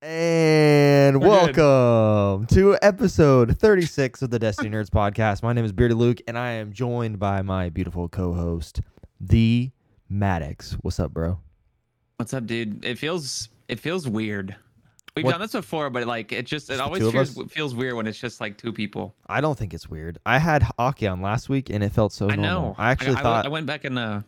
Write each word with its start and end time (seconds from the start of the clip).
And 0.00 1.20
We're 1.20 1.50
good. 1.52 1.56
welcome 1.56 2.46
to 2.54 2.78
episode 2.82 3.58
36 3.58 4.22
of 4.22 4.30
the 4.30 4.38
Destiny 4.38 4.70
Nerds 4.70 4.90
podcast. 4.90 5.42
My 5.42 5.52
name 5.52 5.64
is 5.64 5.72
Bearded 5.72 5.96
Luke, 5.96 6.18
and 6.28 6.38
I 6.38 6.52
am 6.52 6.72
joined 6.72 7.18
by 7.18 7.42
my 7.42 7.68
beautiful 7.68 8.08
co 8.08 8.32
host, 8.32 8.80
The 9.20 9.72
Maddox. 10.08 10.74
What's 10.82 11.00
up, 11.00 11.12
bro? 11.12 11.40
What's 12.16 12.32
up, 12.32 12.46
dude? 12.46 12.84
It 12.84 12.96
feels 12.96 13.48
it 13.66 13.80
feels 13.80 14.06
weird. 14.08 14.54
We've 15.16 15.24
What- 15.24 15.32
done 15.32 15.40
this 15.40 15.50
before, 15.52 15.90
but 15.90 16.06
like 16.06 16.30
it 16.30 16.46
just 16.46 16.68
Just 16.68 16.70
it 16.70 16.76
the 16.76 16.84
always 16.84 17.10
feels, 17.34 17.52
feels 17.52 17.74
weird 17.74 17.94
when 17.96 18.06
it's 18.06 18.20
just 18.20 18.40
like 18.40 18.56
two 18.56 18.72
people. 18.72 19.16
I 19.26 19.40
don't 19.40 19.58
think 19.58 19.74
it's 19.74 19.88
weird. 19.90 20.18
I 20.24 20.38
had 20.38 20.64
Aki 20.78 21.08
on 21.08 21.22
last 21.22 21.48
week, 21.48 21.70
and 21.70 21.82
it 21.82 21.90
felt 21.90 22.12
so 22.12 22.30
I 22.30 22.36
normal. 22.36 22.44
know. 22.62 22.74
I 22.78 22.92
actually 22.92 23.16
I, 23.16 23.22
thought. 23.22 23.46
I 23.46 23.48
went 23.48 23.66
back 23.66 23.82
and 23.84 23.98
uh, 23.98 24.20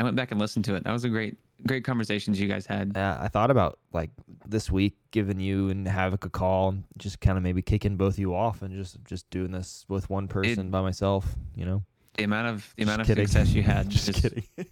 I 0.00 0.04
went 0.04 0.16
back 0.16 0.30
and 0.30 0.40
listened 0.40 0.64
to 0.66 0.74
it. 0.74 0.84
That 0.84 0.92
was 0.92 1.04
a 1.04 1.10
great 1.10 1.36
great 1.66 1.84
conversations 1.84 2.40
you 2.40 2.48
guys 2.48 2.66
had. 2.66 2.96
uh, 2.96 3.18
I 3.20 3.28
thought 3.28 3.50
about 3.50 3.78
like 3.92 4.10
this 4.46 4.70
week 4.70 4.96
giving 5.10 5.40
you 5.40 5.68
and 5.70 5.86
Havoc 5.86 6.24
a 6.24 6.30
call, 6.30 6.70
and 6.70 6.84
just 6.96 7.20
kind 7.20 7.36
of 7.36 7.42
maybe 7.44 7.62
kicking 7.62 7.96
both 7.96 8.14
of 8.14 8.18
you 8.18 8.34
off, 8.34 8.62
and 8.62 8.74
just 8.74 8.98
just 9.04 9.28
doing 9.30 9.50
this 9.50 9.84
with 9.88 10.08
one 10.10 10.28
person 10.28 10.70
by 10.70 10.80
myself. 10.82 11.26
You 11.54 11.66
know, 11.66 11.82
The 12.16 12.24
amount 12.24 12.48
of 12.48 12.72
the 12.76 12.84
Just 12.84 12.94
amount 12.94 13.10
of 13.10 13.16
success 13.16 13.48
you 13.50 13.62
had, 13.62 13.88
just 13.90 14.06
just, 14.06 14.22
kidding. 14.22 14.44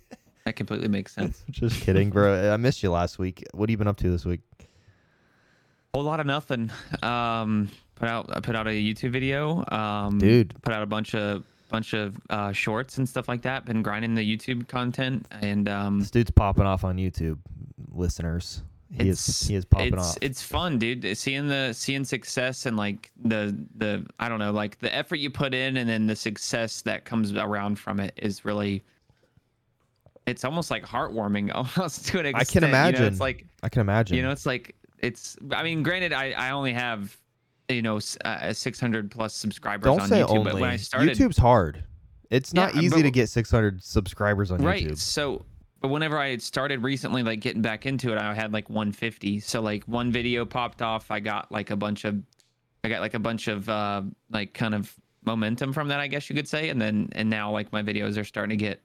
that 0.45 0.57
completely 0.57 0.89
makes 0.89 1.13
sense. 1.15 1.43
just 1.51 1.81
kidding, 1.81 2.11
bro. 2.11 2.53
I 2.53 2.57
missed 2.57 2.83
you 2.83 2.91
last 2.91 3.19
week. 3.19 3.45
What 3.53 3.69
have 3.69 3.73
you 3.73 3.79
been 3.79 3.89
up 3.89 3.97
to 3.99 4.11
this 4.11 4.25
week? 4.25 4.41
whole 5.95 6.05
lot 6.05 6.21
of 6.21 6.27
nothing. 6.27 6.71
Um, 7.03 7.71
put 7.95 8.07
out 8.09 8.29
I 8.37 8.41
put 8.41 8.55
out 8.55 8.67
a 8.67 8.71
YouTube 8.71 9.11
video. 9.13 9.65
Um, 9.69 10.19
Dude. 10.19 10.55
put 10.63 10.75
out 10.75 10.83
a 10.83 10.87
bunch 10.87 11.15
of 11.15 11.43
bunch 11.69 11.93
of 11.95 12.17
uh, 12.31 12.53
shorts 12.53 12.99
and 12.99 13.09
stuff 13.09 13.29
like 13.29 13.43
that. 13.43 13.65
Been 13.65 13.83
grinding 13.83 14.15
the 14.15 14.37
YouTube 14.37 14.69
content 14.69 15.27
and 15.41 15.69
um, 15.69 16.01
This 16.01 16.11
dude's 16.11 16.31
popping 16.31 16.65
off 16.65 16.85
on 16.85 16.97
YouTube, 16.97 17.39
listeners. 17.93 18.63
He 18.93 19.09
is 19.09 19.29
it's 19.29 19.47
he 19.49 19.55
is 19.57 19.65
popping 19.65 19.95
it's, 19.95 20.11
off. 20.11 20.19
It's 20.21 20.43
fun, 20.43 20.79
dude. 20.79 21.17
Seeing 21.19 21.49
the 21.49 21.73
seeing 21.73 22.05
success 22.05 22.67
and 22.67 22.77
like 22.77 23.11
the 23.25 23.57
the 23.77 24.07
I 24.21 24.29
don't 24.29 24.39
know, 24.39 24.53
like 24.53 24.79
the 24.79 24.95
effort 24.95 25.17
you 25.17 25.29
put 25.29 25.55
in 25.55 25.77
and 25.79 25.89
then 25.89 26.07
the 26.07 26.15
success 26.15 26.83
that 26.83 27.05
comes 27.05 27.33
around 27.35 27.79
from 27.81 27.99
it 28.01 28.13
is 28.17 28.45
really. 28.45 28.85
It's 30.27 30.45
almost 30.45 30.71
like 30.71 30.85
heartwarming, 30.85 31.53
almost 31.79 32.07
to 32.09 32.21
an 32.21 32.27
I 32.27 32.41
extent. 32.41 32.49
can 32.51 32.63
You 32.63 32.69
know, 32.69 32.69
imagine. 32.69 33.05
it's 33.05 33.21
like 33.21 33.47
I 33.63 33.69
can 33.69 33.81
imagine. 33.81 34.17
you 34.17 34.23
know, 34.23 34.31
it's 34.31 34.47
like 34.47 34.75
it's. 35.01 35.37
I 35.53 35.63
mean, 35.63 35.83
granted, 35.83 36.13
I 36.13 36.31
I 36.33 36.51
only 36.51 36.73
have 36.73 37.17
you 37.69 37.83
know 37.83 37.97
s- 37.97 38.17
uh, 38.25 38.53
600 38.53 39.11
plus 39.11 39.35
subscribers 39.35 39.85
don't 39.85 40.01
on 40.01 40.09
say 40.09 40.21
YouTube, 40.21 40.31
only. 40.31 40.53
but 40.53 40.61
when 40.61 40.71
I 40.71 40.77
started, 40.77 41.17
YouTube's 41.17 41.37
hard. 41.39 41.83
It's 42.31 42.53
not 42.55 42.75
Yeah, 42.75 42.83
easy 42.83 42.97
but- 42.97 43.03
to 43.03 43.11
get 43.11 43.29
600 43.29 43.83
subscribers 43.83 44.51
on 44.51 44.63
right 44.63 44.85
YouTube. 44.85 44.99
so 44.99 45.45
but 45.81 45.89
whenever 45.89 46.19
i 46.19 46.29
had 46.31 46.43
started 46.43 46.83
recently 46.83 47.23
like 47.23 47.39
getting 47.41 47.61
back 47.63 47.87
into 47.87 48.11
it 48.11 48.19
i 48.19 48.35
had 48.35 48.53
like 48.53 48.69
150 48.71 49.39
so 49.41 49.61
like 49.61 49.85
one 49.85 50.11
video 50.11 50.45
popped 50.45 50.81
off 50.83 51.11
i 51.11 51.21
got 51.21 51.53
like 51.53 51.71
a 51.71 51.77
bunch 51.77 52.05
of 52.05 52.21
i 52.83 52.89
got 52.89 53.01
like 53.01 53.15
a 53.15 53.19
bunch 53.19 53.47
of 53.47 53.69
uh 53.69 54.03
like 54.31 54.53
kind 54.55 54.75
of 54.75 54.93
momentum 55.25 55.73
from 55.73 55.87
that 55.89 56.01
i 56.01 56.07
guess 56.09 56.29
you 56.31 56.35
could 56.35 56.49
say 56.49 56.71
and 56.71 56.81
then 56.81 57.09
and 57.13 57.29
now 57.31 57.53
like 57.53 57.71
my 57.73 57.83
videos 57.83 58.17
are 58.19 58.25
starting 58.25 58.59
to 58.59 58.65
get 58.65 58.81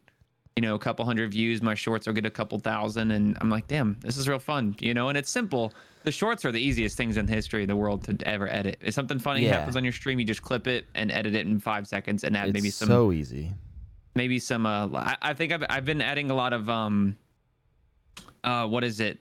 you 0.57 0.61
know 0.61 0.75
a 0.75 0.79
couple 0.79 1.03
hundred 1.05 1.31
views 1.31 1.61
my 1.63 1.73
shorts 1.73 2.05
will 2.05 2.13
get 2.13 2.25
a 2.25 2.29
couple 2.29 2.59
thousand 2.59 3.09
and 3.11 3.37
i'm 3.41 3.49
like 3.49 3.65
damn 3.67 3.97
this 4.01 4.17
is 4.17 4.27
real 4.27 4.37
fun 4.37 4.75
you 4.79 4.93
know 4.93 5.07
and 5.09 5.17
it's 5.17 5.31
simple 5.31 5.73
the 6.03 6.11
shorts 6.11 6.43
are 6.45 6.51
the 6.51 6.59
easiest 6.61 6.97
things 6.97 7.17
in 7.17 7.25
the 7.25 7.33
history 7.33 7.61
of 7.63 7.67
the 7.67 7.75
world 7.75 8.03
to 8.05 8.17
ever 8.27 8.47
edit 8.51 8.77
if 8.81 8.93
something 8.93 9.19
funny 9.19 9.43
Yeah. 9.43 9.53
happens 9.57 9.75
on 9.75 9.83
your 9.83 9.93
stream 9.93 10.19
you 10.19 10.25
just 10.25 10.41
clip 10.41 10.67
it 10.67 10.85
and 10.95 11.11
edit 11.11 11.35
it 11.35 11.45
in 11.45 11.59
five 11.59 11.87
seconds 11.87 12.23
and 12.23 12.35
add 12.35 12.49
It's 12.49 12.53
maybe 12.53 12.69
some 12.69 12.87
so 12.87 13.11
easy. 13.11 13.53
maybe 14.15 14.39
some 14.39 14.65
uh 14.65 14.87
I, 14.93 15.17
I 15.21 15.33
think 15.33 15.51
I've 15.53 15.63
I've 15.69 15.85
been 15.85 16.01
adding 16.01 16.31
a 16.31 16.35
lot 16.35 16.53
of 16.53 16.69
um 16.69 17.17
uh 18.43 18.67
what 18.67 18.83
is 18.83 18.99
it 18.99 19.19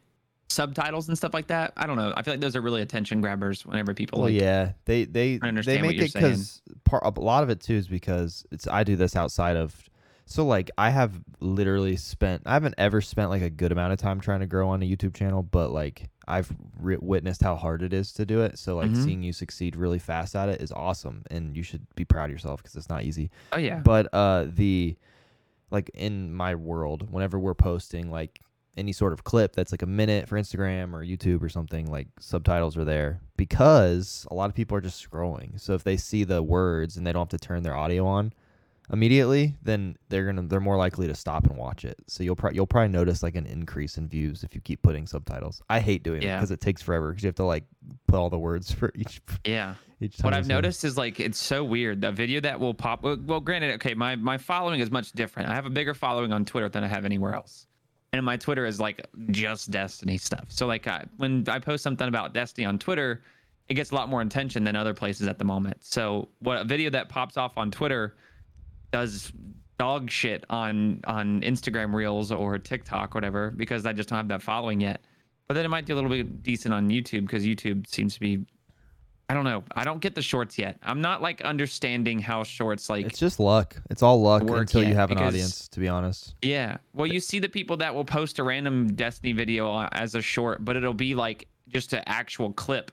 subtitles 0.49 1.07
and 1.07 1.17
stuff 1.17 1.33
like 1.33 1.47
that. 1.47 1.73
I 1.77 1.87
don't 1.87 1.97
know. 1.97 2.13
I 2.17 2.23
feel 2.23 2.35
like 2.35 2.41
those 2.41 2.57
are 2.57 2.61
really 2.61 2.83
attention 2.83 3.21
grabbers 3.21 3.65
whenever 3.65 3.95
people 3.95 4.19
Well, 4.21 4.31
like 4.31 4.41
yeah, 4.41 4.73
they 4.85 5.05
they 5.05 5.39
I 5.41 5.47
understand 5.49 5.79
they 5.79 5.83
what 5.83 5.89
make 5.91 5.97
you're 5.99 6.07
it 6.07 6.13
because 6.15 6.61
part 6.85 7.05
a 7.05 7.21
lot 7.21 7.45
of 7.45 7.51
it 7.51 7.61
too 7.61 7.75
is 7.75 7.87
because 7.87 8.45
it's 8.51 8.67
I 8.67 8.83
do 8.85 8.97
this 8.97 9.15
outside 9.15 9.57
of. 9.57 9.81
So 10.27 10.45
like 10.45 10.71
I 10.79 10.91
have 10.91 11.21
literally 11.41 11.97
spent 11.97 12.43
I 12.47 12.53
haven't 12.55 12.75
ever 12.79 13.01
spent 13.01 13.31
like 13.31 13.43
a 13.43 13.51
good 13.51 13.71
amount 13.73 13.93
of 13.93 13.99
time 14.01 14.21
trying 14.21 14.41
to 14.41 14.47
grow 14.47 14.69
on 14.71 14.83
a 14.83 14.87
YouTube 14.87 15.15
channel, 15.15 15.43
but 15.43 15.71
like 15.73 16.09
I've 16.31 16.53
re- 16.79 16.97
witnessed 17.01 17.43
how 17.43 17.57
hard 17.57 17.83
it 17.83 17.93
is 17.93 18.13
to 18.15 18.25
do 18.25 18.41
it. 18.43 18.59
So 18.59 18.77
like 18.77 18.91
Mhm. 18.93 19.05
seeing 19.05 19.23
you 19.23 19.33
succeed 19.33 19.77
really 19.77 19.99
fast 19.99 20.35
at 20.37 20.49
it 20.49 20.61
is 20.63 20.73
awesome, 20.73 21.25
and 21.31 21.57
you 21.57 21.63
should 21.63 21.87
be 21.97 22.05
proud 22.05 22.27
of 22.27 22.31
yourself 22.31 22.63
because 22.63 22.77
it's 22.77 22.89
not 22.89 23.03
easy. 23.05 23.31
oh 23.53 23.59
yeah. 23.59 23.81
But 23.81 24.09
uh 24.15 24.47
the 24.49 24.97
like 25.71 25.91
in 25.95 26.33
my 26.35 26.55
world, 26.55 27.09
whenever 27.13 27.39
we're 27.39 27.55
posting 27.55 28.11
like 28.11 28.41
any 28.77 28.93
sort 28.93 29.13
of 29.13 29.25
clip 29.25 29.55
that's 29.55 29.73
like 29.73 29.83
a 29.83 29.87
minute 29.87 30.29
for 30.29 30.39
Instagram 30.39 30.95
or 30.95 31.05
YouTube 31.05 31.43
or 31.43 31.49
something, 31.49 31.87
like 31.91 32.09
subtitles 32.19 32.77
are 32.77 32.85
there 32.85 33.21
because 33.37 34.27
a 34.31 34.35
lot 34.35 34.49
of 34.49 34.55
people 34.55 34.77
are 34.77 34.81
just 34.81 35.09
scrolling. 35.11 35.59
So 35.61 35.75
if 35.75 35.83
they 35.85 35.97
see 35.97 36.25
the 36.25 36.43
words 36.43 36.97
and 36.97 37.07
they 37.07 37.13
don't 37.13 37.31
have 37.31 37.41
to 37.41 37.47
turn 37.47 37.63
their 37.63 37.77
audio 37.77 38.07
on 38.07 38.33
immediately, 38.93 39.57
then 39.63 39.97
they're 40.09 40.27
gonna 40.27 40.43
they're 40.43 40.61
more 40.61 40.77
likely 40.77 41.07
to 41.07 41.15
stop 41.15 41.47
and 41.47 41.57
watch 41.57 41.85
it. 41.85 41.97
So 42.07 42.23
you'll 42.23 42.37
probably 42.37 42.57
you'll 42.57 42.67
probably 42.67 42.89
notice 42.89 43.23
like 43.23 43.37
an 43.37 43.47
increase 43.47 43.97
in 43.99 44.09
views 44.09 44.43
if 44.45 44.55
you 44.55 44.61
keep 44.61 44.83
putting 44.83 45.07
subtitles. 45.07 45.63
I 45.69 45.81
hate 45.81 46.03
doing 46.03 46.23
it 46.23 46.35
because 46.35 46.51
it 46.51 46.61
takes 46.61 46.83
forever 46.83 47.11
because 47.11 47.23
you 47.23 47.29
have 47.29 47.35
to 47.37 47.45
like 47.45 47.65
put 48.07 48.17
all 48.17 48.31
the 48.31 48.39
words 48.39 48.71
for 48.79 48.93
each 48.95 49.21
Yeah. 49.45 49.75
each 50.01 50.17
time. 50.17 50.25
What 50.25 50.35
I've 50.35 50.47
noticed 50.47 50.85
is 50.85 50.97
like 50.97 51.21
it's 51.21 51.39
so 51.39 51.65
weird. 51.65 52.01
The 52.01 52.13
video 52.13 52.41
that 52.41 52.59
will 52.59 52.75
pop 52.75 53.03
well, 53.03 53.17
well 53.25 53.41
granted, 53.41 53.73
okay, 53.75 53.95
my 53.95 54.17
my 54.17 54.39
following 54.39 54.81
is 54.81 54.91
much 54.91 55.13
different. 55.13 55.49
I 55.49 55.55
have 55.55 55.67
a 55.67 55.71
bigger 55.71 55.95
following 55.95 56.33
on 56.33 56.45
Twitter 56.45 56.69
than 56.69 56.85
I 56.85 56.89
have 56.89 57.05
anywhere 57.05 57.35
else. 57.35 57.67
And 58.13 58.25
my 58.25 58.37
Twitter 58.37 58.67
is 58.67 58.81
like 58.81 59.07
just 59.31 59.71
Destiny 59.71 60.19
stuff. 60.19 60.47
So 60.49 60.67
like 60.67 60.89
I, 60.89 61.05
when 61.19 61.45
I 61.47 61.61
post 61.61 61.85
something 61.85 62.09
about 62.09 62.35
Destiny 62.35 62.65
on 62.67 62.77
Twitter, 62.77 63.23
it 63.69 63.75
gets 63.75 63.93
a 63.93 63.95
lot 63.95 64.09
more 64.09 64.21
attention 64.21 64.65
than 64.65 64.75
other 64.75 64.93
places 64.95 65.29
at 65.29 65.39
the 65.39 65.45
moment. 65.45 65.77
So 65.79 66.29
what 66.41 66.59
a 66.59 66.65
video 66.65 66.91
that 66.91 67.09
pops 67.09 67.37
off 67.37 67.57
on 67.57 67.71
Twitter 67.71 68.17
does 68.91 69.33
dog 69.79 70.11
shit 70.11 70.45
on 70.51 71.01
on 71.07 71.41
Instagram 71.43 71.95
Reels 71.95 72.31
or 72.33 72.59
TikTok, 72.59 73.15
whatever, 73.15 73.51
because 73.51 73.87
I 73.87 73.93
just 73.93 74.09
don't 74.09 74.17
have 74.19 74.29
that 74.29 74.43
following 74.43 74.81
yet. 74.81 75.01
But 75.49 75.55
then 75.55 75.65
it 75.65 75.69
might 75.69 75.85
do 75.85 75.95
a 75.95 75.97
little 75.97 76.11
bit 76.11 76.43
decent 76.43 76.73
on 76.73 76.89
YouTube 76.89 77.23
because 77.23 77.45
YouTube 77.45 77.87
seems 77.87 78.15
to 78.15 78.21
be. 78.21 78.45
I 79.29 79.35
don't 79.35 79.45
know. 79.45 79.63
I 79.77 79.85
don't 79.85 80.01
get 80.01 80.17
the 80.17 80.23
shorts 80.23 80.59
yet. 80.59 80.77
I'm 80.83 81.01
not 81.01 81.23
like 81.23 81.41
understanding 81.43 82.19
how 82.19 82.43
shorts 82.43 82.91
like. 82.91 83.07
It's 83.07 83.19
just 83.19 83.39
luck. 83.39 83.77
It's 83.89 84.03
all 84.03 84.21
luck 84.21 84.43
until 84.43 84.83
you 84.83 84.95
have 84.97 85.13
an 85.13 85.19
because- 85.19 85.29
audience, 85.29 85.69
to 85.69 85.79
be 85.79 85.87
honest. 85.89 86.35
yeah. 86.43 86.79
Well, 86.95 87.07
you 87.07 87.21
see 87.21 87.39
the 87.39 87.49
people 87.49 87.77
that 87.77 87.95
will 87.95 88.05
post 88.05 88.41
a 88.41 88.43
random 88.43 88.93
Destiny 88.95 89.33
video 89.33 89.73
uh, 89.73 89.89
as 89.93 90.17
a 90.17 90.23
short, 90.23 90.65
but 90.65 90.77
it'll 90.77 90.95
be 90.95 91.15
like 91.15 91.47
just 91.69 91.93
an 91.93 92.03
actual 92.07 92.53
clip, 92.53 92.91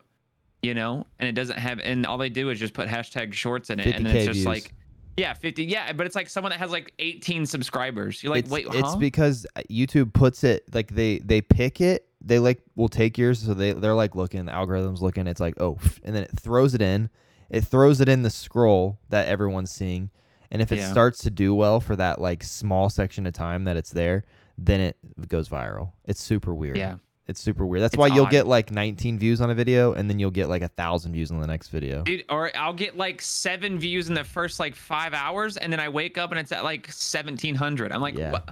you 0.61 0.75
know, 0.75 1.07
and 1.17 1.27
it 1.27 1.31
doesn't 1.31 1.57
have, 1.57 1.79
and 1.79 2.05
all 2.05 2.19
they 2.19 2.29
do 2.29 2.51
is 2.51 2.59
just 2.59 2.75
put 2.75 2.87
hashtag 2.87 3.33
shorts 3.33 3.71
in 3.71 3.79
it, 3.79 3.87
and 3.95 4.05
50K 4.05 4.13
it's 4.13 4.25
just 4.25 4.33
views. 4.35 4.45
like, 4.45 4.73
yeah, 5.17 5.33
50, 5.33 5.65
yeah, 5.65 5.91
but 5.93 6.05
it's 6.05 6.15
like 6.15 6.29
someone 6.29 6.51
that 6.51 6.59
has 6.59 6.71
like 6.71 6.93
18 6.99 7.45
subscribers. 7.45 8.23
You're 8.23 8.31
like, 8.33 8.45
it's, 8.45 8.51
wait, 8.51 8.67
it's 8.69 8.95
because 8.95 9.45
uh, 9.55 9.61
YouTube 9.69 10.13
puts 10.13 10.43
it 10.43 10.63
like 10.73 10.91
they 10.93 11.19
they 11.19 11.41
pick 11.41 11.81
it. 11.81 12.07
They 12.21 12.39
like 12.39 12.61
will 12.75 12.89
take 12.89 13.17
yours, 13.17 13.39
so 13.39 13.53
they 13.53 13.73
they're 13.73 13.93
like 13.93 14.15
looking. 14.15 14.45
The 14.45 14.51
algorithm's 14.53 15.01
looking. 15.01 15.27
It's 15.27 15.39
like 15.39 15.59
oh, 15.59 15.77
and 16.03 16.15
then 16.15 16.23
it 16.23 16.31
throws 16.39 16.73
it 16.73 16.81
in. 16.81 17.09
It 17.49 17.61
throws 17.61 18.01
it 18.01 18.09
in 18.09 18.23
the 18.23 18.29
scroll 18.29 18.99
that 19.09 19.27
everyone's 19.27 19.71
seeing, 19.71 20.09
and 20.51 20.61
if 20.61 20.71
it 20.71 20.77
Yeah. 20.77 20.91
starts 20.91 21.19
to 21.23 21.29
do 21.29 21.55
well 21.55 21.79
for 21.79 21.95
that 21.95 22.19
like 22.21 22.43
small 22.43 22.89
section 22.89 23.25
of 23.25 23.33
time 23.33 23.63
that 23.65 23.77
it's 23.77 23.91
there, 23.91 24.23
then 24.57 24.81
it 24.81 24.97
goes 25.27 25.47
viral. 25.47 25.91
It's 26.05 26.21
super 26.21 26.53
weird. 26.53 26.77
yeah. 26.77 26.95
It's 27.27 27.41
super 27.41 27.65
weird. 27.65 27.81
That's 27.83 27.93
It's 27.93 27.99
why 27.99 28.07
you'll 28.07 28.25
odd. 28.25 28.31
get 28.31 28.47
like 28.47 28.71
19 28.71 29.19
views 29.19 29.41
on 29.41 29.49
a 29.49 29.55
video, 29.55 29.93
and 29.93 30.09
then 30.09 30.17
you'll 30.19 30.31
get 30.31 30.47
like 30.49 30.61
a 30.61 30.67
thousand 30.69 31.11
views 31.13 31.29
on 31.31 31.39
the 31.41 31.47
next 31.47 31.69
video. 31.69 32.03
Dude, 32.03 32.23
or 32.29 32.55
I'll 32.55 32.73
get 32.73 32.97
like 32.97 33.21
seven 33.21 33.77
views 33.79 34.07
in 34.09 34.13
the 34.15 34.23
first 34.23 34.59
like 34.59 34.75
five 34.75 35.13
hours, 35.13 35.57
and 35.57 35.71
then 35.71 35.79
I 35.79 35.89
wake 35.89 36.17
up 36.17 36.31
and 36.31 36.39
it's 36.39 36.51
at 36.51 36.63
like 36.63 36.87
1700. 36.87 37.91
I'm 37.91 38.01
like, 38.01 38.17
Yeah. 38.17 38.31
what? 38.31 38.49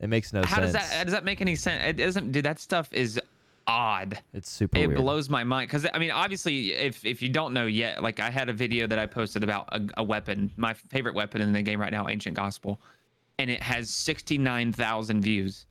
It 0.00 0.08
makes 0.08 0.32
no 0.32 0.42
How 0.42 0.56
sense. 0.56 0.66
does 0.66 0.72
that 0.72 0.82
how 0.96 1.04
does 1.04 1.12
that 1.12 1.24
make 1.24 1.40
any 1.40 1.54
sense? 1.56 1.82
It 1.86 1.96
doesn't, 2.02 2.32
dude. 2.32 2.44
That 2.44 2.58
stuff 2.58 2.88
is 2.92 3.18
odd. 3.66 4.18
It's 4.34 4.50
super 4.50 4.76
it 4.76 4.88
weird. 4.88 4.98
blows 5.00 5.30
my 5.30 5.44
mind 5.44 5.68
because 5.68 5.86
I 5.94 5.98
mean, 5.98 6.10
obviously, 6.10 6.72
if 6.72 7.04
if 7.06 7.22
you 7.22 7.28
don't 7.28 7.54
know 7.54 7.66
yet, 7.66 8.02
like 8.02 8.20
I 8.20 8.28
had 8.30 8.48
a 8.48 8.52
video 8.52 8.86
that 8.86 8.98
I 8.98 9.06
posted 9.06 9.42
about 9.44 9.68
a, 9.72 9.86
a 9.98 10.02
weapon, 10.02 10.50
my 10.56 10.74
favorite 10.74 11.14
weapon 11.14 11.40
in 11.40 11.52
the 11.52 11.62
game 11.62 11.80
right 11.80 11.92
now, 11.92 12.08
Ancient 12.08 12.36
Gospel, 12.36 12.80
and 13.38 13.48
it 13.48 13.62
has 13.62 13.88
69,000 13.88 15.22
views. 15.22 15.64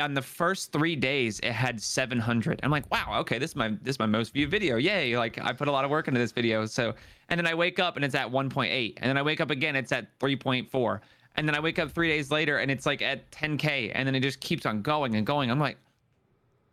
On 0.00 0.14
the 0.14 0.22
first 0.22 0.72
three 0.72 0.96
days, 0.96 1.40
it 1.40 1.52
had 1.52 1.80
700. 1.80 2.60
I'm 2.62 2.70
like, 2.70 2.90
wow, 2.90 3.18
okay, 3.20 3.38
this 3.38 3.50
is 3.50 3.56
my 3.56 3.68
this 3.82 3.94
is 3.94 3.98
my 3.98 4.06
most 4.06 4.32
viewed 4.32 4.50
video. 4.50 4.76
Yay! 4.76 5.16
Like 5.16 5.38
I 5.40 5.52
put 5.52 5.68
a 5.68 5.72
lot 5.72 5.84
of 5.84 5.90
work 5.90 6.08
into 6.08 6.18
this 6.18 6.32
video. 6.32 6.66
So, 6.66 6.94
and 7.28 7.38
then 7.38 7.46
I 7.46 7.54
wake 7.54 7.78
up 7.78 7.96
and 7.96 8.04
it's 8.04 8.14
at 8.14 8.30
1.8, 8.30 8.94
and 8.96 9.08
then 9.08 9.16
I 9.16 9.22
wake 9.22 9.40
up 9.40 9.50
again, 9.50 9.76
it's 9.76 9.92
at 9.92 10.18
3.4, 10.18 11.00
and 11.36 11.48
then 11.48 11.54
I 11.54 11.60
wake 11.60 11.78
up 11.78 11.90
three 11.90 12.08
days 12.08 12.30
later 12.30 12.58
and 12.58 12.70
it's 12.70 12.86
like 12.86 13.02
at 13.02 13.30
10k, 13.30 13.92
and 13.94 14.06
then 14.06 14.14
it 14.14 14.20
just 14.20 14.40
keeps 14.40 14.66
on 14.66 14.82
going 14.82 15.14
and 15.14 15.26
going. 15.26 15.50
I'm 15.50 15.60
like, 15.60 15.78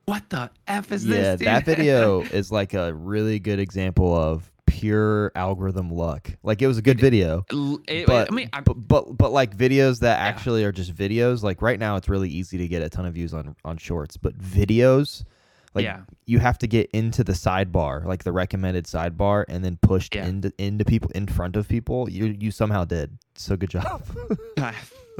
what 0.05 0.29
the 0.29 0.49
f 0.67 0.91
is 0.91 1.05
yeah, 1.05 1.15
this? 1.15 1.39
dude? 1.39 1.47
that 1.47 1.65
video 1.65 2.21
is 2.31 2.51
like 2.51 2.73
a 2.73 2.93
really 2.93 3.39
good 3.39 3.59
example 3.59 4.15
of 4.15 4.49
pure 4.67 5.31
algorithm 5.35 5.89
luck. 5.89 6.31
Like 6.43 6.61
it 6.61 6.67
was 6.67 6.77
a 6.77 6.81
good 6.83 6.99
video, 6.99 7.43
L- 7.51 7.79
it- 7.87 8.05
but 8.05 8.31
I 8.31 8.35
mean, 8.35 8.49
but, 8.63 8.73
but 8.87 9.17
but 9.17 9.31
like 9.31 9.57
videos 9.57 9.99
that 10.01 10.19
Yeah. 10.19 10.25
actually 10.27 10.63
are 10.63 10.71
just 10.71 10.93
videos. 10.93 11.41
Like 11.41 11.61
right 11.63 11.79
now, 11.79 11.95
it's 11.95 12.07
really 12.07 12.29
easy 12.29 12.57
to 12.59 12.67
get 12.67 12.83
a 12.83 12.89
ton 12.89 13.05
of 13.05 13.15
views 13.15 13.33
on 13.33 13.55
on 13.65 13.77
shorts, 13.77 14.15
but 14.17 14.37
videos. 14.37 15.23
Like 15.77 15.83
yeah. 15.85 16.01
you 16.25 16.39
have 16.39 16.57
to 16.59 16.67
get 16.67 16.89
into 16.91 17.23
the 17.23 17.33
sidebar, 17.33 18.03
like 18.03 18.23
the 18.23 18.31
recommended 18.31 18.85
sidebar, 18.85 19.45
and 19.47 19.63
then 19.63 19.77
pushed 19.81 20.15
Yeah. 20.15 20.25
into 20.27 20.51
into 20.57 20.83
people 20.85 21.09
in 21.15 21.27
front 21.27 21.55
of 21.55 21.67
people. 21.69 22.09
You 22.09 22.35
you 22.39 22.51
somehow 22.51 22.83
did. 22.85 23.17
So 23.35 23.55
good 23.55 23.69
job. 23.69 24.01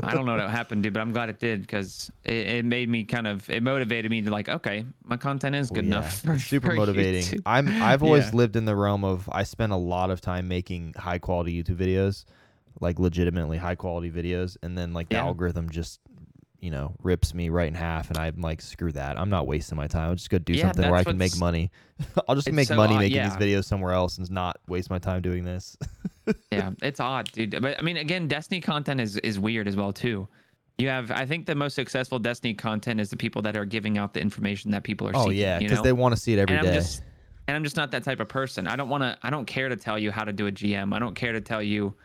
I 0.04 0.14
don't 0.14 0.26
know 0.28 0.36
what 0.38 0.50
happened, 0.52 0.84
dude, 0.84 0.94
but 0.94 1.00
I'm 1.02 1.12
glad 1.12 1.30
it 1.30 1.40
did 1.40 1.62
because 1.62 2.12
it, 2.24 2.48
it 2.58 2.66
made 2.66 2.88
me 2.88 3.04
kind 3.04 3.26
of 3.28 3.50
it 3.50 3.64
motivated 3.64 4.12
me 4.12 4.22
to 4.22 4.30
like, 4.32 4.48
okay, 4.50 4.86
my 5.04 5.18
content 5.18 5.56
is 5.56 5.70
good 5.72 5.86
Yeah, 5.86 5.98
enough. 5.98 6.20
For, 6.22 6.38
super 6.40 6.70
for 6.70 6.76
motivating. 6.76 7.24
YouTube. 7.24 7.42
I'm 7.46 7.68
I've 7.82 8.04
always 8.04 8.26
Yeah. 8.26 8.32
lived 8.42 8.56
in 8.56 8.66
the 8.66 8.76
realm 8.76 9.04
of 9.04 9.28
I 9.32 9.44
spend 9.44 9.72
a 9.74 9.78
lot 9.78 10.10
of 10.12 10.22
time 10.22 10.48
making 10.48 10.94
high 10.98 11.18
quality 11.20 11.52
YouTube 11.64 11.78
videos, 11.78 12.26
like 12.80 13.00
legitimately 13.00 13.58
high 13.58 13.76
quality 13.76 14.12
videos, 14.12 14.58
and 14.64 14.78
then 14.78 14.94
like 14.94 15.10
the 15.10 15.16
Yeah. 15.16 15.26
algorithm 15.26 15.70
just 15.70 16.00
you 16.60 16.72
know 16.72 16.96
rips 17.02 17.34
me 17.34 17.50
right 17.50 17.68
in 17.68 17.74
half, 17.74 18.10
and 18.10 18.18
I'm 18.18 18.42
like, 18.42 18.62
screw 18.62 18.92
that. 18.94 19.20
I'm 19.20 19.30
not 19.30 19.48
wasting 19.48 19.76
my 19.78 19.88
time. 19.88 20.12
I'm 20.12 20.16
just 20.16 20.30
gonna 20.30 20.40
do 20.40 20.54
Yeah, 20.54 20.64
something 20.64 20.90
where 20.90 21.00
I 21.00 21.04
can 21.04 21.18
make 21.18 21.38
money. 21.38 21.72
I'll 22.28 22.36
just 22.36 22.52
make 22.52 22.68
so 22.68 22.76
money 22.76 22.96
odd, 22.96 23.00
making 23.00 23.18
yeah. 23.18 23.36
these 23.36 23.38
videos 23.38 23.66
somewhere 23.66 23.94
else 23.94 24.18
and 24.18 24.30
not 24.32 24.60
waste 24.68 24.90
my 24.90 25.00
time 25.00 25.22
doing 25.22 25.44
this. 25.44 25.78
yeah, 26.52 26.72
it's 26.82 27.00
odd, 27.00 27.32
dude. 27.32 27.62
But 27.62 27.80
I 27.80 27.82
mean, 27.82 27.98
again, 27.98 28.28
Destiny 28.28 28.62
content 28.62 29.02
is 29.02 29.18
is 29.18 29.40
weird 29.40 29.68
as 29.68 29.76
well 29.76 29.94
too. 29.94 30.28
You 30.78 30.90
have, 30.90 31.10
I 31.10 31.26
think, 31.26 31.48
the 31.48 31.56
most 31.56 31.74
successful 31.74 32.20
Destiny 32.20 32.54
content 32.54 33.00
is 33.00 33.10
the 33.10 33.18
people 33.18 33.42
that 33.42 33.58
are 33.58 33.66
giving 33.66 33.98
out 33.98 34.14
the 34.14 34.22
information 34.22 34.70
that 34.72 34.84
people 34.84 35.08
are. 35.08 35.12
oh 35.16 35.24
seeking, 35.24 35.40
yeah, 35.40 35.56
you 35.56 35.66
because 35.66 35.78
know? 35.80 35.84
they 35.84 35.94
want 35.94 36.16
to 36.16 36.22
see 36.22 36.34
it 36.34 36.40
every 36.40 36.56
and 36.56 36.66
day. 36.66 36.70
I'm 36.70 36.76
just 36.76 37.02
and 37.48 37.56
I'm 37.56 37.64
just 37.64 37.78
not 37.78 37.92
that 37.92 38.04
type 38.04 38.20
of 38.20 38.28
person. 38.28 38.68
I 38.68 38.76
don't 38.76 38.90
want 38.90 39.04
to 39.04 39.18
I 39.24 39.30
don't 39.30 39.46
care 39.46 39.70
to 39.70 39.76
tell 39.76 39.98
you 39.98 40.12
how 40.12 40.24
to 40.24 40.34
do 40.34 40.48
a 40.48 40.52
GM. 40.52 40.94
I 40.94 41.00
don't 41.00 41.16
care 41.16 41.32
to 41.32 41.42
tell 41.42 41.64
you 41.64 41.96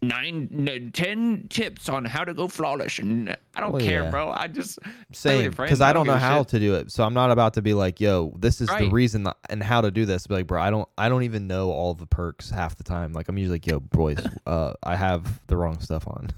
nine 0.00 0.48
n- 0.68 0.90
10 0.92 1.46
tips 1.50 1.88
on 1.88 2.04
how 2.04 2.22
to 2.24 2.32
go 2.32 2.46
flawless 2.46 2.98
and 3.00 3.36
I 3.54 3.60
don't 3.60 3.72
Well, 3.72 3.82
care, 3.84 4.04
yeah. 4.04 4.10
bro. 4.10 4.30
I 4.30 4.46
just 4.46 4.78
Same, 5.12 5.50
friends, 5.50 5.68
because 5.70 5.80
I 5.80 5.90
I 5.90 5.92
don't 5.92 6.06
know 6.06 6.16
how 6.16 6.40
shit. 6.40 6.48
to 6.48 6.60
do 6.60 6.74
it. 6.76 6.92
So 6.92 7.02
I'm 7.02 7.14
not 7.14 7.30
about 7.32 7.54
to 7.54 7.62
be 7.62 7.74
like, 7.74 8.00
"Yo, 8.00 8.32
this 8.38 8.60
is 8.60 8.68
the 8.68 8.88
reason 8.90 9.24
that, 9.24 9.36
and 9.50 9.60
how 9.62 9.80
to 9.80 9.90
do 9.90 10.06
this." 10.06 10.26
Be 10.28 10.34
like, 10.34 10.46
bro, 10.46 10.62
I 10.62 10.70
don't, 10.70 10.88
I 10.96 11.08
don't 11.08 11.24
even 11.24 11.48
know 11.48 11.72
all 11.72 11.94
the 11.94 12.06
perks 12.06 12.48
half 12.50 12.76
the 12.76 12.84
time. 12.84 13.12
Like, 13.12 13.28
I'm 13.28 13.36
usually 13.38 13.56
like, 13.56 13.66
"Yo, 13.66 13.80
boys, 13.80 14.18
uh, 14.46 14.74
I 14.84 14.94
have 14.94 15.40
the 15.48 15.56
wrong 15.56 15.80
stuff 15.80 16.06
on." 16.06 16.28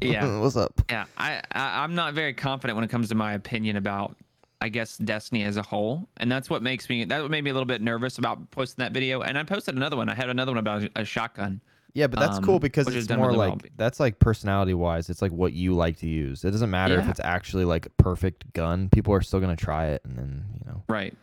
Yeah. 0.00 0.38
what's 0.40 0.56
up? 0.56 0.80
yeah, 0.90 1.04
I, 1.16 1.40
I 1.52 1.84
I'm 1.84 1.94
not 1.94 2.14
very 2.14 2.34
confident 2.34 2.74
when 2.76 2.84
it 2.84 2.90
comes 2.90 3.08
to 3.10 3.14
my 3.14 3.34
opinion 3.34 3.76
about 3.76 4.16
I 4.60 4.70
guess 4.70 4.96
Destiny 4.98 5.44
as 5.44 5.56
a 5.56 5.62
whole. 5.62 6.08
And 6.16 6.32
that's 6.32 6.50
what 6.50 6.62
makes 6.64 6.88
me 6.88 7.04
that 7.04 7.22
what 7.22 7.30
made 7.30 7.44
me 7.44 7.50
a 7.50 7.52
little 7.52 7.64
bit 7.66 7.80
nervous 7.80 8.18
about 8.18 8.50
posting 8.50 8.82
that 8.82 8.90
video. 8.90 9.20
And 9.20 9.38
I 9.38 9.44
posted 9.44 9.76
another 9.76 9.96
one. 9.96 10.08
I 10.08 10.16
had 10.16 10.28
another 10.30 10.50
one 10.50 10.58
about 10.58 10.82
a 10.96 11.04
shotgun. 11.04 11.60
Yeah, 11.98 12.06
but 12.06 12.20
that's 12.20 12.38
cool 12.38 12.54
Um, 12.54 12.60
because 12.60 12.86
it's 12.94 13.08
more 13.08 13.28
well. 13.30 13.36
like 13.50 13.72
that's 13.76 13.98
like 13.98 14.18
personality 14.20 14.74
wise. 14.74 15.10
It's 15.10 15.20
like 15.20 15.32
what 15.32 15.52
you 15.52 15.74
like 15.74 15.98
to 15.98 16.06
use. 16.08 16.44
It 16.44 16.52
doesn't 16.52 16.70
matter 16.70 16.98
if 17.00 17.08
it's 17.08 17.20
actually 17.24 17.64
like 17.64 17.86
a 17.86 17.90
perfect 17.90 18.52
gun. 18.52 18.88
People 18.88 19.12
are 19.14 19.20
still 19.20 19.40
gonna 19.40 19.56
try 19.56 19.86
it, 19.88 20.02
and 20.04 20.16
then 20.16 20.44
you 20.54 20.70
know. 20.70 20.82
Right. 20.88 21.14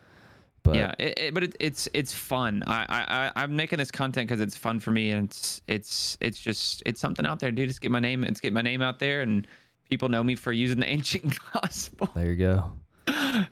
But 0.63 0.75
yeah, 0.75 0.93
it, 0.99 1.19
it, 1.19 1.33
but 1.33 1.43
it, 1.43 1.55
it's 1.59 1.87
it's 1.93 2.11
fun. 2.11 2.63
I, 2.67 2.85
I 2.89 3.05
I- 3.27 3.31
I'm 3.43 3.55
making 3.55 3.77
this 3.77 3.91
content 3.91 4.27
because 4.27 4.41
it's 4.41 4.57
fun 4.57 4.79
for 4.79 4.91
me, 4.91 5.11
and 5.11 5.25
it's 5.29 5.61
it's 5.67 6.17
it's 6.21 6.39
just 6.39 6.81
it's 6.85 6.99
something 6.99 7.25
out 7.25 7.39
there, 7.39 7.51
dude. 7.51 7.69
Just 7.69 7.81
get 7.81 7.91
my 7.91 7.99
name, 7.99 8.23
it's 8.23 8.39
get 8.41 8.51
my 8.51 8.61
name 8.63 8.81
out 8.81 8.97
there, 8.99 9.21
and 9.21 9.47
people 9.89 10.09
know 10.09 10.23
me 10.23 10.35
for 10.35 10.51
using 10.51 10.79
the 10.79 10.87
ancient 10.97 11.37
gospel. 11.53 12.09
there 12.15 12.31
you 12.31 12.35
go. 12.35 12.71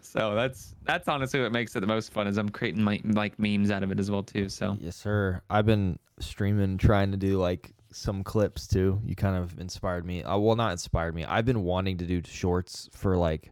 So 0.01 0.35
that's 0.35 0.75
that's 0.83 1.07
honestly 1.07 1.41
what 1.41 1.51
makes 1.51 1.75
it 1.75 1.79
the 1.81 1.87
most 1.87 2.11
fun 2.11 2.27
is 2.27 2.37
I'm 2.37 2.49
creating 2.49 2.83
my 2.83 2.99
like 3.03 3.37
memes 3.39 3.71
out 3.71 3.83
of 3.83 3.91
it 3.91 3.99
as 3.99 4.09
well 4.09 4.23
too. 4.23 4.49
So 4.49 4.77
Yes, 4.79 4.95
sir. 4.95 5.41
I've 5.49 5.65
been 5.65 5.99
streaming, 6.19 6.77
trying 6.77 7.11
to 7.11 7.17
do 7.17 7.37
like 7.37 7.71
some 7.91 8.23
clips 8.23 8.67
too. 8.67 8.99
You 9.05 9.15
kind 9.15 9.35
of 9.35 9.59
inspired 9.59 10.05
me. 10.05 10.23
Uh, 10.23 10.37
well, 10.37 10.55
not 10.55 10.71
inspired 10.71 11.13
me. 11.15 11.25
I've 11.25 11.45
been 11.45 11.63
wanting 11.63 11.97
to 11.97 12.05
do 12.05 12.21
shorts 12.25 12.89
for 12.93 13.15
like 13.17 13.51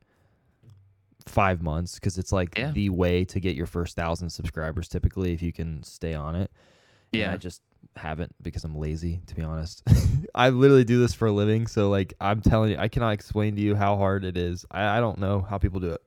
five 1.28 1.62
months 1.62 1.96
because 1.96 2.18
it's 2.18 2.32
like 2.32 2.58
Yeah. 2.58 2.72
the 2.72 2.90
way 2.90 3.24
to 3.26 3.40
get 3.40 3.56
your 3.56 3.68
first 3.68 3.96
thousand 3.96 4.30
subscribers. 4.32 4.88
Typically, 4.88 5.34
if 5.34 5.42
you 5.42 5.54
can 5.54 5.84
stay 5.84 6.14
on 6.14 6.36
it. 6.36 6.52
And 7.14 7.22
yeah, 7.22 7.34
I 7.34 7.38
just 7.38 7.62
haven't 7.96 8.34
because 8.42 8.64
I'm 8.64 8.76
lazy. 8.76 9.22
To 9.28 9.36
be 9.36 9.42
honest, 9.42 9.84
I 10.36 10.50
literally 10.50 10.84
do 10.84 11.00
this 11.00 11.14
for 11.14 11.28
a 11.28 11.32
living. 11.32 11.68
So 11.68 11.90
like, 11.90 12.14
I'm 12.20 12.42
telling 12.42 12.72
you, 12.72 12.78
I 12.78 12.88
cannot 12.88 13.12
explain 13.12 13.56
to 13.56 13.62
you 13.62 13.76
how 13.76 13.98
hard 13.98 14.24
it 14.24 14.38
is. 14.38 14.66
I, 14.72 14.98
I 14.98 15.00
don't 15.00 15.20
know 15.20 15.42
how 15.42 15.58
people 15.58 15.80
do 15.80 15.92
it. 15.92 16.02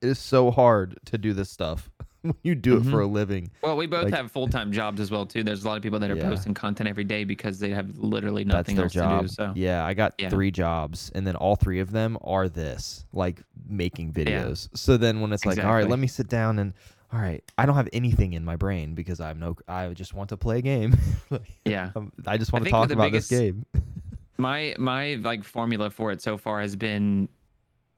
It 0.00 0.08
is 0.08 0.18
so 0.18 0.50
hard 0.50 0.98
to 1.06 1.18
do 1.18 1.32
this 1.32 1.50
stuff 1.50 1.90
when 2.22 2.34
you 2.44 2.54
do 2.54 2.76
it 2.76 2.84
for 2.84 2.90
mm-hmm. 2.90 3.00
a 3.00 3.06
living. 3.06 3.50
well, 3.62 3.76
we 3.76 3.86
both 3.86 4.04
like- 4.04 4.14
have 4.14 4.30
full 4.30 4.46
time 4.48 4.70
jobs 4.72 5.00
as 5.00 5.10
well 5.10 5.26
too. 5.26 5.42
There's 5.42 5.64
a 5.64 5.68
lot 5.68 5.76
of 5.76 5.82
people 5.82 5.98
that 5.98 6.10
are 6.10 6.16
Yeah. 6.16 6.28
posting 6.28 6.54
content 6.54 6.88
every 6.88 7.04
day 7.04 7.24
because 7.24 7.58
they 7.58 7.70
have 7.70 7.98
literally 7.98 8.44
That's 8.44 8.54
nothing 8.54 8.76
their 8.76 8.84
else 8.84 8.92
job. 8.92 9.22
to 9.22 9.26
do. 9.28 9.34
So 9.34 9.52
Yeah, 9.56 9.84
I 9.84 9.94
got 9.94 10.14
Yeah. 10.18 10.30
three 10.30 10.50
jobs, 10.52 11.10
and 11.14 11.26
then 11.26 11.34
all 11.34 11.56
three 11.56 11.80
of 11.80 11.90
them 11.90 12.16
are 12.22 12.48
this, 12.48 13.04
like 13.12 13.42
making 13.68 14.12
videos. 14.12 14.68
So 14.74 14.96
then 14.96 15.20
when 15.20 15.32
it's 15.32 15.44
like, 15.44 15.62
all 15.62 15.74
right, 15.74 15.88
let 15.88 15.98
me 15.98 16.06
sit 16.06 16.28
down 16.28 16.58
and, 16.60 16.74
all 17.12 17.20
right, 17.20 17.42
I 17.56 17.64
don't 17.66 17.76
have 17.76 17.88
anything 17.92 18.34
in 18.34 18.44
my 18.44 18.56
brain 18.56 18.94
because 18.94 19.20
I'm 19.20 19.38
no, 19.38 19.56
I 19.66 19.88
just 19.94 20.14
want 20.14 20.28
to 20.30 20.36
play 20.36 20.58
a 20.58 20.62
game. 20.62 20.96
yeah, 21.64 21.90
Um, 21.96 22.12
I 22.26 22.36
just 22.36 22.52
want 22.52 22.64
to 22.64 22.70
talk 22.70 22.90
about 22.90 23.04
biggest- 23.04 23.30
this 23.30 23.38
game. 23.38 23.64
my 24.38 24.74
my 24.78 25.14
like 25.16 25.42
formula 25.44 25.90
for 25.90 26.12
it 26.12 26.22
so 26.22 26.36
far 26.36 26.60
has 26.60 26.76
been 26.76 27.28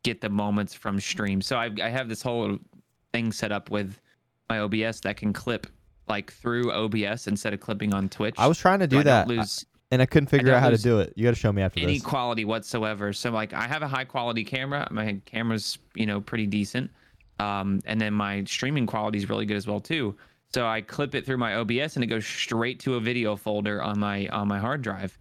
get 0.03 0.21
the 0.21 0.31
moments 0.31 0.75
from 0.75 0.99
stream. 1.01 1.41
So 1.43 1.57
I 1.57 1.71
I 1.83 1.89
have 1.89 2.09
this 2.09 2.23
whole 2.23 2.59
thing 3.13 3.33
set 3.33 3.53
up 3.53 3.71
with 3.71 3.99
my 4.49 4.61
OBS 4.61 5.01
that 5.01 5.17
can 5.17 5.33
clip 5.33 5.67
like 6.09 6.33
through 6.33 6.73
OBS 6.73 7.27
instead 7.27 7.53
of 7.53 7.61
clipping 7.61 7.95
on 7.95 8.09
Twitch. 8.09 8.35
I 8.39 8.47
was 8.47 8.59
trying 8.59 8.81
to 8.81 8.87
do 8.87 9.01
I 9.01 9.03
that, 9.05 9.29
lose 9.29 9.65
and 9.91 10.01
I 10.01 10.07
couldn't 10.07 10.29
figure 10.29 10.47
don't 10.47 10.57
out 10.57 10.63
how 10.63 10.71
to 10.71 10.79
do 10.79 11.01
it. 11.01 11.13
You 11.17 11.25
got 11.25 11.31
to 11.31 11.37
show 11.41 11.53
me 11.53 11.63
after 11.63 11.81
any 11.81 11.95
this. 11.95 12.03
quality 12.03 12.45
whatsoever. 12.45 13.13
So 13.13 13.31
like 13.31 13.53
I 13.53 13.67
have 13.67 13.83
a 13.83 13.89
high 13.89 14.05
quality 14.05 14.45
camera. 14.45 14.87
My 14.91 15.21
camera's 15.27 15.79
you 15.95 16.07
know 16.07 16.21
pretty 16.21 16.47
decent, 16.47 16.91
um, 17.41 17.81
and 17.87 18.01
then 18.01 18.13
my 18.13 18.45
streaming 18.45 18.87
quality 18.87 19.19
is 19.19 19.29
really 19.29 19.47
good 19.47 19.57
as 19.57 19.67
well 19.67 19.81
too. 19.81 20.15
So 20.53 20.67
I 20.67 20.81
clip 20.81 21.15
it 21.15 21.25
through 21.25 21.39
my 21.39 21.55
OBS 21.55 21.95
and 21.97 22.05
it 22.05 22.09
goes 22.09 22.27
straight 22.27 22.81
to 22.81 22.97
a 22.97 23.01
video 23.01 23.37
folder 23.37 23.83
on 23.83 23.99
my 23.99 24.29
on 24.29 24.49
my 24.49 24.59
hard 24.59 24.83
drive. 24.83 25.17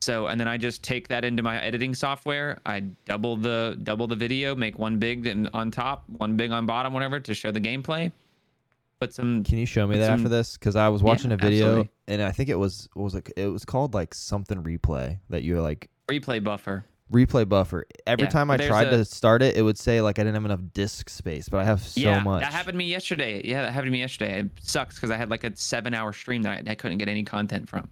So 0.00 0.26
and 0.26 0.38
then 0.40 0.48
I 0.48 0.56
just 0.56 0.82
take 0.82 1.06
that 1.08 1.24
into 1.24 1.42
my 1.42 1.60
editing 1.62 1.94
software. 1.94 2.58
I 2.66 2.80
double 3.06 3.36
the 3.36 3.78
double 3.84 4.06
the 4.06 4.16
video, 4.16 4.54
make 4.54 4.78
one 4.78 4.98
big 4.98 5.26
and 5.26 5.48
on 5.54 5.70
top, 5.70 6.04
one 6.18 6.36
big 6.36 6.50
on 6.50 6.66
bottom, 6.66 6.92
whatever, 6.92 7.20
to 7.20 7.34
show 7.34 7.52
the 7.52 7.60
gameplay. 7.60 8.10
Put 9.00 9.14
some 9.14 9.44
Can 9.44 9.58
you 9.58 9.66
show 9.66 9.86
me 9.86 9.98
that 9.98 10.10
after 10.10 10.28
this? 10.28 10.56
Because 10.56 10.76
I 10.76 10.88
was 10.88 11.02
watching 11.02 11.30
Yeah, 11.30 11.36
a 11.36 11.38
video, 11.38 11.66
absolutely. 11.66 11.90
and 12.08 12.22
I 12.22 12.32
think 12.32 12.48
it 12.48 12.56
was 12.58 12.88
what 12.94 13.04
was 13.04 13.14
it? 13.14 13.32
It 13.36 13.46
was 13.46 13.64
called 13.64 13.94
like 13.94 14.14
something 14.14 14.62
replay 14.62 15.18
that 15.30 15.42
you 15.44 15.60
like 15.60 15.88
replay 16.08 16.42
buffer. 16.42 16.84
Replay 17.12 17.48
buffer. 17.48 17.84
Every 18.06 18.24
Yeah, 18.24 18.30
time 18.30 18.50
I 18.50 18.56
tried 18.56 18.88
a- 18.88 18.98
to 18.98 19.04
start 19.04 19.42
it, 19.42 19.56
it 19.56 19.62
would 19.62 19.78
say 19.78 20.00
like 20.00 20.18
I 20.18 20.22
didn't 20.22 20.34
have 20.34 20.44
enough 20.44 20.60
disk 20.72 21.08
space, 21.08 21.48
but 21.48 21.58
I 21.58 21.64
have 21.64 21.82
so 21.82 22.00
yeah, 22.00 22.20
much. 22.20 22.42
that 22.42 22.52
happened 22.52 22.74
to 22.74 22.78
me 22.78 22.86
yesterday. 22.86 23.42
Yeah, 23.44 23.62
that 23.62 23.72
happened 23.72 23.88
to 23.88 23.92
me 23.92 24.00
yesterday. 24.00 24.40
It 24.40 24.50
sucks 24.60 24.96
because 24.96 25.10
I 25.10 25.16
had 25.16 25.30
like 25.30 25.44
a 25.44 25.54
seven-hour 25.54 26.12
stream 26.14 26.42
that 26.42 26.66
I, 26.66 26.72
I 26.72 26.74
couldn't 26.74 26.98
get 26.98 27.08
any 27.08 27.22
content 27.22 27.68
from. 27.68 27.88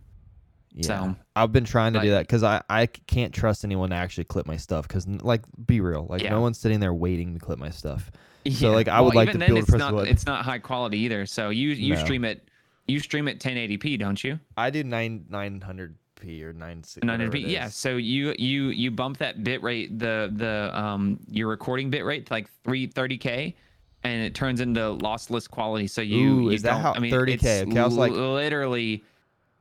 Yeah. 0.73 0.87
So, 0.87 1.17
I've 1.35 1.53
been 1.53 1.65
trying 1.65 1.95
to 1.95 2.01
do 2.01 2.11
that 2.11 2.23
because 2.23 2.45
I, 2.45 2.63
I 2.71 2.87
can't 2.87 3.35
trust 3.35 3.65
anyone 3.65 3.91
to 3.91 3.97
actually 3.97 4.25
clip 4.25 4.47
my 4.47 4.57
stuff 4.57 4.87
because 4.87 5.07
like 5.09 5.43
be 5.67 5.81
real 5.81 6.07
like 6.09 6.23
Yeah. 6.23 6.31
no 6.31 6.41
one's 6.41 6.59
sitting 6.59 6.79
there 6.81 6.95
waiting 6.95 7.35
to 7.35 7.41
clip 7.41 7.59
my 7.59 7.71
stuff. 7.71 8.11
Yeah. 8.45 8.55
So 8.57 8.71
like, 8.71 8.87
I 8.89 9.01
would 9.01 9.09
Well, 9.15 9.17
like 9.25 9.29
even 9.31 9.41
to 9.41 9.47
then, 9.47 9.49
build 9.49 9.59
a 9.59 9.63
it's 9.63 9.73
not 9.79 9.95
what- 9.95 10.09
it's 10.09 10.27
not 10.27 10.45
high 10.45 10.61
quality 10.61 10.99
either. 11.01 11.27
So 11.27 11.51
you 11.51 11.71
you 11.71 11.95
No. 11.95 12.01
stream 12.05 12.25
it 12.25 12.49
you 12.87 12.99
stream 13.01 13.29
it 13.29 13.39
1080p, 13.41 13.99
don't 13.99 14.23
you? 14.25 14.39
I 14.57 14.71
do 14.71 14.83
nine 14.85 15.25
nine 15.29 15.61
hundred 15.61 15.97
p 16.21 16.45
or 16.45 16.53
nine 16.53 16.83
six. 16.85 17.05
900p. 17.07 17.49
Yeah. 17.49 17.69
So 17.69 17.97
you 17.97 18.35
you 18.39 18.69
you 18.69 18.91
bump 18.91 19.19
that 19.19 19.43
bit 19.43 19.63
rate 19.63 19.99
the 19.99 20.31
the 20.35 20.71
um 20.79 21.19
your 21.29 21.49
recording 21.49 21.91
bit 21.91 22.05
rate 22.05 22.27
to 22.27 22.33
like 22.33 22.49
330k. 22.65 23.55
And 24.03 24.23
it 24.23 24.35
turns 24.35 24.61
into 24.63 24.81
lossless 24.81 25.49
quality. 25.49 25.87
So 25.87 26.01
you, 26.01 26.17
Ooh, 26.29 26.41
you 26.45 26.51
is 26.53 26.63
that 26.63 26.81
how- 26.81 26.95
I 26.95 27.01
mean, 27.01 27.13
30K? 27.13 27.33
It's 27.35 27.45
Okay, 27.71 27.79
I 27.79 27.85
was 27.85 27.97
like- 27.97 28.13
literally, 28.13 29.05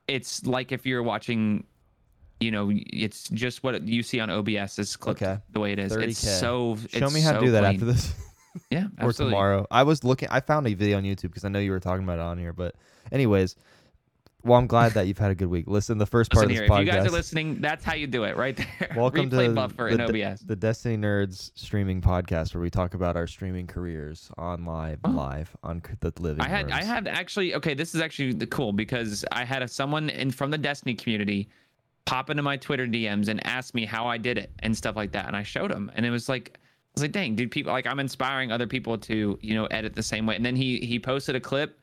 it's 0.08 0.46
like 0.46 0.72
if 0.72 0.86
you're 0.86 1.02
watching, 1.02 1.64
you 2.40 2.50
know, 2.50 2.70
it's 2.72 3.28
just 3.28 3.62
what 3.62 3.82
you 3.86 4.02
see 4.02 4.18
on 4.18 4.30
OBS 4.30 4.78
is 4.78 4.96
clipped 4.96 5.20
Okay. 5.20 5.38
the 5.52 5.60
way 5.60 5.72
it 5.72 5.78
is. 5.78 5.92
30K. 5.92 6.08
It's 6.08 6.18
so. 6.40 6.78
Show 6.88 7.10
me 7.10 7.20
how 7.20 7.32
to 7.32 7.40
do 7.40 7.50
that 7.50 7.64
after 7.64 7.84
this 7.84 8.14
Yeah, 8.70 8.86
absolutely. 8.98 9.04
or 9.04 9.12
tomorrow. 9.36 9.66
I 9.70 9.82
was 9.82 10.04
looking. 10.04 10.28
I 10.30 10.40
found 10.40 10.66
a 10.66 10.72
video 10.72 10.96
on 10.96 11.04
YouTube 11.04 11.22
because 11.24 11.44
I 11.44 11.50
know 11.50 11.58
you 11.58 11.70
were 11.72 11.78
talking 11.80 12.04
about 12.04 12.18
it 12.18 12.22
on 12.22 12.38
here. 12.38 12.54
But 12.54 12.76
anyways, 13.12 13.56
well, 14.42 14.58
I'm 14.58 14.66
glad 14.66 14.92
that 14.92 15.06
you've 15.06 15.18
had 15.18 15.30
a 15.30 15.34
good 15.34 15.48
week. 15.48 15.66
Listen, 15.66 15.98
the 15.98 16.06
first 16.06 16.30
part 16.30 16.46
of 16.46 16.50
here, 16.50 16.66
podcast. 16.66 16.80
if 16.80 16.86
you 16.86 16.92
guys 16.92 17.06
are 17.06 17.10
listening, 17.10 17.60
that's 17.60 17.84
how 17.84 17.94
you 17.94 18.06
do 18.06 18.24
it, 18.24 18.36
right 18.36 18.56
there. 18.56 18.92
Welcome 18.96 19.28
to 19.30 19.50
buffer 19.52 19.90
the, 19.94 20.04
in 20.04 20.26
OBS. 20.26 20.40
the 20.40 20.56
Destiny 20.56 20.96
Nerds 20.96 21.50
streaming 21.54 22.00
podcast, 22.00 22.54
where 22.54 22.62
we 22.62 22.70
talk 22.70 22.94
about 22.94 23.16
our 23.16 23.26
streaming 23.26 23.66
careers 23.66 24.30
on 24.38 24.64
live, 24.64 25.00
Oh. 25.04 25.10
live 25.10 25.54
on 25.62 25.82
the 26.00 26.12
living. 26.18 26.40
I 26.40 26.48
had 26.48 26.70
I 26.70 26.82
had 26.82 27.08
actually 27.08 27.54
okay. 27.56 27.74
This 27.74 27.94
is 27.94 28.00
actually 28.00 28.34
cool 28.46 28.72
because 28.72 29.24
I 29.32 29.44
had 29.44 29.62
a, 29.62 29.68
someone 29.68 30.08
in 30.10 30.30
from 30.30 30.50
the 30.50 30.58
Destiny 30.58 30.94
community 30.94 31.48
pop 32.06 32.30
into 32.30 32.42
my 32.42 32.56
Twitter 32.56 32.86
DMs 32.86 33.28
and 33.28 33.44
ask 33.46 33.74
me 33.74 33.84
how 33.84 34.06
I 34.06 34.16
did 34.18 34.38
it 34.38 34.50
and 34.60 34.76
stuff 34.76 34.96
like 34.96 35.12
that, 35.12 35.26
and 35.26 35.36
I 35.36 35.42
showed 35.42 35.70
him, 35.70 35.90
and 35.94 36.06
it 36.06 36.10
was 36.10 36.28
like 36.28 36.52
I 36.56 36.60
was 36.94 37.02
like, 37.02 37.12
dang, 37.12 37.36
dude, 37.36 37.50
people 37.50 37.72
like 37.72 37.86
I'm 37.86 38.00
inspiring 38.00 38.50
other 38.50 38.66
people 38.66 38.96
to 38.98 39.38
you 39.42 39.54
know 39.54 39.66
edit 39.66 39.94
the 39.94 40.02
same 40.02 40.26
way, 40.26 40.36
and 40.36 40.44
then 40.44 40.56
he 40.56 40.78
he 40.78 40.98
posted 40.98 41.36
a 41.36 41.40
clip. 41.40 41.76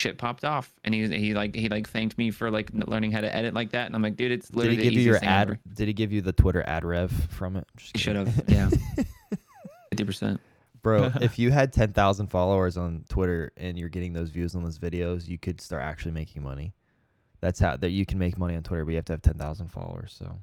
Shit 0.00 0.18
popped 0.18 0.44
off, 0.44 0.72
and 0.84 0.94
he 0.94 1.06
he 1.08 1.34
like 1.34 1.54
he 1.54 1.68
like 1.68 1.88
thanked 1.88 2.18
me 2.18 2.30
for 2.30 2.50
like 2.50 2.70
learning 2.72 3.12
how 3.12 3.20
to 3.20 3.34
edit 3.34 3.54
like 3.54 3.70
that, 3.70 3.86
and 3.86 3.94
I'm 3.94 4.02
like, 4.02 4.16
dude, 4.16 4.32
it's 4.32 4.52
literally. 4.52 4.76
Did 4.76 4.84
he 4.84 4.90
give 4.90 4.98
you 4.98 5.06
your 5.06 5.16
ad? 5.22 5.48
ever. 5.48 5.58
Did 5.74 5.86
he 5.88 5.94
give 5.94 6.12
you 6.12 6.20
the 6.20 6.32
Twitter 6.32 6.62
ad 6.66 6.84
rev 6.84 7.10
from 7.30 7.56
it? 7.56 7.66
He 7.94 7.98
should 7.98 8.16
have, 8.16 8.42
yeah, 8.48 8.68
fifty 9.90 10.04
percent. 10.04 10.40
Bro, 10.82 11.12
if 11.22 11.38
you 11.38 11.50
had 11.50 11.72
10,000 11.72 12.26
followers 12.26 12.76
on 12.76 13.06
Twitter 13.08 13.52
and 13.56 13.78
you're 13.78 13.88
getting 13.88 14.12
those 14.12 14.28
views 14.28 14.54
on 14.54 14.62
those 14.62 14.78
videos, 14.78 15.26
you 15.26 15.38
could 15.38 15.58
start 15.62 15.82
actually 15.82 16.12
making 16.12 16.42
money. 16.42 16.74
That's 17.40 17.58
how 17.58 17.78
that 17.78 17.88
you 17.88 18.04
can 18.04 18.18
make 18.18 18.36
money 18.36 18.54
on 18.54 18.62
Twitter, 18.62 18.84
but 18.84 18.90
you 18.90 18.96
have 18.96 19.06
to 19.06 19.14
have 19.14 19.22
10,000 19.22 19.68
followers. 19.68 20.14
So 20.18 20.38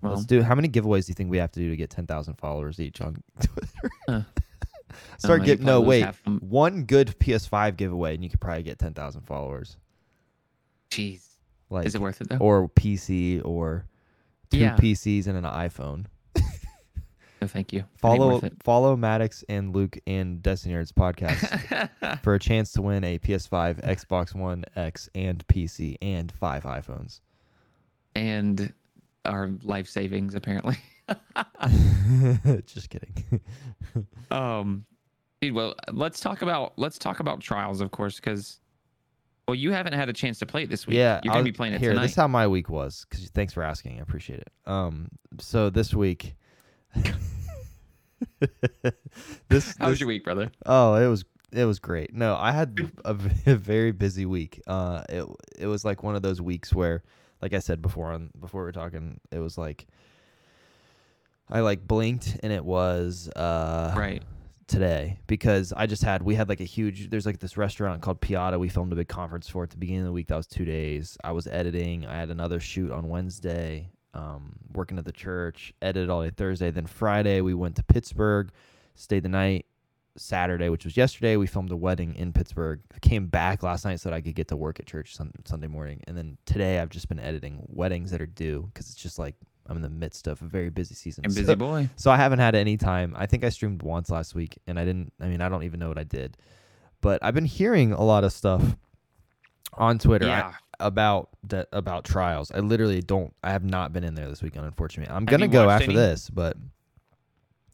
Well, 0.00 0.14
let's 0.14 0.24
do. 0.24 0.40
How 0.42 0.54
many 0.54 0.68
giveaways 0.70 1.04
do 1.04 1.10
you 1.10 1.14
think 1.14 1.30
we 1.30 1.36
have 1.36 1.52
to 1.52 1.60
do 1.60 1.68
to 1.68 1.76
get 1.76 1.90
10,000 1.90 2.36
followers 2.36 2.80
each 2.80 3.02
on 3.02 3.22
Twitter? 3.42 3.90
Huh. 4.08 4.22
Start 5.18 5.44
getting 5.44 5.66
no 5.66 5.80
wait. 5.80 6.04
'em. 6.04 6.14
Um, 6.26 6.40
one 6.40 6.84
good 6.84 7.14
PS5 7.18 7.76
giveaway 7.76 8.14
and 8.14 8.22
you 8.24 8.30
could 8.30 8.40
probably 8.40 8.62
get 8.62 8.78
10,000 8.78 9.22
followers. 9.22 9.76
Jeez, 10.90 11.24
Like 11.68 11.86
is 11.86 11.94
it 11.94 12.00
worth 12.00 12.20
it 12.20 12.28
though? 12.28 12.38
or 12.38 12.68
PC 12.68 13.40
or 13.44 13.86
two 14.50 14.58
Yeah. 14.58 14.76
PCs 14.76 15.26
and 15.26 15.36
an 15.38 15.44
iPhone. 15.44 16.06
no, 17.40 17.46
thank 17.46 17.72
you. 17.72 17.84
Follow 17.96 18.40
follow 18.62 18.96
Maddox 18.96 19.44
and 19.48 19.74
Luke 19.74 19.98
and 20.06 20.42
Destiny 20.42 20.74
Nerds 20.74 20.92
podcast 20.92 22.20
for 22.22 22.34
a 22.34 22.38
chance 22.38 22.72
to 22.72 22.82
win 22.82 23.04
a 23.04 23.18
PS5, 23.18 23.80
Xbox 23.82 24.34
One 24.34 24.64
X, 24.76 25.08
and 25.14 25.46
PC, 25.46 25.96
and 26.02 26.30
five 26.32 26.64
iPhones. 26.64 27.20
and 28.14 28.72
our 29.24 29.50
life 29.62 29.86
savings 29.86 30.34
apparently. 30.34 30.76
Just 32.66 32.90
kidding. 32.90 33.40
Um, 34.30 34.84
dude, 35.40 35.52
well, 35.54 35.74
let's 35.90 36.20
talk 36.20 36.42
about 36.42 36.74
let's 36.76 36.96
talk 36.98 37.18
about 37.18 37.40
trials, 37.40 37.80
of 37.80 37.90
course, 37.90 38.16
because 38.16 38.60
well, 39.48 39.56
you 39.56 39.72
haven't 39.72 39.94
had 39.94 40.08
a 40.08 40.12
chance 40.12 40.38
to 40.38 40.46
play 40.46 40.62
it 40.62 40.70
this 40.70 40.86
week. 40.86 40.96
yeah, 40.96 41.20
you're 41.24 41.32
gonna 41.32 41.42
was- 41.42 41.50
be 41.50 41.56
playing 41.56 41.74
it 41.74 41.80
here. 41.80 41.90
tonight. 41.90 42.02
This 42.02 42.10
is 42.12 42.16
how 42.16 42.28
my 42.28 42.46
week 42.46 42.68
was. 42.68 43.04
Cause 43.10 43.28
thanks 43.34 43.52
for 43.52 43.64
asking. 43.64 43.98
I 43.98 44.02
appreciate 44.02 44.38
it. 44.38 44.52
Um, 44.66 45.08
so 45.40 45.70
this 45.70 45.92
week, 45.92 46.36
this, 49.48 49.76
How 49.78 49.88
was 49.88 50.00
your 50.00 50.06
week, 50.08 50.24
brother? 50.24 50.50
Oh, 50.66 50.94
it 50.94 51.08
was 51.08 51.24
it 51.52 51.64
was 51.64 51.78
great. 51.80 52.14
No, 52.14 52.36
I 52.36 52.52
had 52.52 52.78
a 53.04 53.14
very 53.14 53.90
busy 53.92 54.26
week. 54.26 54.60
Uh, 54.66 55.02
it 55.08 55.26
it 55.58 55.66
was 55.66 55.84
like 55.84 56.02
one 56.02 56.14
of 56.14 56.22
those 56.22 56.40
weeks 56.40 56.72
where, 56.72 57.02
like 57.42 57.54
I 57.54 57.58
said 57.58 57.82
before 57.82 58.12
on 58.12 58.30
before 58.38 58.62
we 58.62 58.66
were 58.66 58.72
talking, 58.72 59.20
it 59.32 59.38
was 59.38 59.58
like 59.58 59.86
I 61.50 61.60
like 61.60 61.86
blinked 61.86 62.38
and 62.42 62.52
it 62.52 62.64
was 62.64 63.28
uh 63.34 63.92
right. 63.96 64.22
today 64.66 65.18
because 65.26 65.72
I 65.76 65.86
just 65.86 66.02
had 66.02 66.22
we 66.22 66.34
had 66.34 66.48
like 66.48 66.60
a 66.60 66.64
huge 66.64 67.10
there's 67.10 67.26
like 67.26 67.38
this 67.38 67.56
restaurant 67.56 68.00
called 68.02 68.20
Piata 68.20 68.58
we 68.58 68.68
filmed 68.68 68.92
a 68.92 68.96
big 68.96 69.08
conference 69.08 69.48
for 69.48 69.64
at 69.64 69.70
the 69.70 69.76
beginning 69.76 70.02
of 70.02 70.06
the 70.06 70.12
week 70.12 70.28
that 70.28 70.36
was 70.36 70.46
2 70.46 70.64
days. 70.64 71.18
I 71.24 71.32
was 71.32 71.46
editing. 71.46 72.06
I 72.06 72.16
had 72.16 72.30
another 72.30 72.60
shoot 72.60 72.92
on 72.92 73.08
Wednesday. 73.08 73.90
Um, 74.12 74.56
working 74.74 74.98
at 74.98 75.04
the 75.04 75.12
church, 75.12 75.72
edited 75.80 76.10
all 76.10 76.22
day 76.22 76.30
Thursday. 76.30 76.72
Then 76.72 76.86
Friday 76.86 77.40
we 77.40 77.54
went 77.54 77.76
to 77.76 77.84
Pittsburgh, 77.84 78.50
stayed 78.94 79.22
the 79.22 79.28
night. 79.28 79.66
Saturday, 80.16 80.68
which 80.68 80.84
was 80.84 80.96
yesterday, 80.96 81.36
we 81.36 81.46
filmed 81.46 81.70
a 81.70 81.76
wedding 81.76 82.14
in 82.16 82.32
Pittsburgh. 82.32 82.80
Came 83.00 83.28
back 83.28 83.62
last 83.62 83.84
night 83.84 84.00
so 84.00 84.10
that 84.10 84.16
I 84.16 84.20
could 84.20 84.34
get 84.34 84.48
to 84.48 84.56
work 84.56 84.80
at 84.80 84.86
church 84.86 85.14
sun- 85.16 85.32
Sunday 85.44 85.68
morning, 85.68 86.02
and 86.06 86.16
then 86.16 86.36
today 86.44 86.80
I've 86.80 86.90
just 86.90 87.08
been 87.08 87.20
editing 87.20 87.64
weddings 87.68 88.10
that 88.10 88.20
are 88.20 88.26
due 88.26 88.68
because 88.72 88.90
it's 88.90 89.00
just 89.00 89.18
like 89.18 89.36
I'm 89.70 89.76
in 89.76 89.82
the 89.82 89.88
midst 89.88 90.26
of 90.26 90.42
a 90.42 90.46
very 90.46 90.68
busy 90.68 90.94
season. 90.94 91.24
And 91.24 91.32
So- 91.32 91.40
busy 91.42 91.54
boy. 91.68 91.88
so 91.96 92.10
I 92.10 92.16
haven't 92.16 92.40
had 92.40 92.54
any 92.54 92.76
time. 92.76 93.14
I 93.16 93.26
think 93.26 93.44
I 93.44 93.48
streamed 93.48 93.82
once 93.82 94.10
last 94.10 94.34
week, 94.34 94.58
and 94.66 94.78
I 94.78 94.84
didn't. 94.84 95.12
I 95.20 95.26
mean, 95.28 95.40
I 95.40 95.48
don't 95.48 95.62
even 95.62 95.80
know 95.80 95.88
what 95.88 95.98
I 95.98 96.04
did, 96.04 96.36
but 97.00 97.20
I've 97.22 97.34
been 97.34 97.44
hearing 97.46 97.92
a 97.92 98.02
lot 98.02 98.24
of 98.24 98.32
stuff 98.32 98.76
on 99.74 99.98
Twitter 99.98 100.28
I- 100.28 100.52
about 100.80 101.28
that 101.44 101.68
about 101.72 102.04
trials. 102.04 102.50
I 102.52 102.58
literally 102.60 103.00
don't. 103.00 103.32
I 103.44 103.52
have 103.52 103.64
not 103.64 103.92
been 103.92 104.02
in 104.04 104.14
there 104.14 104.28
this 104.28 104.42
weekend, 104.42 104.66
unfortunately. 104.66 105.14
I'm 105.14 105.22
Have 105.26 105.30
gonna 105.30 105.48
go 105.48 105.70
after 105.70 105.84
any? 105.84 105.94
this, 105.94 106.28
but 106.28 106.56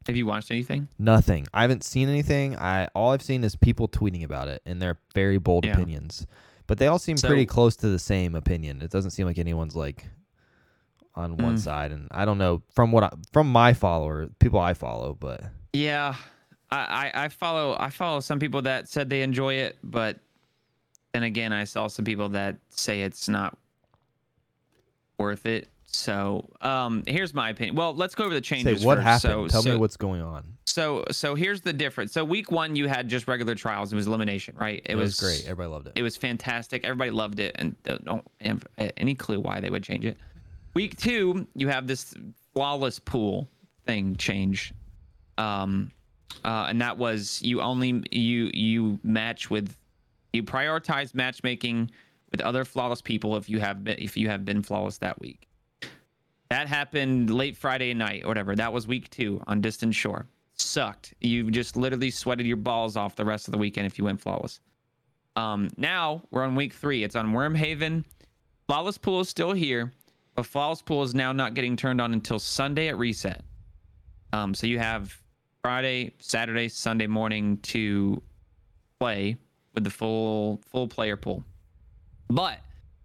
Have 0.06 0.16
you 0.16 0.26
watched 0.26 0.50
anything? 0.50 0.88
nothing. 0.98 1.46
I 1.54 1.62
haven't 1.62 1.82
seen 1.84 2.08
anything. 2.08 2.56
I 2.56 2.86
all 2.94 3.12
I've 3.12 3.22
seen 3.22 3.42
is 3.42 3.56
people 3.56 3.88
tweeting 3.88 4.22
about 4.24 4.48
it 4.48 4.62
and 4.66 4.80
their 4.82 4.98
very 5.14 5.38
bold 5.38 5.64
Yeah. 5.64 5.72
opinions, 5.72 6.26
but 6.66 6.78
they 6.78 6.86
all 6.86 6.98
seem 6.98 7.16
So- 7.16 7.26
pretty 7.28 7.46
close 7.46 7.74
to 7.76 7.88
the 7.88 7.98
same 7.98 8.34
opinion. 8.34 8.82
It 8.82 8.90
doesn't 8.90 9.12
seem 9.12 9.26
like 9.26 9.38
anyone's 9.38 9.74
like 9.74 10.06
on 11.16 11.36
one 11.38 11.56
Mm. 11.56 11.58
side, 11.60 11.92
and 11.92 12.08
I 12.10 12.24
don't 12.24 12.38
know 12.38 12.62
from 12.74 12.92
what 12.92 13.02
I, 13.04 13.10
from 13.32 13.50
my 13.50 13.72
follower 13.72 14.28
people 14.38 14.60
I 14.60 14.74
follow, 14.74 15.14
but. 15.18 15.42
Yeah. 15.72 16.14
I, 16.70 17.10
I, 17.14 17.24
I 17.24 17.28
follow 17.28 17.76
I 17.78 17.90
follow 17.90 18.20
some 18.20 18.38
people 18.40 18.62
that 18.62 18.88
said 18.88 19.08
they 19.08 19.22
enjoy 19.22 19.54
it, 19.54 19.78
but 19.84 20.18
then 21.12 21.22
again 21.22 21.52
I 21.52 21.62
saw 21.64 21.86
some 21.86 22.04
people 22.04 22.28
that 22.30 22.56
say 22.70 23.02
it's 23.02 23.28
not 23.28 23.56
worth 25.18 25.46
it. 25.46 25.68
So 25.86 26.48
um 26.60 27.04
here's 27.06 27.32
my 27.32 27.50
opinion. 27.50 27.76
Well, 27.76 27.94
let's 27.94 28.14
go 28.14 28.24
over 28.24 28.34
the 28.34 28.38
Say 28.44 28.56
changes. 28.62 28.84
what 28.84 28.96
first. 28.98 29.04
happened. 29.06 29.22
So, 29.22 29.46
Tell 29.48 29.62
so, 29.62 29.70
me 29.70 29.76
what's 29.76 29.96
going 29.96 30.20
on. 30.22 30.44
So 30.64 31.04
so 31.12 31.34
here's 31.36 31.60
the 31.60 31.72
difference. 31.72 32.12
So 32.12 32.24
week 32.24 32.50
one 32.50 32.74
you 32.76 32.88
had 32.88 33.08
just 33.08 33.28
regular 33.28 33.54
trials. 33.54 33.92
It 33.92 33.96
was 33.96 34.06
elimination, 34.08 34.56
right? 34.58 34.82
It, 34.84 34.96
was, 34.96 35.18
great. 35.20 35.44
Everybody 35.44 35.68
loved 35.70 35.86
it. 35.86 35.92
It 35.94 36.02
was 36.02 36.16
fantastic. 36.16 36.84
Everybody 36.84 37.12
loved 37.12 37.38
it, 37.38 37.52
and 37.58 37.80
don't- 37.84 38.04
don't 38.04 38.26
have 38.40 38.66
any 38.96 39.14
clue 39.14 39.40
why 39.40 39.60
they 39.60 39.70
would 39.70 39.84
change 39.84 40.04
it. 40.04 40.18
Week 40.76 40.94
two, 40.94 41.46
you 41.54 41.68
have 41.68 41.86
this 41.86 42.12
flawless 42.52 42.98
pool 42.98 43.48
thing 43.86 44.14
change, 44.16 44.74
um, 45.38 45.90
uh, 46.44 46.66
and 46.68 46.78
that 46.82 46.98
was 46.98 47.40
you 47.40 47.62
only 47.62 48.02
you 48.10 48.50
you 48.52 49.00
match 49.02 49.48
with 49.48 49.74
you 50.34 50.42
prioritize 50.42 51.14
matchmaking 51.14 51.90
with 52.30 52.42
other 52.42 52.62
flawless 52.62 53.00
people 53.00 53.38
if 53.38 53.48
you 53.48 53.58
have 53.58 53.84
been 53.84 53.98
if 53.98 54.18
you 54.18 54.28
have 54.28 54.44
been 54.44 54.62
flawless 54.62 54.98
that 54.98 55.18
week. 55.18 55.48
That 56.50 56.68
happened 56.68 57.30
late 57.30 57.56
Friday 57.56 57.94
night 57.94 58.24
or 58.24 58.28
whatever. 58.28 58.54
That 58.54 58.70
was 58.70 58.86
week 58.86 59.08
two 59.08 59.42
on 59.46 59.62
Distant 59.62 59.94
Shore. 59.94 60.26
Sucked. 60.58 61.14
You 61.22 61.50
just 61.50 61.78
literally 61.78 62.10
sweated 62.10 62.44
your 62.44 62.58
balls 62.58 62.98
off 62.98 63.16
the 63.16 63.24
rest 63.24 63.48
of 63.48 63.52
the 63.52 63.58
weekend 63.58 63.86
if 63.86 63.96
you 63.96 64.04
went 64.04 64.20
flawless. 64.20 64.60
Um, 65.36 65.70
now 65.78 66.20
we're 66.30 66.44
on 66.44 66.54
week 66.54 66.74
three. 66.74 67.02
It's 67.02 67.16
on 67.16 67.32
Wormhaven. 67.32 68.04
Flawless 68.66 68.98
Pool 68.98 69.20
is 69.20 69.28
still 69.30 69.52
here, 69.52 69.92
but 70.36 70.46
Flawless 70.46 70.82
Pool 70.82 71.02
is 71.02 71.14
now 71.14 71.32
not 71.32 71.54
getting 71.54 71.76
turned 71.76 72.00
on 72.00 72.12
until 72.12 72.38
Sunday 72.38 72.88
at 72.88 72.98
reset. 72.98 73.42
Um, 74.32 74.54
so 74.54 74.66
you 74.66 74.78
have 74.78 75.18
Friday, 75.62 76.12
Saturday, 76.18 76.68
Sunday 76.68 77.06
morning 77.06 77.56
to 77.62 78.22
play 79.00 79.36
with 79.74 79.82
the 79.82 79.90
full 79.90 80.60
full 80.70 80.86
player 80.86 81.16
pool. 81.16 81.42
But 82.28 82.60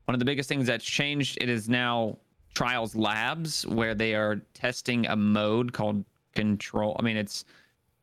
one 0.06 0.14
of 0.14 0.20
the 0.20 0.26
biggest 0.26 0.50
things 0.50 0.68
that's 0.68 0.86
changed, 0.86 1.38
it 1.42 1.50
is 1.50 1.70
now 1.70 2.18
Trials 2.54 2.96
Labs 2.96 3.66
where 3.66 3.96
they 3.96 4.14
are 4.14 4.42
testing 4.54 5.08
a 5.08 5.16
mode 5.16 5.72
called 5.72 6.04
Control. 6.36 6.96
I 7.00 7.04
mean, 7.04 7.18
it's 7.18 7.46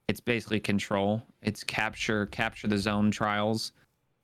it's 0.09 0.21
basically 0.21 0.59
Control. 0.59 1.23
It's 1.43 1.63
capture 1.63 2.27
capture 2.27 2.67
the 2.67 2.79
zone 2.79 3.11
trials. 3.11 3.73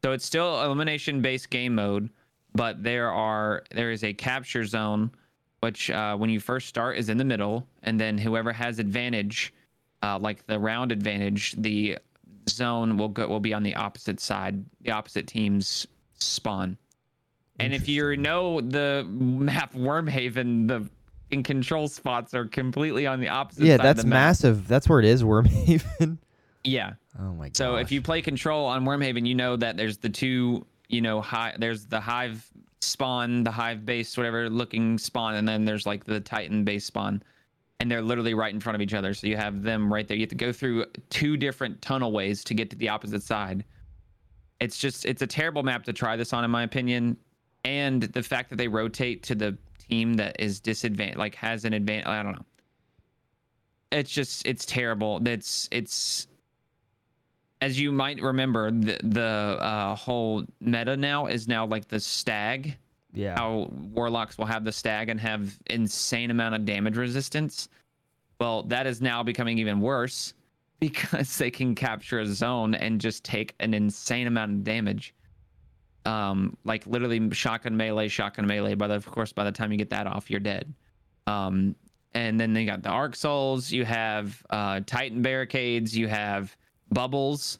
So 0.03 0.13
it's 0.13 0.25
still 0.25 0.63
elimination 0.63 1.21
based 1.21 1.51
game 1.51 1.75
mode, 1.75 2.11
but 2.55 2.83
there 2.83 3.11
are 3.11 3.65
there 3.71 3.91
is 3.91 4.05
a 4.05 4.13
capture 4.13 4.65
zone, 4.65 5.11
which 5.61 5.91
uh, 5.91 6.17
when 6.17 6.31
you 6.31 6.41
first 6.41 6.69
start 6.69 6.97
is 6.97 7.09
in 7.09 7.19
the 7.19 7.25
middle, 7.25 7.67
and 7.83 8.01
then 8.01 8.17
whoever 8.17 8.53
has 8.53 8.79
advantage, 8.79 9.53
uh, 10.03 10.19
like 10.19 10.47
the 10.47 10.59
round 10.59 10.93
advantage, 10.93 11.55
the 11.59 11.99
zone 12.49 12.97
will 12.97 13.09
go 13.09 13.27
will 13.27 13.41
be 13.41 13.55
on 13.55 13.63
the 13.63 13.75
opposite 13.75 14.21
side, 14.21 14.65
the 14.83 14.91
opposite 14.91 15.27
team's 15.27 15.87
spawn. 16.19 16.77
And 17.61 17.73
if 17.73 17.89
you 17.89 18.17
know 18.17 18.61
the 18.61 19.07
map 19.09 19.75
Wormhaven, 19.75 20.67
the 20.67 20.89
in 21.31 21.43
control 21.43 21.89
spots 21.89 22.35
are 22.35 22.47
completely 22.47 23.07
on 23.07 23.21
the 23.21 23.29
opposite 23.29 23.65
yeah, 23.65 23.77
side 23.77 23.85
that's 23.85 24.01
of 24.01 24.05
the 24.05 24.11
map. 24.11 24.17
massive. 24.17 24.69
That's 24.69 24.89
where 24.89 25.01
it 25.01 25.05
is, 25.05 25.23
Wormhaven. 25.25 26.19
Yeah. 26.65 26.95
oh 27.19 27.33
my 27.33 27.49
god. 27.49 27.57
So 27.57 27.77
if 27.77 27.93
you 27.93 28.01
play 28.01 28.23
control 28.23 28.67
on 28.67 28.85
Wormhaven, 28.85 29.27
you 29.27 29.35
know 29.35 29.57
that 29.57 29.77
there's 29.77 29.99
the 29.99 30.09
two, 30.09 30.67
you 30.89 31.01
know, 31.01 31.21
high 31.21 31.55
there's 31.59 31.87
the 31.87 32.01
hive 32.01 32.49
spawn, 32.81 33.43
the 33.45 33.51
hive 33.51 33.85
base, 33.85 34.17
whatever 34.17 34.49
looking 34.49 34.99
spawn, 34.99 35.35
and 35.35 35.49
then 35.49 35.65
there's 35.65 35.87
like 35.87 36.05
the 36.05 36.21
Titan 36.21 36.65
base 36.65 36.85
spawn. 36.85 37.23
And 37.81 37.91
they're 37.91 38.03
literally 38.03 38.35
right 38.35 38.55
in 38.55 38.61
front 38.61 38.77
of 38.77 38.81
each 38.81 38.95
other. 38.95 39.13
So 39.15 39.27
you 39.27 39.37
have 39.37 39.63
them 39.63 39.93
right 39.93 40.07
there. 40.07 40.17
You 40.17 40.23
have 40.23 40.31
to 40.31 40.37
go 40.37 40.53
through 40.53 40.87
two 41.11 41.37
different 41.37 41.83
tunnel 41.83 42.13
ways 42.13 42.45
to 42.45 42.55
get 42.55 42.71
to 42.71 42.77
the 42.77 42.89
opposite 42.89 43.23
side. 43.23 43.65
It's 44.61 44.79
just 44.79 45.05
it's 45.05 45.23
a 45.23 45.27
terrible 45.27 45.63
map 45.63 45.85
to 45.85 45.93
try 45.93 46.17
this 46.17 46.33
on, 46.33 46.45
in 46.45 46.51
my 46.51 46.63
opinion. 46.63 47.17
And 47.65 48.03
the 48.03 48.23
fact 48.23 48.51
that 48.51 48.57
they 48.57 48.69
rotate 48.69 49.23
to 49.25 49.35
the 49.35 49.59
team 49.89 50.15
that 50.15 50.37
is 50.39 50.61
disadvantaged, 50.61 51.19
like 51.19 51.35
has 51.35 51.65
an 51.65 51.73
advantage, 51.73 52.07
I 52.07 52.23
don't 52.23 52.33
know. 52.33 52.47
It's 53.91 54.11
just 54.11 54.47
it's 54.47 54.65
terrible. 54.65 55.21
That's 55.21 55.69
it's 55.73 56.29
as 57.65 57.81
you 57.81 57.91
might 57.91 58.21
remember, 58.21 58.71
the 58.71 58.99
the 59.03 59.23
uh, 59.59 59.95
whole 59.95 60.45
meta 60.61 60.97
now 60.99 61.27
is 61.27 61.49
now 61.49 61.65
like 61.65 61.89
the 61.89 61.99
stag. 61.99 62.77
yeah. 63.15 63.39
How 63.39 63.71
warlocks 63.95 64.37
will 64.37 64.45
have 64.45 64.65
the 64.65 64.73
stag 64.73 65.09
and 65.09 65.19
have 65.19 65.59
insane 65.67 66.31
amount 66.31 66.55
of 66.55 66.67
damage 66.67 66.99
resistance. 66.99 67.71
Well, 68.39 68.65
that 68.65 68.87
is 68.87 69.01
now 69.01 69.23
becoming 69.23 69.57
even 69.59 69.81
worse 69.81 70.35
because 70.81 71.39
they 71.39 71.51
can 71.51 71.75
capture 71.75 72.21
a 72.21 72.27
zone 72.27 72.75
and 72.75 73.01
just 73.01 73.25
take 73.25 73.55
an 73.61 73.73
insane 73.73 74.27
amount 74.27 74.53
of 74.53 74.65
damage. 74.65 75.15
Um, 76.05 76.59
like 76.65 76.87
literally 76.87 77.31
shotgun 77.33 77.79
melee, 77.79 78.09
shotgun 78.09 78.47
melee. 78.47 78.75
But 78.75 78.91
of 78.91 79.07
course, 79.07 79.33
by 79.33 79.45
the 79.45 79.53
time 79.53 79.73
you 79.73 79.79
get 79.79 79.89
that 79.89 80.07
off, 80.07 80.31
you're 80.31 80.39
dead. 80.39 80.75
Um, 81.27 81.77
and 82.13 82.39
then 82.39 82.53
they 82.53 82.67
got 82.67 82.83
the 82.83 82.91
Arc 82.91 83.17
Souls. 83.17 83.73
You 83.73 83.87
have 83.87 84.45
uh, 84.51 84.81
Titan 84.85 85.23
barricades. 85.23 85.97
You 85.97 86.09
have 86.09 86.55
bubbles. 86.91 87.59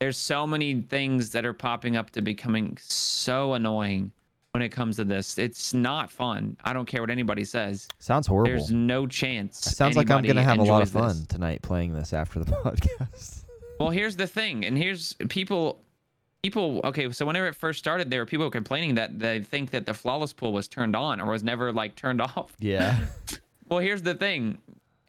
There's 0.00 0.16
so 0.16 0.46
many 0.46 0.82
things 0.82 1.30
that 1.30 1.44
are 1.44 1.52
popping 1.52 1.96
up 1.96 2.10
to 2.10 2.22
becoming 2.22 2.76
so 2.80 3.54
annoying 3.54 4.12
when 4.52 4.62
it 4.62 4.68
comes 4.70 4.96
to 4.96 5.04
this. 5.04 5.38
It's 5.38 5.74
not 5.74 6.10
fun. 6.10 6.56
I 6.64 6.72
don't 6.72 6.86
care 6.86 7.00
what 7.00 7.10
anybody 7.10 7.44
says. 7.44 7.88
Sounds 7.98 8.26
horrible. 8.26 8.50
There's 8.50 8.70
no 8.70 9.06
chance. 9.06 9.58
Sounds 9.58 9.96
like 9.96 10.10
I'm 10.10 10.22
gonna 10.22 10.42
have 10.42 10.58
a 10.58 10.62
lot 10.62 10.82
of 10.82 10.90
fun 10.90 11.08
this. 11.08 11.26
tonight 11.26 11.62
playing 11.62 11.92
this 11.94 12.12
after 12.12 12.38
the 12.38 12.52
podcast. 12.64 13.44
Well, 13.80 13.90
here's 13.90 14.16
the 14.16 14.26
thing, 14.26 14.64
and 14.64 14.76
here's 14.78 15.14
people. 15.28 15.80
People, 16.44 16.80
okay, 16.84 17.10
so 17.10 17.26
whenever 17.26 17.48
it 17.48 17.56
first 17.56 17.80
started, 17.80 18.10
there 18.10 18.20
were 18.20 18.26
people 18.26 18.48
complaining 18.48 18.94
that 18.94 19.18
they 19.18 19.40
think 19.40 19.70
that 19.72 19.86
the 19.86 19.92
flawless 19.92 20.32
pool 20.32 20.52
was 20.52 20.68
turned 20.68 20.94
on 20.94 21.20
or 21.20 21.32
was 21.32 21.42
never 21.42 21.72
like 21.72 21.96
turned 21.96 22.20
off. 22.22 22.52
yeah. 22.60 22.96
Well, 23.68 23.80
here's 23.80 24.02
the 24.02 24.14
thing. 24.14 24.58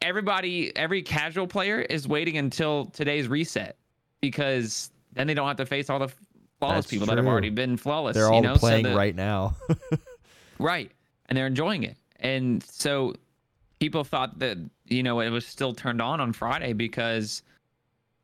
Everybody, 0.02 0.74
every 0.76 1.02
casual 1.02 1.46
player 1.46 1.80
is 1.80 2.08
waiting 2.08 2.38
until 2.38 2.86
today's 2.86 3.28
reset 3.28 3.76
because 4.20 4.90
then 5.12 5.26
they 5.26 5.34
don't 5.34 5.46
have 5.46 5.58
to 5.58 5.66
face 5.66 5.90
all 5.90 5.98
the 5.98 6.08
flawless 6.58 6.84
That's 6.84 6.90
people 6.90 7.06
that 7.06 7.18
have 7.18 7.26
already 7.26 7.50
been 7.50 7.76
flawless. 7.76 8.14
They're 8.14 8.26
you 8.28 8.32
all 8.32 8.42
know? 8.42 8.54
So 8.54 8.60
playing 8.60 8.84
the- 8.84 8.94
right 8.94 9.14
now. 9.14 9.56
Right. 10.60 10.92
And 11.28 11.36
they're 11.36 11.46
enjoying 11.46 11.84
it. 11.84 11.96
And 12.20 12.62
so 12.62 13.14
people 13.80 14.04
thought 14.04 14.38
that, 14.40 14.58
you 14.86 15.02
know, 15.02 15.20
it 15.20 15.30
was 15.30 15.46
still 15.46 15.72
turned 15.72 16.02
on 16.02 16.20
on 16.20 16.34
Friday 16.34 16.74
because 16.74 17.42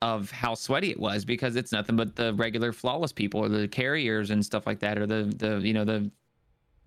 of 0.02 0.30
how 0.30 0.54
sweaty 0.54 0.90
it 0.90 1.00
was 1.00 1.24
because 1.24 1.56
it's 1.56 1.72
nothing 1.72 1.96
but 1.96 2.14
the 2.14 2.34
regular 2.34 2.72
flawless 2.72 3.12
people 3.12 3.40
or 3.42 3.48
the 3.48 3.66
carriers 3.66 4.30
and 4.30 4.44
stuff 4.44 4.66
like 4.66 4.78
that 4.80 4.98
or 4.98 5.06
the 5.06 5.32
the 5.38 5.58
you 5.66 5.72
know 5.72 5.86
the 5.86 6.10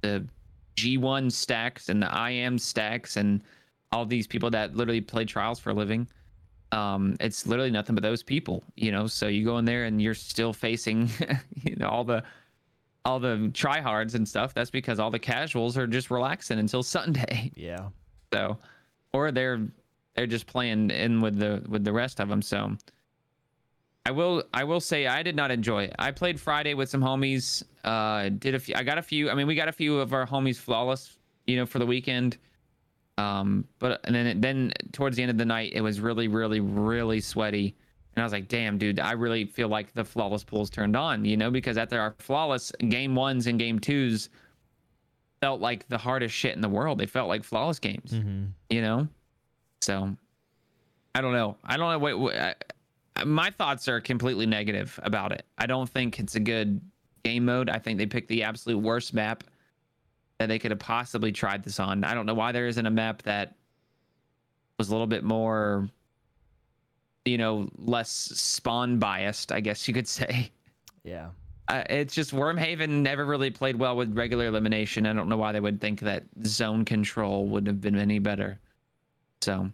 the 0.01 0.23
G1 0.75 1.31
stacks 1.31 1.89
and 1.89 2.03
the 2.03 2.29
IM 2.29 2.59
stacks 2.59 3.17
and 3.17 3.41
all 3.91 4.05
these 4.05 4.27
people 4.27 4.49
that 4.51 4.75
literally 4.75 5.01
play 5.01 5.25
trials 5.25 5.59
for 5.59 5.71
a 5.71 5.73
living. 5.73 6.07
Um, 6.71 7.15
it's 7.19 7.47
literally 7.47 7.71
nothing 7.71 7.95
but 7.95 8.03
those 8.03 8.21
people, 8.21 8.63
you 8.75 8.91
know. 8.91 9.07
So 9.07 9.27
you 9.27 9.43
go 9.43 9.57
in 9.57 9.65
there 9.65 9.85
and 9.85 10.01
you're 10.01 10.13
still 10.13 10.53
facing, 10.53 11.09
you 11.63 11.75
know, 11.75 11.89
all 11.89 12.03
the 12.03 12.23
all 13.05 13.19
the 13.19 13.49
tryhards 13.53 14.13
and 14.13 14.27
stuff. 14.27 14.53
That's 14.53 14.69
because 14.69 14.99
all 14.99 15.09
the 15.09 15.19
casuals 15.19 15.77
are 15.77 15.87
just 15.87 16.11
relaxing 16.11 16.59
until 16.59 16.83
Sunday. 16.83 17.51
yeah. 17.55 17.89
So, 18.31 18.57
or 19.13 19.31
they're 19.31 19.67
they're 20.15 20.27
just 20.27 20.45
playing 20.45 20.91
in 20.91 21.21
with 21.21 21.39
the 21.39 21.63
with 21.67 21.83
the 21.83 21.93
rest 21.93 22.19
of 22.19 22.29
them. 22.29 22.43
So, 22.43 22.75
I 24.05 24.11
will 24.11 24.43
I 24.53 24.63
will 24.63 24.81
say 24.81 25.07
I 25.07 25.23
did 25.23 25.35
not 25.35 25.49
enjoy 25.49 25.85
it. 25.85 25.95
I 25.97 26.11
played 26.11 26.39
Friday 26.39 26.75
with 26.75 26.89
some 26.89 27.01
homies. 27.01 27.63
Uh, 27.83 28.29
did 28.29 28.53
a 28.53 28.59
few. 28.59 28.75
I 28.75 28.83
got 28.83 28.99
a 28.99 29.01
few. 29.01 29.31
I 29.31 29.33
mean, 29.33 29.47
we 29.47 29.55
got 29.55 29.69
a 29.69 29.73
few 29.73 29.99
of 29.99 30.13
our 30.13 30.27
homies 30.27 30.57
flawless. 30.57 31.17
You 31.47 31.57
know, 31.57 31.65
for 31.65 31.79
the 31.79 31.85
weekend. 31.87 32.37
Um, 33.19 33.65
but 33.79 33.99
and 34.05 34.15
then 34.15 34.39
then 34.41 34.71
towards 34.91 35.15
the 35.17 35.23
end 35.23 35.31
of 35.31 35.37
the 35.37 35.45
night, 35.45 35.71
it 35.73 35.81
was 35.81 35.99
really 35.99 36.27
really 36.27 36.59
really 36.59 37.19
sweaty. 37.21 37.75
And 38.15 38.23
I 38.23 38.25
was 38.25 38.33
like, 38.33 38.47
damn, 38.47 38.77
dude, 38.77 38.99
I 38.99 39.11
really 39.11 39.45
feel 39.45 39.67
like 39.67 39.93
the 39.93 40.03
flawless 40.03 40.43
pool's 40.43 40.69
turned 40.69 40.95
on, 40.95 41.25
you 41.25 41.37
know, 41.37 41.51
because 41.51 41.77
after 41.77 41.99
our 41.99 42.15
flawless 42.19 42.71
game 42.89 43.15
ones 43.15 43.47
and 43.47 43.57
game 43.59 43.79
twos 43.79 44.29
felt 45.41 45.61
like 45.61 45.87
the 45.89 45.97
hardest 45.97 46.35
shit 46.35 46.53
in 46.55 46.61
the 46.61 46.69
world. 46.69 46.97
They 46.99 47.05
felt 47.05 47.27
like 47.29 47.43
flawless 47.43 47.79
games 47.79 48.11
Mm-hmm. 48.11 48.45
you 48.69 48.81
know 48.81 49.07
so 49.81 50.13
i 51.15 51.21
don't 51.21 51.31
know 51.31 51.55
i 51.63 51.77
don't 51.77 52.01
know 52.01 52.29
I, 52.31 52.53
my 53.23 53.49
thoughts 53.49 53.87
are 53.87 54.01
completely 54.01 54.45
negative 54.45 54.99
about 55.03 55.31
it 55.31 55.45
i 55.57 55.65
don't 55.65 55.89
think 55.89 56.19
it's 56.19 56.35
a 56.35 56.39
good 56.41 56.81
game 57.23 57.45
mode 57.45 57.69
i 57.69 57.79
think 57.79 57.97
they 57.97 58.05
picked 58.05 58.27
the 58.27 58.43
absolute 58.43 58.79
worst 58.79 59.13
map 59.13 59.45
that 60.39 60.47
they 60.47 60.57
could 60.57 60.71
have 60.71 60.79
possibly 60.79 61.31
tried 61.31 61.63
this 61.63 61.79
on 61.79 62.03
i 62.03 62.13
don't 62.13 62.25
know 62.25 62.33
why 62.33 62.51
there 62.51 62.67
isn't 62.67 62.85
a 62.85 62.91
map 62.91 63.21
that 63.23 63.55
was 64.77 64.87
a 64.89 64.91
little 64.91 65.07
bit 65.07 65.23
more 65.23 65.87
you 67.25 67.37
know 67.37 67.69
less 67.77 68.09
spawn 68.09 68.97
biased 68.97 69.51
i 69.51 69.59
guess 69.59 69.87
you 69.87 69.93
could 69.93 70.07
say 70.19 70.49
Yeah. 71.03 71.29
uh, 71.67 71.83
it's 71.89 72.15
just 72.15 72.31
Wormhaven 72.31 72.89
never 72.89 73.25
really 73.25 73.51
played 73.51 73.75
well 73.75 73.95
with 73.95 74.15
regular 74.17 74.47
elimination. 74.47 75.05
I 75.05 75.13
don't 75.13 75.29
know 75.29 75.37
why 75.37 75.51
they 75.51 75.59
would 75.59 75.79
think 75.79 75.99
that 76.01 76.23
zone 76.45 76.83
control 76.85 77.47
would 77.47 77.67
have 77.67 77.79
been 77.79 77.95
any 77.97 78.17
better. 78.19 78.59
So, 79.41 79.69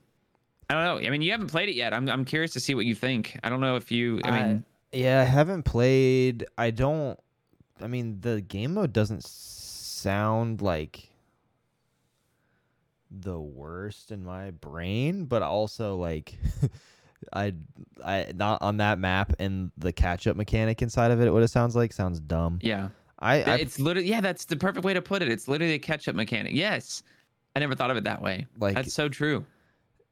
I 0.70 0.74
don't 0.74 0.84
know. 0.84 1.08
I 1.08 1.10
mean, 1.10 1.22
you 1.22 1.32
haven't 1.32 1.48
played 1.48 1.70
it 1.70 1.76
yet. 1.76 1.94
I'm 1.94 2.08
I'm 2.10 2.26
curious 2.26 2.52
to 2.54 2.60
see 2.60 2.76
what 2.76 2.86
you 2.86 2.96
think. 2.96 3.40
I 3.44 3.50
don't 3.50 3.62
know 3.62 3.76
if 3.78 3.92
you. 3.92 4.20
I 4.24 4.32
mean, 4.32 4.66
yeah, 4.92 5.22
I 5.22 5.24
haven't 5.24 5.64
played. 5.64 6.46
I 6.58 6.70
don't. 6.72 7.18
I 7.82 7.88
mean, 7.88 8.20
the 8.22 8.42
game 8.42 8.74
mode 8.76 8.92
doesn't 8.94 9.24
sound 10.06 10.62
like 10.62 11.10
the 13.10 13.40
worst 13.40 14.12
in 14.12 14.24
my 14.24 14.52
brain, 14.52 15.26
but 15.26 15.42
also 15.42 15.96
like 15.96 16.38
I 17.34 17.54
I 18.04 18.32
not 18.36 18.62
on 18.62 18.78
that 18.78 19.00
map 19.00 19.34
and 19.40 19.72
the 19.78 19.92
catch 19.92 20.28
up 20.28 20.36
mechanic 20.36 20.84
inside 20.84 21.10
of 21.10 21.22
it. 21.22 21.34
What 21.34 21.42
it 21.42 21.48
sounds 21.48 21.76
like 21.76 21.92
sounds 21.92 22.20
dumb. 22.20 22.60
yeah, 22.62 22.90
I, 23.18 23.42
I 23.42 23.56
it's 23.56 23.80
literally 23.80 24.08
yeah. 24.08 24.22
That's 24.22 24.46
the 24.46 24.56
perfect 24.56 24.86
way 24.86 24.94
to 24.94 25.02
put 25.02 25.24
it. 25.24 25.30
It's 25.30 25.48
literally 25.48 25.74
a 25.74 25.80
catch 25.80 26.08
up 26.08 26.16
mechanic. 26.16 26.54
Yes, 26.54 27.02
I 27.56 27.60
never 27.60 27.74
thought 27.74 27.90
of 27.90 27.98
it 27.98 28.04
that 28.04 28.22
way. 28.22 28.46
like 28.60 28.76
That's 28.76 28.94
so 28.94 29.10
true. 29.10 29.44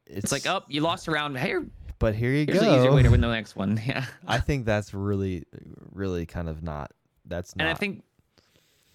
It's, 0.06 0.32
like, 0.32 0.46
oh, 0.46 0.62
you 0.68 0.82
lost 0.82 1.08
a 1.08 1.12
round. 1.12 1.38
Hey, 1.38 1.54
but 1.98 2.14
here 2.14 2.30
you 2.30 2.44
here's 2.44 2.60
go. 2.60 2.70
an 2.70 2.78
easier 2.78 2.92
way 2.92 3.02
to 3.02 3.10
win 3.10 3.22
the 3.22 3.28
next 3.32 3.56
one. 3.56 3.80
Yeah. 3.86 4.04
I 4.26 4.38
think 4.38 4.66
that's 4.66 4.92
really, 4.92 5.44
really 5.92 6.26
kind 6.26 6.48
of 6.48 6.62
not. 6.62 6.92
That's 7.24 7.56
not. 7.56 7.62
And 7.64 7.70
I 7.70 7.74
think 7.74 8.02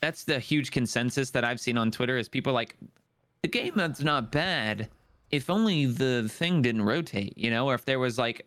that's 0.02 0.24
the 0.24 0.40
huge 0.40 0.72
consensus 0.72 1.30
that 1.32 1.44
I've 1.44 1.60
seen 1.60 1.78
on 1.78 1.92
Twitter 1.92 2.18
is 2.18 2.30
people 2.30 2.54
like 2.54 2.76
the 3.42 3.48
game 3.50 3.74
that's 3.76 4.02
not 4.02 4.32
bad 4.32 4.90
if 5.32 5.50
only 5.50 5.86
the 5.86 6.28
thing 6.30 6.62
didn't 6.62 6.82
rotate, 6.82 7.38
you 7.38 7.52
know, 7.52 7.68
or 7.68 7.76
if 7.76 7.86
there 7.86 8.00
was 8.00 8.18
like 8.18 8.46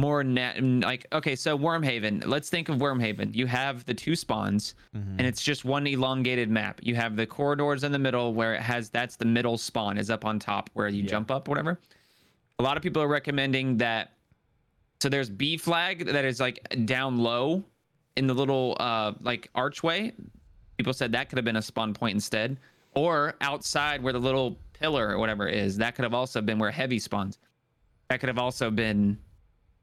more 0.00 0.22
net 0.22 0.62
like 0.62 1.06
okay, 1.12 1.34
so 1.34 1.58
Wormhaven, 1.58 2.24
let's 2.26 2.48
think 2.50 2.68
of 2.68 2.76
Wormhaven. 2.76 3.34
You 3.34 3.46
have 3.46 3.84
the 3.84 3.94
two 3.94 4.14
spawns 4.14 4.74
Mhm. 4.96 5.16
and 5.18 5.26
it's 5.26 5.42
just 5.42 5.64
one 5.64 5.86
elongated 5.86 6.48
map. 6.50 6.80
You 6.82 6.94
have 6.94 7.16
the 7.16 7.26
corridors 7.26 7.82
in 7.82 7.90
the 7.92 7.98
middle 7.98 8.32
where 8.34 8.54
it 8.54 8.62
has 8.62 8.90
that's 8.90 9.16
the 9.16 9.24
middle 9.24 9.58
spawn 9.58 9.98
is 9.98 10.10
up 10.10 10.24
on 10.24 10.38
top 10.38 10.70
where 10.74 10.88
you 10.88 11.02
Yeah. 11.02 11.08
jump 11.10 11.30
up 11.30 11.48
whatever. 11.48 11.80
A 12.58 12.62
lot 12.62 12.76
of 12.76 12.82
people 12.82 13.02
are 13.02 13.08
recommending 13.08 13.76
that 13.78 14.12
so 15.00 15.08
there's 15.08 15.30
B 15.30 15.56
flag 15.56 16.06
that 16.06 16.24
is 16.24 16.38
like 16.40 16.58
down 16.84 17.18
low 17.18 17.64
in 18.16 18.26
the 18.26 18.34
little 18.34 18.76
uh 18.78 19.14
like 19.20 19.48
archway. 19.54 20.12
People 20.78 20.94
said 20.94 21.12
that 21.12 21.28
could 21.28 21.36
have 21.36 21.44
been 21.44 21.56
a 21.56 21.62
spawn 21.62 21.92
point 21.92 22.14
instead. 22.14 22.56
Or 22.94 23.34
outside 23.40 24.02
where 24.02 24.12
the 24.12 24.18
little 24.18 24.56
pillar 24.72 25.10
or 25.10 25.18
whatever 25.18 25.46
is, 25.46 25.76
that 25.76 25.94
could 25.94 26.04
have 26.04 26.14
also 26.14 26.40
been 26.40 26.58
where 26.58 26.70
heavy 26.70 26.98
spawns. 26.98 27.38
That 28.08 28.20
could 28.20 28.28
have 28.28 28.38
also 28.38 28.70
been 28.70 29.18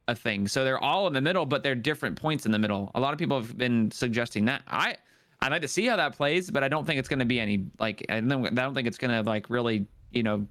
a 0.08 0.16
thing. 0.16 0.48
So 0.48 0.64
they're 0.64 0.84
all 0.84 1.08
in 1.08 1.14
the 1.14 1.22
middle, 1.22 1.46
but 1.46 1.64
they're 1.64 1.76
different 1.76 2.20
points 2.20 2.46
in 2.46 2.52
the 2.52 2.60
middle. 2.60 2.92
A 2.96 3.00
lot 3.00 3.14
of 3.14 3.20
people 3.20 3.40
have 3.40 3.58
been 3.58 3.92
suggesting 3.92 4.46
that. 4.46 4.64
I 4.68 4.96
I'd 5.42 5.52
like 5.52 5.62
to 5.62 5.68
see 5.68 5.86
how 5.86 5.98
that 5.98 6.16
plays, 6.16 6.50
but 6.50 6.64
I 6.64 6.70
don't 6.70 6.86
think 6.86 6.98
it's 6.98 7.10
going 7.10 7.20
to 7.20 7.26
be 7.26 7.40
any 7.40 7.66
like 7.80 8.06
I 8.10 8.22
don't 8.22 8.46
I 8.46 8.50
don't 8.64 8.74
think 8.74 8.88
it's 8.88 8.98
going 8.98 9.12
to 9.12 9.30
like 9.30 9.50
really 9.50 9.86
you 10.12 10.24
know 10.24 10.48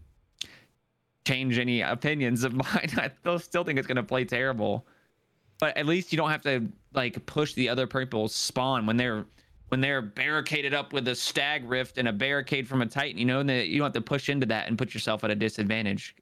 change 1.27 1.59
any 1.59 1.81
opinions 1.81 2.45
of 2.45 2.53
mine. 2.55 2.91
I 2.97 3.11
still 3.39 3.65
think 3.65 3.79
it's 3.79 3.89
going 3.89 3.97
to 3.97 4.03
play 4.03 4.25
terrible. 4.25 4.87
But 5.59 5.77
at 5.77 5.87
least 5.87 6.13
you 6.13 6.19
don't 6.19 6.31
have 6.31 6.43
to 6.43 6.67
like 6.93 7.25
push 7.27 7.55
the 7.55 7.69
other 7.69 7.87
people's 7.87 8.35
spawn 8.35 8.87
when 8.87 8.97
they're 8.97 9.25
when 9.75 9.81
they're 9.81 10.01
barricaded 10.03 10.73
up 10.73 10.93
with 10.93 11.09
a 11.09 11.17
stag 11.17 11.69
rift 11.69 11.99
and 11.99 12.07
a 12.07 12.13
barricade 12.13 12.69
from 12.69 12.81
a 12.81 12.87
titan. 12.87 13.19
You 13.19 13.25
know, 13.25 13.41
and 13.41 13.49
that 13.51 13.67
you 13.67 13.79
don't 13.79 13.87
have 13.87 13.93
to 13.95 14.01
push 14.01 14.29
into 14.29 14.47
that 14.47 14.69
and 14.69 14.79
put 14.79 14.95
yourself 14.95 15.25
at 15.25 15.33
a 15.33 15.35
disadvantage. 15.35 16.15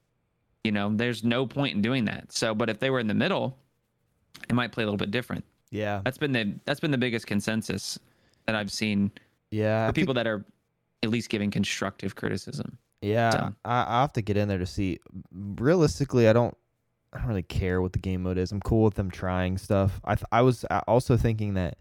You 0.63 0.71
know, 0.71 0.91
there's 0.91 1.23
no 1.23 1.45
point 1.45 1.75
in 1.75 1.81
doing 1.83 2.03
that. 2.05 2.31
So, 2.31 2.55
but 2.55 2.67
if 2.67 2.79
they 2.79 2.89
were 2.89 2.99
in 2.99 3.05
the 3.05 3.13
middle, 3.13 3.55
it 4.49 4.55
might 4.55 4.71
play 4.71 4.83
a 4.83 4.87
little 4.87 4.97
bit 4.97 5.11
different. 5.11 5.45
yeah, 5.69 6.01
That's 6.03 6.17
been 6.17 6.31
the 6.31 6.55
that's 6.65 6.79
been 6.79 6.89
the 6.89 6.97
biggest 6.97 7.27
consensus 7.27 7.99
that 8.47 8.55
I've 8.55 8.71
seen 8.71 9.11
yeah. 9.51 9.85
For 9.85 9.93
think- 9.93 10.01
people 10.01 10.15
that 10.15 10.25
are 10.25 10.43
at 11.03 11.09
least 11.11 11.29
giving 11.29 11.51
constructive 11.51 12.15
criticism. 12.15 12.75
Yeah, 13.03 13.29
So- 13.29 13.53
I 13.65 13.85
I 13.97 14.01
have 14.01 14.13
to 14.13 14.23
get 14.23 14.35
in 14.35 14.47
there 14.47 14.57
to 14.57 14.65
see. 14.65 14.99
Realistically, 15.31 16.27
I 16.27 16.33
don't 16.33 16.57
I 17.13 17.19
don't 17.19 17.27
really 17.27 17.43
care 17.43 17.83
what 17.83 17.93
the 17.93 17.99
game 17.99 18.23
mode 18.23 18.39
is. 18.39 18.51
I'm 18.51 18.61
cool 18.61 18.83
with 18.85 18.95
them 18.95 19.11
trying 19.11 19.59
stuff. 19.59 20.01
I 20.03 20.15
th- 20.15 20.25
I 20.31 20.41
was 20.41 20.65
also 20.87 21.17
thinking 21.17 21.53
that 21.53 21.77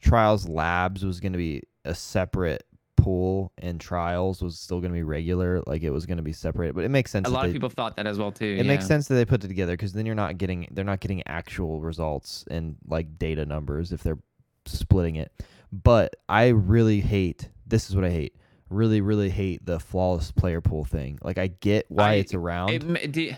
Trials 0.00 0.48
Labs 0.48 1.04
was 1.04 1.20
going 1.20 1.32
to 1.32 1.38
be 1.38 1.62
a 1.84 1.94
separate 1.94 2.64
pool 2.96 3.52
and 3.58 3.80
Trials 3.80 4.42
was 4.42 4.58
still 4.58 4.80
going 4.80 4.92
to 4.92 4.96
be 4.96 5.02
regular, 5.02 5.62
like 5.66 5.82
it 5.82 5.90
was 5.90 6.04
going 6.06 6.16
to 6.16 6.22
be 6.22 6.32
separated. 6.32 6.74
But 6.74 6.84
it 6.84 6.90
makes 6.90 7.10
sense. 7.10 7.26
A 7.28 7.30
lot 7.30 7.42
they- 7.42 7.48
of 7.48 7.52
people 7.54 7.70
thought 7.70 7.96
that 7.96 8.06
as 8.06 8.18
well 8.18 8.32
too. 8.32 8.56
It 8.58 8.66
makes 8.66 8.86
sense 8.86 9.08
that 9.08 9.14
they 9.14 9.24
put 9.24 9.42
it 9.44 9.48
together 9.48 9.72
because 9.74 9.92
then 9.92 10.04
you're 10.06 10.14
not 10.14 10.36
getting 10.38 10.68
they're 10.72 10.84
not 10.84 11.00
getting 11.00 11.22
actual 11.26 11.80
results 11.80 12.44
and 12.50 12.76
like 12.86 13.18
data 13.18 13.46
numbers 13.46 13.92
if 13.92 14.02
they're 14.02 14.18
splitting 14.66 15.16
it. 15.16 15.32
But 15.72 16.16
I 16.28 16.48
really 16.48 17.00
hate 17.00 17.48
this 17.66 17.88
is 17.88 17.96
what 17.96 18.04
I 18.04 18.10
hate. 18.10 18.34
Really, 18.70 19.00
really 19.00 19.30
hate 19.30 19.64
the 19.64 19.80
flawless 19.80 20.30
player 20.30 20.60
pool 20.60 20.84
thing. 20.84 21.18
Like 21.22 21.38
I 21.38 21.46
get 21.46 21.86
why 21.88 22.10
I- 22.10 22.14
it's 22.14 22.34
around. 22.34 22.70
It, 22.70 23.12
do- 23.12 23.32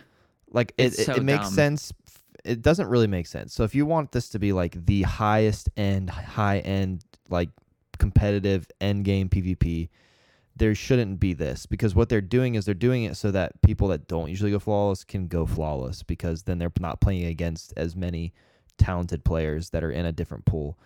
like 0.52 0.72
it, 0.78 0.98
it, 0.98 1.04
so 1.06 1.14
it 1.14 1.22
makes 1.22 1.50
sense. 1.50 1.92
It 2.44 2.62
doesn't 2.62 2.88
really 2.88 3.06
make 3.06 3.26
sense. 3.26 3.54
So 3.54 3.64
if 3.64 3.74
you 3.74 3.86
want 3.86 4.12
this 4.12 4.28
to 4.30 4.38
be 4.38 4.52
like 4.52 4.86
the 4.86 5.02
highest 5.02 5.68
end, 5.76 6.10
high 6.10 6.58
end, 6.58 7.04
like 7.28 7.50
competitive 7.98 8.66
end 8.80 9.04
game 9.04 9.28
PvP, 9.28 9.88
there 10.56 10.74
shouldn't 10.74 11.20
be 11.20 11.32
this 11.32 11.66
because 11.66 11.94
what 11.94 12.08
they're 12.08 12.20
doing 12.20 12.54
is 12.54 12.64
they're 12.64 12.74
doing 12.74 13.04
it 13.04 13.16
so 13.16 13.30
that 13.30 13.60
people 13.62 13.88
that 13.88 14.06
don't 14.06 14.28
usually 14.28 14.50
go 14.50 14.58
flawless 14.58 15.04
can 15.04 15.26
go 15.26 15.46
flawless 15.46 16.02
because 16.02 16.42
then 16.42 16.58
they're 16.58 16.72
not 16.80 17.00
playing 17.00 17.24
against 17.24 17.72
as 17.76 17.96
many 17.96 18.34
talented 18.76 19.24
players 19.24 19.70
that 19.70 19.84
are 19.84 19.90
in 19.90 20.04
a 20.04 20.12
different 20.12 20.44
pool. 20.44 20.78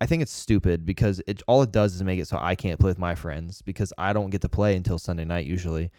I 0.00 0.06
think 0.06 0.22
it's 0.22 0.32
stupid 0.32 0.84
because 0.84 1.22
it 1.26 1.42
all 1.46 1.62
it 1.62 1.72
does 1.72 1.94
is 1.94 2.02
make 2.02 2.20
it 2.20 2.26
so 2.28 2.38
I 2.40 2.54
can't 2.54 2.80
play 2.80 2.90
with 2.90 2.98
my 2.98 3.14
friends 3.14 3.62
because 3.62 3.92
I 3.96 4.12
don't 4.12 4.30
get 4.30 4.42
to 4.42 4.48
play 4.48 4.76
until 4.76 4.98
Sunday 4.98 5.24
night 5.24 5.46
usually. 5.46 5.90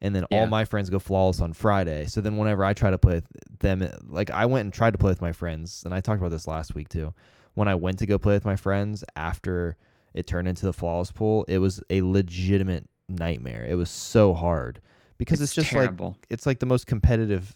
And 0.00 0.14
then 0.14 0.24
Yeah. 0.30 0.40
all 0.40 0.46
my 0.46 0.64
friends 0.64 0.90
go 0.90 0.98
flawless 0.98 1.40
on 1.40 1.52
Friday. 1.52 2.06
So 2.06 2.20
then 2.20 2.36
whenever 2.36 2.64
I 2.64 2.72
try 2.74 2.90
to 2.90 2.98
play 2.98 3.16
with 3.16 3.58
them 3.60 3.88
like 4.08 4.30
I 4.30 4.46
went 4.46 4.64
and 4.64 4.72
tried 4.72 4.92
to 4.92 4.98
play 4.98 5.10
with 5.10 5.22
my 5.22 5.32
friends 5.32 5.82
and 5.84 5.94
I 5.94 6.00
talked 6.00 6.20
about 6.20 6.30
this 6.30 6.46
last 6.46 6.74
week 6.74 6.88
too. 6.88 7.14
When 7.54 7.68
I 7.68 7.74
went 7.74 7.98
to 8.00 8.06
go 8.06 8.18
play 8.18 8.34
with 8.34 8.44
my 8.44 8.56
friends 8.56 9.04
after 9.16 9.76
it 10.12 10.26
turned 10.26 10.48
into 10.48 10.66
the 10.66 10.72
flawless 10.72 11.12
pool, 11.12 11.44
it 11.48 11.58
was 11.58 11.82
a 11.90 12.02
legitimate 12.02 12.88
nightmare. 13.08 13.64
It 13.68 13.76
was 13.76 13.90
so 13.90 14.34
hard 14.34 14.80
because 15.18 15.40
it's, 15.40 15.54
just 15.54 15.72
like 15.72 15.90
it's 16.30 16.46
like 16.46 16.58
the 16.58 16.66
most 16.66 16.86
competitive 16.86 17.54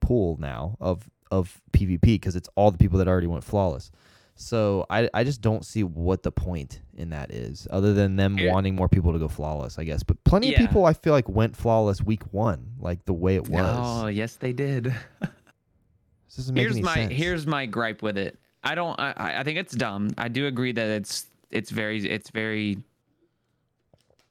pool 0.00 0.36
now 0.40 0.76
of 0.80 1.08
of 1.30 1.60
PvP 1.72 2.00
because 2.02 2.36
it's 2.36 2.48
all 2.54 2.70
the 2.70 2.78
people 2.78 2.98
that 2.98 3.08
already 3.08 3.26
went 3.26 3.44
flawless. 3.44 3.90
So 4.38 4.84
I 4.90 5.08
I 5.14 5.24
just 5.24 5.40
don't 5.40 5.64
see 5.64 5.82
what 5.82 6.22
the 6.22 6.30
point 6.30 6.80
in 6.94 7.10
that 7.10 7.30
is 7.30 7.66
other 7.70 7.94
than 7.94 8.16
them 8.16 8.36
Here- 8.36 8.52
wanting 8.52 8.74
more 8.76 8.88
people 8.88 9.12
to 9.14 9.18
go 9.18 9.28
flawless, 9.28 9.78
I 9.78 9.84
guess. 9.84 10.02
But 10.02 10.22
plenty 10.24 10.48
Yeah. 10.50 10.62
of 10.62 10.68
people 10.68 10.84
I 10.84 10.92
feel 10.92 11.14
like 11.14 11.28
went 11.28 11.56
flawless 11.56 12.02
week 12.02 12.22
1, 12.32 12.74
like 12.78 13.04
the 13.06 13.14
way 13.14 13.36
it 13.36 13.48
oh, 13.48 13.52
was. 13.52 14.02
Oh, 14.04 14.06
yes, 14.08 14.36
they 14.36 14.52
did. 14.52 14.84
this 15.20 16.36
doesn't 16.36 16.54
make 16.54 16.62
here's 16.62 16.76
any 16.76 16.82
my 16.82 16.94
sense. 16.94 17.12
here's 17.14 17.46
my 17.46 17.64
gripe 17.64 18.02
with 18.02 18.18
it. 18.18 18.38
I 18.62 18.74
don't. 18.74 18.98
I 19.00 19.40
I 19.40 19.42
think 19.42 19.58
it's 19.58 19.74
dumb. 19.74 20.10
I 20.18 20.28
do 20.28 20.46
agree 20.46 20.72
that 20.72 20.88
it's 20.88 21.26
it's 21.50 21.70
very 21.70 22.04
it's 22.06 22.28
very 22.30 22.78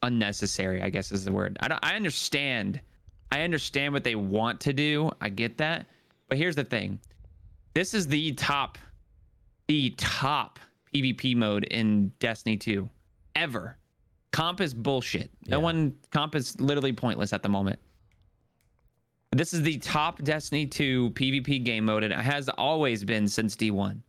unnecessary. 0.03 0.81
I 0.81 0.89
guess 0.89 1.11
is 1.11 1.25
the 1.25 1.31
word. 1.31 1.57
I 1.61 1.67
don't. 1.67 1.83
I 1.83 1.95
understand. 1.95 2.79
I 3.31 3.41
understand 3.41 3.93
what 3.93 4.03
they 4.03 4.15
want 4.15 4.59
to 4.61 4.73
do. 4.73 5.09
I 5.19 5.29
get 5.29 5.57
that. 5.57 5.87
But 6.29 6.37
here's 6.37 6.55
the 6.55 6.63
thing. 6.63 6.99
This 7.73 7.93
is 7.93 8.07
the 8.07 8.31
top, 8.33 8.77
the 9.67 9.91
top 9.97 10.59
PvP 10.93 11.35
mode 11.35 11.63
in 11.65 12.09
Destiny 12.19 12.57
2 12.57 12.89
ever. 13.35 13.77
Comp 14.31 14.61
is 14.61 14.73
bullshit. 14.73 15.31
No 15.47 15.57
Yeah. 15.57 15.63
one 15.63 15.95
comp 16.11 16.35
is 16.35 16.59
literally 16.59 16.93
pointless 16.93 17.33
at 17.33 17.41
the 17.43 17.49
moment. 17.49 17.79
This 19.31 19.53
is 19.53 19.61
the 19.63 19.77
top 19.79 20.23
Destiny 20.23 20.65
2 20.65 21.11
PvP 21.11 21.63
game 21.63 21.85
mode, 21.85 22.03
and 22.03 22.13
it 22.13 22.19
has 22.19 22.47
always 22.49 23.03
been 23.03 23.27
since 23.27 23.55
D1. 23.55 24.01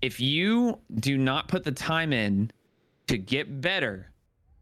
If 0.00 0.18
you 0.18 0.78
do 0.96 1.16
not 1.16 1.46
put 1.46 1.62
the 1.62 1.70
time 1.70 2.12
in 2.12 2.50
to 3.06 3.18
get 3.18 3.60
better 3.60 4.10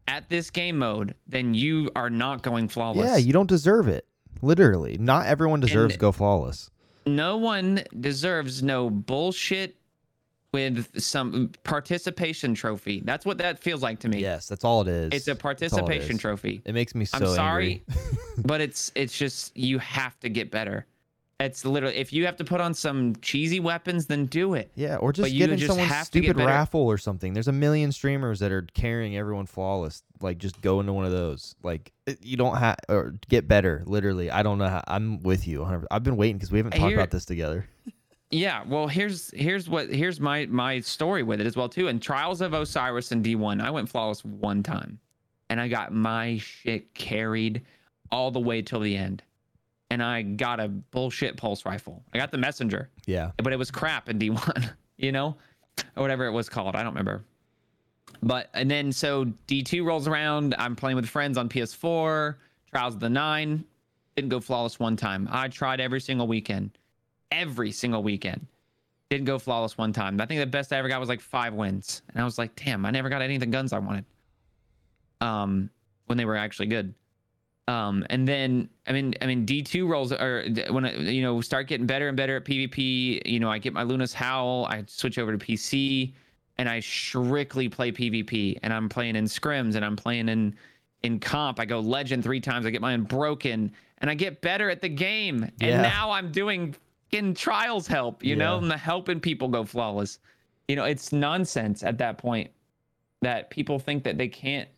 at 0.06 0.28
this 0.28 0.50
game 0.50 0.76
mode, 0.78 1.14
then 1.26 1.54
you 1.54 1.90
are 1.96 2.10
not 2.10 2.42
going 2.42 2.68
flawless. 2.68 3.06
yeah, 3.06 3.16
you 3.16 3.32
don't 3.32 3.48
deserve 3.48 3.88
it. 3.88 4.06
Literally. 4.42 4.98
Not 4.98 5.26
everyone 5.26 5.60
deserves 5.60 5.94
to 5.94 5.98
go 5.98 6.12
flawless. 6.12 6.70
no 7.06 7.36
one 7.38 7.82
deserves 8.00 8.62
no 8.62 8.90
bullshit 8.90 9.76
with 10.52 11.00
some 11.00 11.50
participation 11.64 12.54
trophy. 12.54 13.02
That's 13.04 13.24
what 13.24 13.38
that 13.38 13.58
feels 13.60 13.82
like 13.82 14.00
to 14.00 14.08
me. 14.08 14.20
Yes, 14.20 14.46
that's 14.48 14.64
all 14.64 14.82
it 14.82 14.88
is. 14.88 15.08
It's 15.12 15.28
a 15.28 15.30
That's 15.30 15.38
it 15.38 15.42
participation 15.42 16.16
is. 16.16 16.20
trophy. 16.20 16.60
It 16.64 16.74
makes 16.74 16.94
me 16.94 17.04
so 17.04 17.18
I'm 17.18 17.26
sorry, 17.34 17.84
but 18.38 18.60
it's 18.60 18.90
it's 18.94 19.16
just 19.16 19.56
you 19.56 19.78
have 19.78 20.18
to 20.20 20.28
get 20.28 20.50
better. 20.50 20.86
It's 21.38 21.64
literally 21.64 21.96
if 21.96 22.12
you 22.12 22.26
have 22.26 22.36
to 22.36 22.44
put 22.44 22.60
on 22.60 22.74
some 22.74 23.14
cheesy 23.22 23.60
weapons, 23.60 24.04
then 24.06 24.26
do 24.26 24.52
it. 24.54 24.70
Yeah, 24.74 24.96
or 24.96 25.10
just 25.12 25.30
you 25.32 25.38
get 25.38 25.50
in 25.50 25.56
just 25.56 25.68
someone's 25.70 25.90
have 25.90 26.06
stupid 26.06 26.36
raffle 26.36 26.82
or 26.82 26.98
something. 26.98 27.32
There's 27.32 27.48
a 27.48 27.52
million 27.52 27.92
streamers 27.92 28.40
that 28.40 28.52
are 28.52 28.66
carrying 28.74 29.16
everyone 29.16 29.46
flawless. 29.46 30.02
Like, 30.20 30.36
just 30.36 30.60
go 30.60 30.80
into 30.80 30.92
one 30.92 31.06
of 31.06 31.12
those. 31.12 31.54
Like, 31.62 31.92
you 32.20 32.36
don't 32.36 32.56
have 32.58 32.76
or 32.90 33.14
get 33.30 33.48
better. 33.48 33.82
Literally, 33.86 34.30
I 34.30 34.42
don't 34.42 34.58
know 34.58 34.68
how. 34.68 34.84
I'm 34.86 35.22
with 35.22 35.48
you. 35.48 35.60
100 35.60 35.86
I've 35.90 36.02
been 36.02 36.18
waiting 36.18 36.36
because 36.36 36.52
we 36.52 36.58
haven't 36.58 36.72
talked 36.72 36.90
hear- 36.90 36.98
about 36.98 37.10
this 37.10 37.24
together. 37.24 37.66
Yeah, 38.30 38.62
well, 38.66 38.86
here's 38.86 39.30
here's 39.32 39.68
what 39.68 39.88
here's 39.92 40.20
my 40.20 40.46
my 40.46 40.80
story 40.80 41.22
with 41.22 41.40
it 41.40 41.46
as 41.46 41.56
well 41.56 41.68
too. 41.68 41.88
and 41.88 42.00
Trials 42.00 42.40
of 42.40 42.52
Osiris 42.52 43.10
and 43.12 43.24
D1, 43.24 43.60
I 43.60 43.70
went 43.70 43.88
flawless 43.88 44.24
one 44.24 44.62
time, 44.62 45.00
and 45.48 45.60
I 45.60 45.66
got 45.68 45.92
my 45.92 46.38
shit 46.38 46.94
carried 46.94 47.62
all 48.12 48.30
the 48.30 48.38
way 48.40 48.62
till 48.62 48.80
the 48.80 48.96
end, 48.96 49.22
and 49.90 50.00
I 50.02 50.22
got 50.22 50.60
a 50.60 50.68
bullshit 50.68 51.36
pulse 51.36 51.64
rifle. 51.66 52.04
I 52.14 52.18
got 52.18 52.30
the 52.30 52.38
messenger, 52.38 52.88
Yeah, 53.06 53.32
but 53.38 53.52
it 53.52 53.58
was 53.58 53.70
crap 53.70 54.08
in 54.08 54.18
D1, 54.18 54.70
you 54.96 55.10
know, 55.10 55.36
or 55.96 56.02
whatever 56.02 56.26
it 56.26 56.32
was 56.32 56.48
called. 56.48 56.76
I 56.76 56.82
don't 56.84 56.92
remember. 56.92 57.24
But 58.22 58.48
and 58.54 58.70
then 58.70 58.92
so 58.92 59.24
D2 59.48 59.84
rolls 59.84 60.06
around. 60.06 60.54
I'm 60.58 60.76
playing 60.76 60.96
with 60.96 61.06
friends 61.08 61.36
on 61.36 61.48
PS4. 61.48 62.36
Trials 62.70 62.94
of 62.94 63.00
the 63.00 63.10
Nine 63.10 63.64
didn't 64.14 64.28
go 64.28 64.38
flawless 64.38 64.78
one 64.78 64.96
time. 64.96 65.28
I 65.32 65.48
tried 65.48 65.80
every 65.80 66.00
single 66.00 66.28
weekend, 66.28 66.70
every 67.30 67.72
single 67.72 68.02
weekend. 68.02 68.46
Didn't 69.08 69.24
go 69.26 69.38
flawless 69.38 69.76
one 69.76 69.92
time. 69.92 70.20
I 70.20 70.26
think 70.26 70.40
the 70.40 70.46
best 70.46 70.72
I 70.72 70.76
ever 70.76 70.88
got 70.88 71.00
was 71.00 71.08
like 71.08 71.20
five 71.20 71.52
wins, 71.54 72.02
and 72.12 72.22
I 72.22 72.24
was 72.24 72.38
like, 72.38 72.54
damn, 72.54 72.86
I 72.86 72.90
never 72.90 73.08
got 73.08 73.22
any 73.22 73.34
of 73.34 73.40
the 73.40 73.46
guns 73.46 73.72
I 73.72 73.78
wanted. 73.78 74.04
Um, 75.20 75.68
when 76.06 76.16
they 76.16 76.24
were 76.24 76.36
actually 76.36 76.66
good. 76.66 76.94
Um, 77.68 78.04
and 78.10 78.26
then 78.26 78.68
I 78.86 78.92
mean, 78.92 79.14
I 79.22 79.26
mean, 79.26 79.44
D 79.44 79.62
two 79.62 79.86
rolls 79.86 80.12
or 80.12 80.44
when 80.70 80.84
I, 80.84 80.96
you 80.96 81.22
know 81.22 81.40
start 81.40 81.68
getting 81.68 81.86
better 81.86 82.08
and 82.08 82.16
better 82.16 82.36
at 82.36 82.44
PvP. 82.44 83.24
You 83.26 83.38
know, 83.40 83.50
I 83.50 83.58
get 83.58 83.72
my 83.72 83.82
Luna's 83.82 84.12
Howl. 84.14 84.66
I 84.66 84.82
switch 84.86 85.18
over 85.18 85.36
to 85.36 85.38
PC, 85.38 86.12
and 86.58 86.68
I 86.68 86.80
strictly 86.80 87.68
play 87.68 87.92
PvP. 87.92 88.58
And 88.62 88.72
I'm 88.72 88.88
playing 88.88 89.14
in 89.16 89.24
scrims, 89.26 89.76
and 89.76 89.84
I'm 89.84 89.94
playing 89.96 90.28
in 90.28 90.56
in 91.02 91.20
comp. 91.20 91.60
I 91.60 91.64
go 91.64 91.78
legend 91.80 92.24
three 92.24 92.40
times. 92.40 92.66
I 92.66 92.70
get 92.70 92.80
mine 92.80 93.02
broken, 93.02 93.72
and 93.98 94.10
I 94.10 94.14
get 94.14 94.40
better 94.40 94.68
at 94.70 94.80
the 94.80 94.88
game. 94.88 95.42
And 95.44 95.54
Yeah. 95.60 95.82
now 95.82 96.10
I'm 96.10 96.32
doing 96.32 96.74
in 97.12 97.34
trials 97.34 97.86
help. 97.86 98.24
You 98.24 98.36
know, 98.36 98.58
and 98.58 98.70
the 98.70 98.76
helping 98.76 99.20
people 99.20 99.48
go 99.48 99.64
flawless. 99.64 100.18
You 100.68 100.76
know, 100.76 100.84
it's 100.84 101.12
nonsense 101.12 101.82
at 101.82 101.98
that 101.98 102.18
point 102.18 102.50
that 103.22 103.50
people 103.50 103.78
think 103.78 104.04
that 104.04 104.18
they 104.18 104.28
can't 104.28 104.68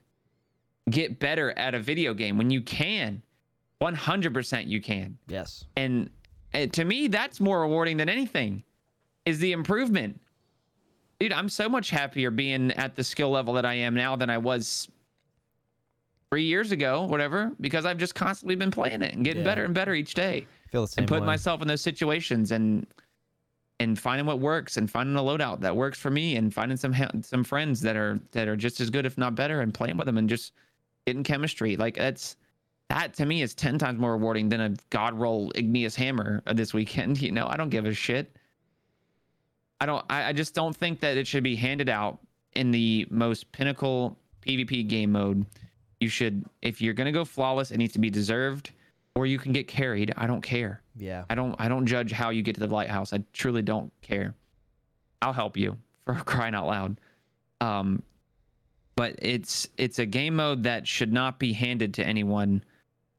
get 0.91 1.19
better 1.19 1.57
at 1.59 1.75
a 1.75 1.79
video 1.79 2.13
game 2.13 2.37
when 2.37 2.51
you 2.51 2.61
can 2.61 3.23
100% 3.81 4.67
you 4.67 4.81
can 4.81 5.17
yes, 5.29 5.65
and, 5.77 6.11
and 6.53 6.73
to 6.73 6.85
me 6.85 7.07
that's 7.07 7.41
more 7.41 7.61
rewarding 7.61 7.97
than 7.97 8.09
anything 8.09 8.63
is 9.25 9.39
the 9.39 9.53
improvement 9.53 10.21
dude 11.21 11.33
i'm 11.33 11.49
so 11.49 11.69
much 11.69 11.91
happier 11.91 12.31
being 12.31 12.73
at 12.73 12.97
the 12.97 13.05
skill 13.05 13.31
level 13.31 13.55
that 13.55 13.65
i 13.65 13.75
am 13.75 13.95
now 13.95 14.17
than 14.17 14.29
i 14.29 14.37
was 14.37 14.89
three 16.33 16.45
years 16.45 16.73
ago 16.73 17.03
whatever 17.03 17.53
because 17.61 17.85
i've 17.85 17.99
just 17.99 18.15
constantly 18.15 18.55
been 18.55 18.71
playing 18.71 19.03
it 19.03 19.15
and 19.15 19.23
getting 19.23 19.43
Yeah. 19.43 19.51
better 19.51 19.65
and 19.67 19.75
better 19.75 19.93
each 19.93 20.15
day. 20.15 20.47
Feel 20.71 20.83
the 20.83 20.89
same 20.89 21.03
and 21.03 21.09
putting 21.09 21.25
way. 21.25 21.27
myself 21.27 21.61
in 21.61 21.69
those 21.69 21.83
situations 21.83 22.53
and 22.53 22.87
and 23.81 23.99
finding 23.99 24.25
what 24.25 24.39
works 24.41 24.79
and 24.79 24.91
finding 24.91 25.15
a 25.17 25.21
loadout 25.21 25.61
that 25.61 25.77
works 25.77 25.99
for 25.99 26.11
me 26.11 26.37
and 26.37 26.55
finding 26.55 26.79
some 26.79 26.95
some 27.23 27.45
friends 27.45 27.83
that 27.83 27.97
are 27.97 28.19
that 28.31 28.49
are 28.49 28.57
just 28.57 28.81
as 28.81 28.89
good 28.89 29.05
if 29.05 29.19
not 29.19 29.35
better 29.35 29.61
and 29.61 29.75
playing 29.75 29.99
with 29.99 30.07
them 30.07 30.17
and 30.17 30.27
just 30.27 30.55
getting 31.07 31.23
chemistry. 31.23 31.77
Like 31.77 31.97
that's 31.97 32.37
that 32.89 33.13
to 33.15 33.27
me 33.27 33.43
is 33.43 33.55
10 33.55 33.77
times 33.77 33.99
more 33.99 34.13
rewarding 34.13 34.49
than 34.49 34.63
a 34.63 34.71
god 34.89 35.13
roll 35.13 35.53
igneous 35.55 35.95
hammer 35.95 36.43
this 36.55 36.73
weekend 36.73 37.21
you 37.27 37.31
know? 37.33 37.47
I 37.47 37.59
don't 37.59 37.69
give 37.69 37.85
a 37.85 37.93
shit. 37.93 38.35
I 39.83 39.85
don't 39.85 40.03
I, 40.09 40.31
I 40.31 40.33
just 40.33 40.55
don't 40.55 40.75
think 40.75 41.01
that 41.01 41.19
it 41.19 41.27
should 41.27 41.43
be 41.45 41.57
handed 41.57 41.91
out 41.91 42.21
in 42.55 42.71
the 42.71 43.07
most 43.11 43.53
pinnacle 43.53 44.17
pvp 44.41 44.89
game 44.89 45.13
mode 45.13 45.45
you 46.03 46.09
should 46.09 46.45
if 46.61 46.83
you're 46.83 46.95
to 46.95 47.13
go 47.13 47.25
flawless 47.25 47.71
it 47.71 47.79
needs 47.79 47.93
to 47.93 47.99
be 47.99 48.11
deserved 48.11 48.73
or 49.15 49.25
you 49.27 49.39
can 49.39 49.53
get 49.53 49.67
carried 49.67 50.13
i 50.17 50.27
don't 50.27 50.43
care 50.43 50.83
yeah, 50.97 51.25
I 51.31 51.35
don't 51.35 51.55
I 51.59 51.69
don't 51.69 51.87
judge 51.87 52.13
how 52.13 52.31
you 52.31 52.43
get 52.43 52.55
to 52.55 52.61
the 52.61 52.67
lighthouse. 52.67 53.13
I 53.13 53.23
truly 53.33 53.63
don't 53.63 53.93
care. 54.03 54.35
I'll 55.21 55.33
help 55.33 55.57
you 55.57 55.79
for 56.07 56.15
crying 56.15 56.55
out 56.55 56.67
loud. 56.67 57.01
Um 57.61 58.03
but 58.95 59.15
it's 59.21 59.69
it's 59.79 59.99
a 59.99 60.07
game 60.07 60.37
mode 60.37 60.63
that 60.65 60.87
should 60.87 61.13
not 61.13 61.39
be 61.39 61.53
handed 61.53 61.95
to 61.95 62.05
anyone. 62.05 62.63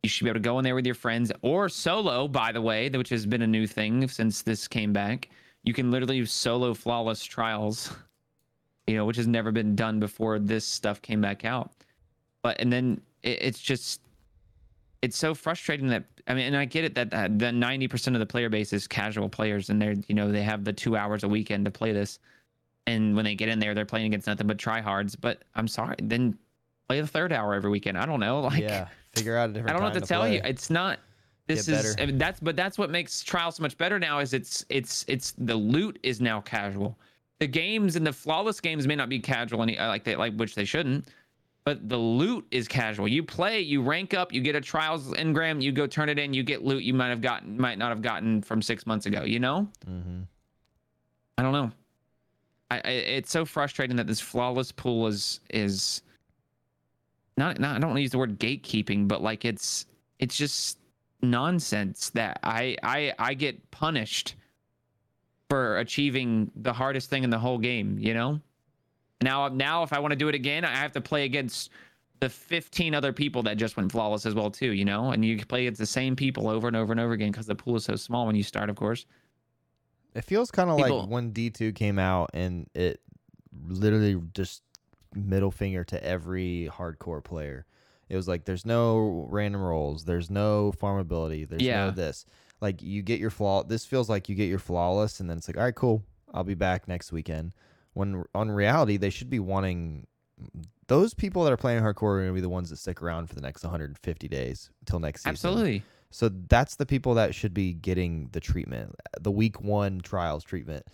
You 0.04 0.10
should 0.10 0.26
be 0.26 0.30
able 0.30 0.40
to 0.40 0.44
go 0.44 0.60
in 0.60 0.64
there 0.64 0.76
with 0.76 0.86
your 0.86 0.96
friends 0.96 1.32
or 1.42 1.70
solo, 1.70 2.28
by 2.28 2.52
the 2.52 2.62
way, 2.62 2.90
which 2.90 3.10
has 3.10 3.26
been 3.26 3.42
a 3.42 3.48
new 3.48 3.66
thing 3.66 4.08
since 4.08 4.42
this 4.42 4.68
came 4.68 4.92
back. 4.92 5.30
You 5.64 5.74
can 5.74 5.92
literally 5.92 6.24
solo 6.26 6.74
flawless 6.74 7.24
trials, 7.24 7.96
you 8.88 8.96
know, 8.96 9.06
which 9.06 9.16
has 9.16 9.28
never 9.28 9.52
been 9.52 9.76
done 9.76 10.00
before 10.00 10.40
this 10.40 10.66
stuff 10.66 11.02
came 11.02 11.22
back 11.22 11.46
out. 11.46 11.72
But 12.44 12.60
and 12.60 12.72
then 12.72 13.02
it, 13.24 13.42
it's 13.42 13.60
just 13.60 14.02
it's 15.02 15.18
so 15.18 15.34
frustrating 15.34 15.88
that 15.88 16.04
I 16.28 16.36
mean, 16.36 16.46
and 16.46 16.56
I 16.56 16.66
get 16.66 16.84
it 16.86 16.94
that 16.96 17.40
the 17.40 17.52
ninety 17.52 17.88
percent 17.88 18.16
of 18.16 18.20
the 18.20 18.26
player 18.26 18.50
base 18.50 18.72
is 18.72 18.88
casual 18.88 19.28
players, 19.28 19.70
and 19.70 19.82
they're 19.82 19.96
you 20.08 20.14
know 20.14 20.32
they 20.32 20.44
have 20.44 20.64
the 20.64 20.74
two 20.74 20.96
hours 20.96 21.24
a 21.24 21.28
weekend 21.28 21.66
to 21.66 21.72
play 21.72 21.92
this, 21.92 22.20
and 22.86 23.16
when 23.16 23.26
they 23.26 23.34
get 23.34 23.50
in 23.50 23.60
there, 23.60 23.74
they're 23.74 23.86
playing 23.86 24.06
against 24.06 24.28
nothing 24.28 24.46
but 24.46 24.58
tryhards. 24.58 25.16
But 25.20 25.44
I'm 25.56 25.68
sorry, 25.68 25.96
then 26.04 26.38
play 26.88 27.02
the 27.02 27.08
third 27.08 27.34
hour 27.34 27.54
every 27.54 27.72
weekend. 27.72 27.98
I 27.98 28.06
don't 28.06 28.20
know, 28.20 28.42
like 28.52 28.62
yeah. 28.62 28.88
Figure 29.14 29.38
out 29.38 29.50
a 29.50 29.54
different. 29.54 29.70
I 29.70 29.74
don't 29.74 29.82
know 29.82 29.88
what 29.88 29.94
time 29.94 30.02
to, 30.02 30.08
tell 30.08 30.22
play. 30.22 30.36
you. 30.36 30.42
It's 30.44 30.70
not. 30.70 31.00
This 31.46 31.68
Get 31.68 31.86
is. 31.86 31.96
I 32.00 32.06
mean, 32.06 32.18
that's 32.18 32.40
but 32.40 32.56
that's 32.56 32.78
what 32.78 32.90
makes 32.90 33.22
trial 33.22 33.52
so 33.52 33.62
much 33.62 33.78
better 33.78 34.00
now. 34.00 34.20
Is 34.20 34.34
it's 34.34 34.66
it's 34.70 35.04
it's 35.08 35.34
the 35.38 35.56
loot 35.56 36.00
is 36.02 36.22
now 36.22 36.42
casual. 36.42 36.98
The 37.40 37.48
games 37.48 37.96
and 37.98 38.08
the 38.08 38.14
flawless 38.14 38.62
games 38.62 38.88
may 38.88 38.96
not 38.96 39.10
be 39.10 39.20
casual 39.20 39.62
any 39.62 39.78
uh, 39.78 39.90
like 39.90 40.04
they 40.04 40.16
like 40.16 40.36
which 40.36 40.56
they 40.56 40.66
shouldn't. 40.66 41.10
But 41.66 41.88
the 41.88 41.98
loot 41.98 42.46
is 42.52 42.68
casual. 42.68 43.08
You 43.08 43.24
play, 43.24 43.62
you 43.62 43.82
rank 43.82 44.14
up, 44.14 44.34
you 44.34 44.42
get 44.42 44.56
a 44.56 44.62
trials 44.62 45.12
engram, 45.12 45.62
you 45.62 45.72
go 45.72 45.88
turn 45.88 46.10
it 46.10 46.20
in, 46.20 46.34
you 46.34 46.44
get 46.44 46.64
loot 46.64 46.84
you 46.84 46.94
might 46.94 47.10
have 47.10 47.22
gotten, 47.22 47.60
might 47.60 47.78
not 47.78 47.90
have 47.90 48.02
gotten 48.02 48.42
from 48.42 48.62
six 48.62 48.86
months 48.86 49.06
ago. 49.06 49.24
You 49.24 49.40
know? 49.40 49.68
Mm-hmm. 49.90 50.22
I 51.38 51.42
don't 51.42 51.54
know. 51.54 51.72
I, 52.70 52.82
I 52.84 52.90
it's 52.90 53.32
so 53.32 53.46
frustrating 53.46 53.96
that 53.98 54.08
this 54.08 54.20
flawless 54.20 54.72
pool 54.72 55.08
is 55.08 55.40
is 55.50 56.02
not 57.38 57.60
not 57.60 57.76
I 57.76 57.80
don't 57.80 57.92
want 57.92 57.98
to 57.98 58.02
use 58.02 58.12
the 58.12 58.18
word 58.18 58.40
gatekeeping, 58.40 59.08
but 59.08 59.22
like 59.22 59.46
it's 59.46 59.86
it's 60.20 60.36
just 60.36 60.80
nonsense 61.22 62.10
that 62.12 62.40
I 62.44 62.76
I 62.84 63.14
I 63.18 63.34
get 63.34 63.72
punished 63.72 64.36
for 65.50 65.78
achieving 65.78 66.52
the 66.56 66.74
hardest 66.74 67.10
thing 67.10 67.24
in 67.24 67.30
the 67.30 67.38
whole 67.38 67.58
game, 67.58 67.98
you 68.00 68.14
know? 68.14 68.40
Now 69.24 69.48
now 69.48 69.84
if 69.84 69.94
I 69.94 70.00
want 70.00 70.12
to 70.12 70.16
do 70.16 70.28
it 70.28 70.36
again, 70.36 70.66
I 70.66 70.76
have 70.76 70.92
to 70.94 71.02
play 71.02 71.24
against 71.26 71.70
the 72.20 72.30
15 72.30 72.96
other 72.96 73.12
people 73.12 73.44
that 73.44 73.58
just 73.58 73.76
went 73.76 73.92
flawless 73.92 74.26
as 74.26 74.34
well 74.34 74.50
too, 74.50 74.72
you 74.72 74.86
know? 74.86 75.12
And 75.12 75.26
you 75.26 75.44
play 75.46 75.62
against 75.62 75.80
the 75.80 75.86
same 75.86 76.16
people 76.16 76.48
over 76.48 76.68
and 76.68 76.76
over 76.76 76.94
and 76.94 77.00
over 77.02 77.14
again 77.14 77.32
because 77.32 77.48
the 77.48 77.56
pool 77.56 77.76
is 77.76 77.86
so 77.86 77.96
small 77.96 78.28
when 78.28 78.36
you 78.36 78.44
start, 78.44 78.70
of 78.70 78.76
course. 78.76 79.06
It 80.16 80.24
feels 80.24 80.52
kind 80.52 80.70
of 80.70 80.78
like 80.78 81.10
when 81.10 81.32
D2 81.32 81.76
came 81.76 81.98
out 81.98 82.30
and 82.34 82.70
it 82.76 83.02
literally 83.68 84.22
just 84.34 84.62
middle 85.16 85.52
finger 85.52 85.84
to 85.86 86.04
every 86.04 86.70
hardcore 86.72 87.24
player. 87.24 87.66
It 88.10 88.16
was 88.16 88.28
like 88.28 88.46
there's 88.46 88.66
no 88.66 89.28
random 89.30 89.62
rolls, 89.62 90.06
there's 90.06 90.30
no 90.30 90.72
farmability, 90.80 91.48
there's 91.48 91.64
Yeah. 91.64 91.86
no 91.86 91.92
this. 91.92 92.26
Like 92.62 92.82
you 92.82 93.02
get 93.02 93.20
your 93.20 93.32
flaw. 93.32 93.64
This 93.64 93.86
feels 93.86 94.10
like 94.10 94.30
you 94.30 94.36
get 94.36 94.48
your 94.50 94.60
flawless, 94.60 95.20
and 95.20 95.30
then 95.30 95.38
it's 95.38 95.48
like, 95.48 95.58
all 95.58 95.64
right, 95.64 95.76
cool, 95.76 96.04
I'll 96.34 96.44
be 96.44 96.54
back 96.54 96.88
next 96.88 97.12
weekend. 97.12 97.54
When 97.94 98.24
on 98.34 98.52
reality, 98.52 98.98
they 98.98 99.10
should 99.10 99.30
be 99.30 99.40
wanting 99.40 100.08
those 100.88 101.14
people 101.14 101.44
that 101.44 101.54
are 101.54 101.58
playing 101.58 101.82
hardcore 101.82 102.16
are 102.16 102.20
going 102.20 102.28
to 102.28 102.34
be 102.34 102.42
the 102.42 102.50
ones 102.50 102.70
that 102.70 102.78
stick 102.78 103.02
around 103.02 103.28
for 103.28 103.36
the 103.36 103.42
next 103.42 103.64
150 103.64 104.28
days 104.28 104.70
until 104.82 105.00
next 105.00 105.22
season. 105.22 105.32
Absolutely. 105.32 105.84
So 106.12 106.30
that's 106.48 106.76
the 106.76 106.86
people 106.86 107.16
that 107.16 107.34
should 107.34 107.54
be 107.54 107.74
getting 107.74 108.30
the 108.34 108.40
treatment, 108.40 108.96
the 109.20 109.32
week 109.32 109.62
one 109.62 110.00
trials 110.00 110.44
treatment, 110.44 110.86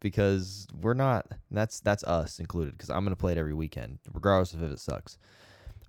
because 0.00 0.66
we're 0.80 0.94
not. 0.94 1.26
That's 1.50 1.80
that's 1.80 2.02
us 2.04 2.38
included. 2.38 2.72
Because 2.72 2.88
I'm 2.88 3.04
gonna 3.04 3.16
play 3.16 3.32
it 3.32 3.38
every 3.38 3.52
weekend, 3.52 3.98
regardless 4.12 4.54
of 4.54 4.62
if 4.62 4.72
it 4.72 4.80
sucks. 4.80 5.18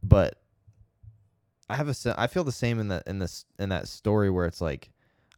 But 0.04 0.42
I 1.70 1.76
have 1.78 1.88
a. 1.88 2.16
I 2.18 2.28
feel 2.28 2.44
the 2.44 2.52
same 2.52 2.80
in 2.80 2.90
that 2.90 3.04
in 3.08 3.20
this 3.20 3.46
in 3.60 3.70
that 3.70 3.88
story 3.88 4.30
where 4.30 4.46
it's 4.46 4.60
like, 4.60 4.90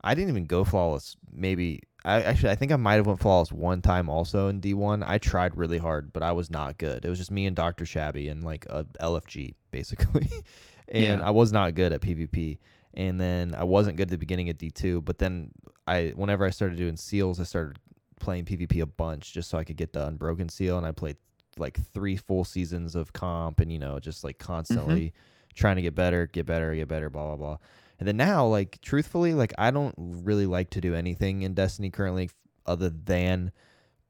I 0.04 0.16
didn't 0.16 0.30
even 0.30 0.46
go 0.46 0.64
flawless. 0.64 1.16
Maybe 1.32 1.84
I 2.08 2.22
actually 2.22 2.52
I 2.52 2.56
think 2.56 2.72
I 2.72 2.78
might 2.78 2.96
have 2.96 3.08
went 3.08 3.20
flawless 3.20 3.52
one 3.52 3.82
time 3.82 4.10
also 4.10 4.48
in 4.48 4.62
D1. 4.62 5.04
I 5.06 5.18
tried 5.18 5.58
really 5.58 5.78
hard, 5.78 6.14
but 6.14 6.24
I 6.24 6.32
was 6.32 6.50
not 6.50 6.78
good. 6.78 7.06
It 7.06 7.10
was 7.10 7.20
just 7.20 7.32
me 7.32 7.46
and 7.46 7.56
Doctor 7.56 7.86
Shabby 7.86 8.30
and 8.30 8.44
like 8.44 8.66
a 8.70 8.86
LFG 9.02 9.56
basically, 9.72 10.30
and 10.88 11.20
Yeah. 11.20 11.28
I 11.28 11.32
was 11.32 11.52
not 11.52 11.76
good 11.76 11.94
at 11.94 12.02
PvP 12.02 12.60
and 12.98 13.22
then 13.22 13.54
I 13.56 13.64
wasn't 13.64 13.96
good 13.96 14.08
at 14.08 14.10
the 14.10 14.18
beginning 14.18 14.50
of 14.50 14.58
D 14.58 14.72
two. 14.72 15.02
But 15.02 15.20
then 15.20 15.52
I, 15.86 16.14
whenever 16.16 16.46
I 16.46 16.50
started 16.50 16.78
doing 16.78 16.98
seals, 16.98 17.40
I 17.40 17.44
started 17.44 17.78
playing 18.20 18.46
PvP 18.46 18.82
a 18.82 18.88
bunch 18.88 19.34
just 19.34 19.50
so 19.50 19.58
I 19.58 19.64
could 19.64 19.78
get 19.78 19.94
the 19.94 20.06
unbroken 20.06 20.50
seal, 20.50 20.78
and 20.78 20.86
I 20.86 20.92
played 20.92 21.18
like 21.58 21.80
three 21.94 22.18
full 22.18 22.44
seasons 22.44 22.96
of 22.96 23.14
comp, 23.14 23.60
and 23.60 23.72
you 23.72 23.80
know, 23.80 24.00
just 24.00 24.24
like 24.24 24.40
mm-hmm. 24.40 24.52
constantly 24.52 25.14
trying 25.54 25.76
to 25.76 25.84
get 25.84 25.96
better, 25.96 26.26
get 26.28 26.48
better, 26.48 26.74
get 26.74 26.88
better, 26.88 27.10
blah 27.10 27.28
blah 27.28 27.36
blah. 27.36 27.58
And 28.00 28.08
then 28.08 28.18
now, 28.18 28.46
like 28.46 28.80
truthfully, 28.82 29.34
like 29.34 29.54
I 29.58 29.72
don't 29.72 29.96
really 29.98 30.46
like 30.46 30.70
to 30.72 30.82
do 30.82 30.94
anything 30.94 31.42
in 31.42 31.54
Destiny 31.54 31.90
currently 31.90 32.30
other 32.66 32.90
than 32.90 33.52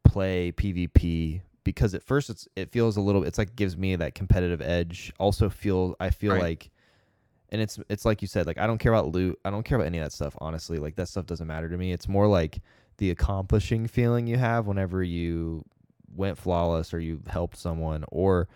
play 0.04 0.52
PvP 0.52 1.42
because 1.64 1.94
at 1.94 2.04
first 2.04 2.30
it's 2.30 2.48
it 2.56 2.72
feels 2.72 2.98
a 2.98 3.02
little 3.02 3.24
it's 3.24 3.38
like 3.38 3.56
gives 3.56 3.78
me 3.78 3.96
that 3.96 4.16
competitive 4.16 4.62
edge. 4.62 5.14
Also 5.20 5.50
feel 5.50 5.96
I 6.00 6.10
feel 6.10 6.34
Right. 6.34 6.42
like 6.42 6.70
and 7.50 7.62
it's 7.62 7.80
it's 7.90 8.04
like 8.04 8.22
you 8.22 8.28
said 8.28 8.46
like 8.46 8.58
I 8.58 8.68
don't 8.68 8.78
care 8.78 8.94
about 8.94 9.12
loot. 9.12 9.40
I 9.46 9.50
don't 9.52 9.64
care 9.64 9.78
about 9.78 9.88
any 9.88 10.00
of 10.00 10.06
that 10.06 10.12
stuff 10.14 10.36
honestly. 10.40 10.80
Like 10.80 10.96
that 10.96 11.08
stuff 11.08 11.26
doesn't 11.26 11.48
matter 11.48 11.70
to 11.70 11.78
me. 11.78 11.92
It's 11.94 12.08
more 12.08 12.28
like 12.28 12.60
the 12.98 13.12
accomplishing 13.12 13.88
feeling 13.88 14.28
you 14.28 14.38
have 14.38 14.66
whenever 14.68 15.04
you 15.04 15.64
went 16.14 16.38
flawless 16.38 16.94
or 16.94 17.00
you 17.00 17.22
helped 17.28 17.58
someone 17.58 18.04
or 18.12 18.48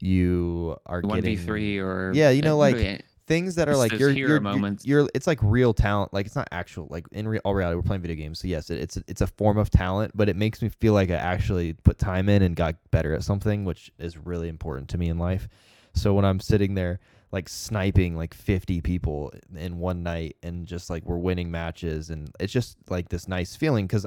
you 0.00 0.76
are 0.86 1.00
getting 1.00 1.08
One 1.10 1.22
v 1.22 1.30
getting 1.30 1.46
three 1.46 1.78
or 1.78 2.12
Yeah, 2.14 2.30
you 2.30 2.42
know, 2.42 2.58
like, 2.58 3.04
things 3.26 3.54
that 3.54 3.68
are 3.68 3.76
like 3.76 3.92
your 3.92 4.10
hero 4.10 4.40
moments. 4.40 4.84
You're, 4.84 5.08
it's 5.14 5.26
like 5.26 5.38
real 5.42 5.72
talent. 5.72 6.12
Like 6.12 6.26
it's 6.26 6.36
not 6.36 6.48
actual. 6.52 6.86
Like 6.90 7.06
in 7.12 7.26
re- 7.26 7.38
all 7.40 7.54
reality, 7.54 7.76
we're 7.76 7.82
playing 7.82 8.02
video 8.02 8.16
games. 8.16 8.40
So 8.40 8.48
yes, 8.48 8.70
it, 8.70 8.80
it's 8.80 8.98
it's 9.08 9.20
a 9.20 9.26
form 9.26 9.58
of 9.58 9.70
talent, 9.70 10.12
but 10.14 10.28
it 10.28 10.36
makes 10.36 10.60
me 10.62 10.68
feel 10.68 10.92
like 10.92 11.10
I 11.10 11.14
actually 11.14 11.72
put 11.72 11.98
time 11.98 12.28
in 12.28 12.42
and 12.42 12.54
got 12.56 12.76
better 12.90 13.14
at 13.14 13.24
something, 13.24 13.64
which 13.64 13.90
is 13.98 14.16
really 14.16 14.48
important 14.48 14.88
to 14.90 14.98
me 14.98 15.08
in 15.08 15.18
life. 15.18 15.48
So 15.94 16.12
when 16.14 16.24
I'm 16.24 16.40
sitting 16.40 16.74
there 16.74 17.00
like 17.32 17.48
sniping 17.48 18.16
like 18.16 18.32
50 18.32 18.80
people 18.80 19.32
in 19.56 19.78
one 19.78 20.04
night 20.04 20.36
and 20.44 20.66
just 20.66 20.88
like 20.88 21.04
we're 21.04 21.18
winning 21.18 21.50
matches 21.50 22.10
and 22.10 22.30
it's 22.38 22.52
just 22.52 22.76
like 22.88 23.08
this 23.08 23.26
nice 23.26 23.56
feeling 23.56 23.88
because 23.88 24.06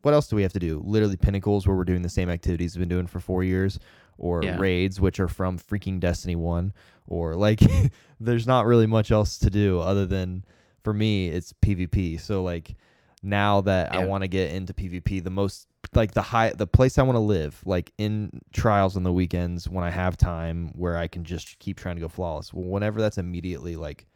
what 0.00 0.14
else 0.14 0.26
do 0.26 0.36
we 0.36 0.42
have 0.42 0.54
to 0.54 0.58
do? 0.58 0.80
Literally 0.84 1.16
pinnacles 1.16 1.66
where 1.66 1.76
we're 1.76 1.84
doing 1.84 2.00
the 2.02 2.08
same 2.08 2.30
activities 2.30 2.74
we've 2.74 2.80
been 2.80 2.88
doing 2.88 3.06
for 3.06 3.20
four 3.20 3.44
years, 3.44 3.78
or 4.18 4.42
Yeah. 4.42 4.58
raids 4.58 5.00
which 5.00 5.20
are 5.20 5.28
from 5.28 5.58
freaking 5.58 6.00
Destiny 6.00 6.34
One, 6.34 6.72
or 7.06 7.34
like 7.34 7.60
there's 8.20 8.46
not 8.46 8.66
really 8.66 8.86
much 8.86 9.10
else 9.10 9.38
to 9.38 9.50
do 9.50 9.80
other 9.80 10.06
than 10.06 10.44
for 10.82 10.92
me 10.92 11.28
it's 11.28 11.52
PvP. 11.54 12.20
So 12.20 12.42
like 12.42 12.76
now 13.22 13.60
that 13.62 13.94
I 13.94 14.04
want 14.04 14.22
to 14.22 14.28
get 14.28 14.52
into 14.52 14.74
PvP, 14.74 15.22
the 15.22 15.30
most 15.30 15.68
like 15.94 16.12
the 16.12 16.22
high 16.22 16.50
the 16.50 16.66
place 16.66 16.98
I 16.98 17.02
want 17.02 17.16
to 17.16 17.20
live, 17.20 17.60
like 17.64 17.92
in 17.98 18.40
trials 18.52 18.96
on 18.96 19.02
the 19.02 19.12
weekends 19.12 19.68
when 19.68 19.84
I 19.84 19.90
have 19.90 20.16
time 20.16 20.72
where 20.74 20.96
I 20.96 21.06
can 21.06 21.24
just 21.24 21.58
keep 21.58 21.78
trying 21.78 21.96
to 21.96 22.00
go 22.02 22.08
flawless. 22.08 22.52
Well, 22.52 22.64
whenever 22.64 23.00
that's 23.00 23.18
immediately 23.18 23.76
like 23.76 24.06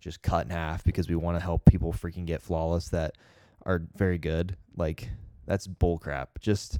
just 0.00 0.22
cut 0.22 0.44
in 0.44 0.50
half 0.50 0.84
because 0.84 1.08
we 1.08 1.16
want 1.16 1.36
to 1.36 1.42
help 1.42 1.64
people 1.64 1.92
freaking 1.92 2.26
get 2.26 2.42
flawless 2.42 2.90
that 2.90 3.16
are 3.64 3.82
very 3.96 4.18
good. 4.18 4.56
Like 4.76 5.08
that's 5.46 5.66
bullcrap. 5.66 6.28
Just 6.40 6.78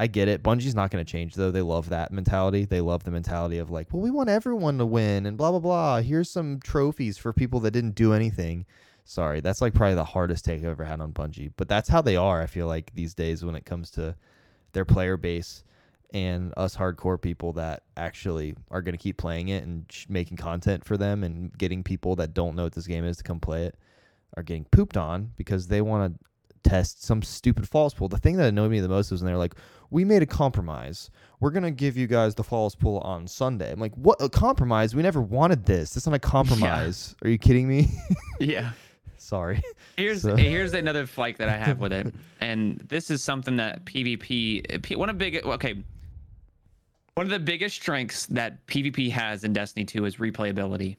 I 0.00 0.06
get 0.06 0.28
it. 0.28 0.42
Bungie's 0.42 0.74
not 0.74 0.90
going 0.90 1.04
to 1.04 1.12
change 1.12 1.34
though. 1.34 1.50
They 1.50 1.60
love 1.60 1.90
that 1.90 2.10
mentality. 2.10 2.64
They 2.64 2.80
love 2.80 3.04
the 3.04 3.10
mentality 3.10 3.58
of 3.58 3.68
like, 3.70 3.92
well, 3.92 4.00
we 4.00 4.10
want 4.10 4.30
everyone 4.30 4.78
to 4.78 4.86
win 4.86 5.26
and 5.26 5.36
blah 5.36 5.50
blah 5.50 5.60
blah. 5.60 6.00
Here's 6.00 6.30
some 6.30 6.58
trophies 6.58 7.18
for 7.18 7.34
people 7.34 7.60
that 7.60 7.72
didn't 7.72 7.96
do 7.96 8.14
anything. 8.14 8.64
Sorry, 9.04 9.40
that's 9.40 9.60
like 9.60 9.74
probably 9.74 9.96
the 9.96 10.04
hardest 10.04 10.46
take 10.46 10.60
I've 10.60 10.68
ever 10.68 10.84
had 10.84 11.02
on 11.02 11.12
Bungie. 11.12 11.52
But 11.54 11.68
that's 11.68 11.90
how 11.90 12.00
they 12.00 12.16
are. 12.16 12.40
I 12.40 12.46
feel 12.46 12.66
like 12.66 12.90
these 12.94 13.12
days 13.12 13.44
when 13.44 13.54
it 13.54 13.66
comes 13.66 13.90
to 13.90 14.16
their 14.72 14.86
player 14.86 15.18
base 15.18 15.64
and 16.14 16.54
us 16.56 16.74
hardcore 16.74 17.20
people 17.20 17.52
that 17.52 17.82
actually 17.98 18.54
are 18.70 18.80
going 18.80 18.96
to 18.96 19.02
keep 19.02 19.18
playing 19.18 19.48
it 19.48 19.64
and 19.64 19.84
sh- 19.90 20.06
making 20.08 20.38
content 20.38 20.82
for 20.82 20.96
them 20.96 21.22
and 21.22 21.56
getting 21.58 21.82
people 21.82 22.16
that 22.16 22.32
don't 22.32 22.56
know 22.56 22.62
what 22.62 22.72
this 22.72 22.86
game 22.86 23.04
is 23.04 23.18
to 23.18 23.22
come 23.22 23.38
play 23.38 23.66
it 23.66 23.76
are 24.36 24.42
getting 24.42 24.64
pooped 24.64 24.96
on 24.96 25.32
because 25.36 25.66
they 25.66 25.82
want 25.82 26.14
to 26.14 26.29
test 26.62 27.02
some 27.02 27.22
stupid 27.22 27.68
false 27.68 27.94
pool. 27.94 28.08
The 28.08 28.18
thing 28.18 28.36
that 28.36 28.48
annoyed 28.48 28.70
me 28.70 28.80
the 28.80 28.88
most 28.88 29.10
was 29.10 29.20
when 29.22 29.26
they're 29.26 29.38
like, 29.38 29.54
"We 29.90 30.04
made 30.04 30.22
a 30.22 30.26
compromise. 30.26 31.10
We're 31.40 31.50
gonna 31.50 31.70
give 31.70 31.96
you 31.96 32.06
guys 32.06 32.34
the 32.34 32.44
false 32.44 32.74
pool 32.74 32.98
on 32.98 33.26
Sunday." 33.26 33.72
I'm 33.72 33.80
like, 33.80 33.94
"What 33.96 34.20
a 34.20 34.28
compromise? 34.28 34.94
We 34.94 35.02
never 35.02 35.20
wanted 35.22 35.64
this. 35.66 35.94
This 35.94 36.04
is 36.04 36.06
not 36.06 36.16
a 36.16 36.18
compromise. 36.36 37.14
Are 37.22 37.28
you 37.28 37.38
kidding 37.38 37.66
me?" 37.68 37.88
yeah. 38.40 38.72
Sorry. 39.16 39.62
Here's 39.96 40.22
So- 40.22 40.34
here's 40.36 40.72
another 40.74 41.06
flake 41.06 41.38
that 41.38 41.48
I 41.48 41.56
have 41.56 41.78
with 41.78 41.92
it, 41.92 42.14
and 42.40 42.78
this 42.88 43.10
is 43.10 43.22
something 43.22 43.56
that 43.56 43.84
PvP 43.84 44.92
uh, 44.94 44.98
one 44.98 45.08
of 45.10 45.18
big 45.18 45.36
okay. 45.44 45.82
One 47.14 47.26
of 47.26 47.30
the 47.30 47.38
biggest 47.40 47.76
strengths 47.76 48.26
that 48.26 48.64
PvP 48.66 49.10
has 49.10 49.44
in 49.44 49.52
Destiny 49.52 49.84
2 49.84 50.04
is 50.06 50.16
replayability. 50.16 50.96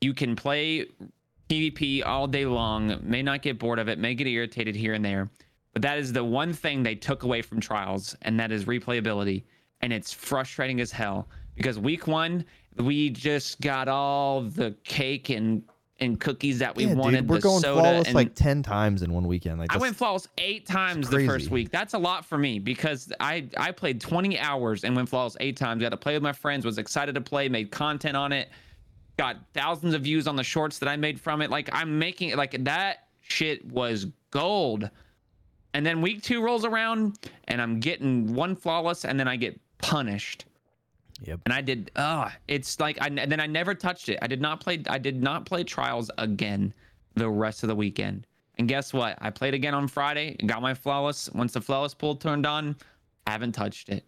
You 0.00 0.14
can 0.14 0.36
play 0.36 0.86
PvP 1.48 2.04
all 2.06 2.26
day 2.26 2.46
long, 2.46 2.98
may 3.02 3.22
not 3.22 3.42
get 3.42 3.58
bored 3.58 3.78
of 3.78 3.88
it, 3.88 3.98
may 3.98 4.14
get 4.14 4.26
irritated 4.26 4.74
here 4.74 4.94
and 4.94 5.04
there, 5.04 5.30
but 5.72 5.82
that 5.82 5.98
is 5.98 6.12
the 6.12 6.24
one 6.24 6.52
thing 6.52 6.82
they 6.82 6.94
took 6.94 7.22
away 7.22 7.42
from 7.42 7.60
Trials, 7.60 8.16
and 8.22 8.38
that 8.40 8.52
is 8.52 8.64
replayability. 8.64 9.42
And 9.80 9.92
it's 9.92 10.12
frustrating 10.12 10.80
as 10.80 10.92
hell 10.92 11.28
because 11.56 11.78
week 11.78 12.06
one 12.06 12.44
we 12.78 13.10
just 13.10 13.60
got 13.60 13.88
all 13.88 14.42
the 14.42 14.74
cake 14.84 15.28
and 15.30 15.62
and 16.00 16.18
cookies 16.18 16.58
that 16.58 16.74
we 16.74 16.84
Yeah, 16.86 16.94
wanted. 16.94 17.20
dude, 17.22 17.30
we're 17.30 17.36
the 17.36 17.42
going 17.42 17.62
flawless 17.62 18.06
and 18.06 18.14
like 18.14 18.34
ten 18.34 18.62
times 18.62 19.02
in 19.02 19.12
one 19.12 19.26
weekend. 19.26 19.58
Like 19.58 19.72
I 19.74 19.78
went 19.78 19.94
flawless 19.94 20.26
eight 20.38 20.66
times 20.66 21.08
the 21.10 21.26
first 21.26 21.50
week. 21.50 21.70
That's 21.70 21.94
a 21.94 21.98
lot 21.98 22.24
for 22.24 22.38
me 22.38 22.58
because 22.58 23.12
I 23.20 23.48
I 23.56 23.72
played 23.72 24.00
20 24.00 24.38
hours 24.38 24.84
and 24.84 24.96
went 24.96 25.08
flawless 25.08 25.36
eight 25.40 25.56
times. 25.56 25.82
Got 25.82 25.90
to 25.90 25.96
play 25.96 26.14
with 26.14 26.22
my 26.22 26.32
friends. 26.32 26.64
Was 26.64 26.78
excited 26.78 27.14
to 27.14 27.20
play. 27.20 27.48
Made 27.48 27.70
content 27.70 28.16
on 28.16 28.32
it. 28.32 28.48
Got 29.22 29.36
thousands 29.54 29.94
of 29.94 30.02
views 30.02 30.26
on 30.26 30.34
the 30.34 30.42
shorts 30.42 30.80
that 30.80 30.88
I 30.88 30.96
made 30.96 31.20
from 31.20 31.42
it. 31.42 31.48
Like 31.48 31.70
I'm 31.72 31.96
making 31.96 32.30
it 32.30 32.36
like 32.36 32.64
that 32.64 33.06
shit 33.20 33.64
was 33.70 34.06
gold. 34.32 34.90
And 35.74 35.86
then 35.86 36.02
week 36.02 36.24
two 36.24 36.42
rolls 36.42 36.64
around 36.64 37.20
and 37.46 37.62
I'm 37.62 37.78
getting 37.78 38.34
one 38.34 38.56
flawless 38.56 39.04
and 39.04 39.20
then 39.20 39.28
I 39.28 39.36
get 39.36 39.60
punished 39.78 40.46
Yep. 41.20 41.38
and 41.44 41.54
I 41.54 41.60
did. 41.60 41.92
Uh 41.94 42.30
it's 42.48 42.80
like 42.80 43.00
I 43.00 43.06
and 43.06 43.30
then 43.30 43.38
I 43.38 43.46
never 43.46 43.76
touched 43.76 44.08
it. 44.08 44.18
I 44.20 44.26
did 44.26 44.40
not 44.40 44.58
play. 44.58 44.82
I 44.88 44.98
did 44.98 45.22
not 45.22 45.46
play 45.46 45.62
Trials 45.62 46.10
again 46.18 46.74
the 47.14 47.30
rest 47.30 47.62
of 47.62 47.68
the 47.68 47.76
weekend. 47.76 48.26
And 48.58 48.66
guess 48.66 48.92
what? 48.92 49.16
I 49.20 49.30
played 49.30 49.54
again 49.54 49.72
on 49.72 49.86
Friday 49.86 50.34
and 50.40 50.48
got 50.48 50.62
my 50.62 50.74
flawless. 50.74 51.30
Once 51.30 51.52
the 51.52 51.60
flawless 51.60 51.94
pool 51.94 52.16
turned 52.16 52.44
on, 52.44 52.74
I 53.28 53.30
haven't 53.30 53.52
touched 53.52 53.88
it. 53.88 54.04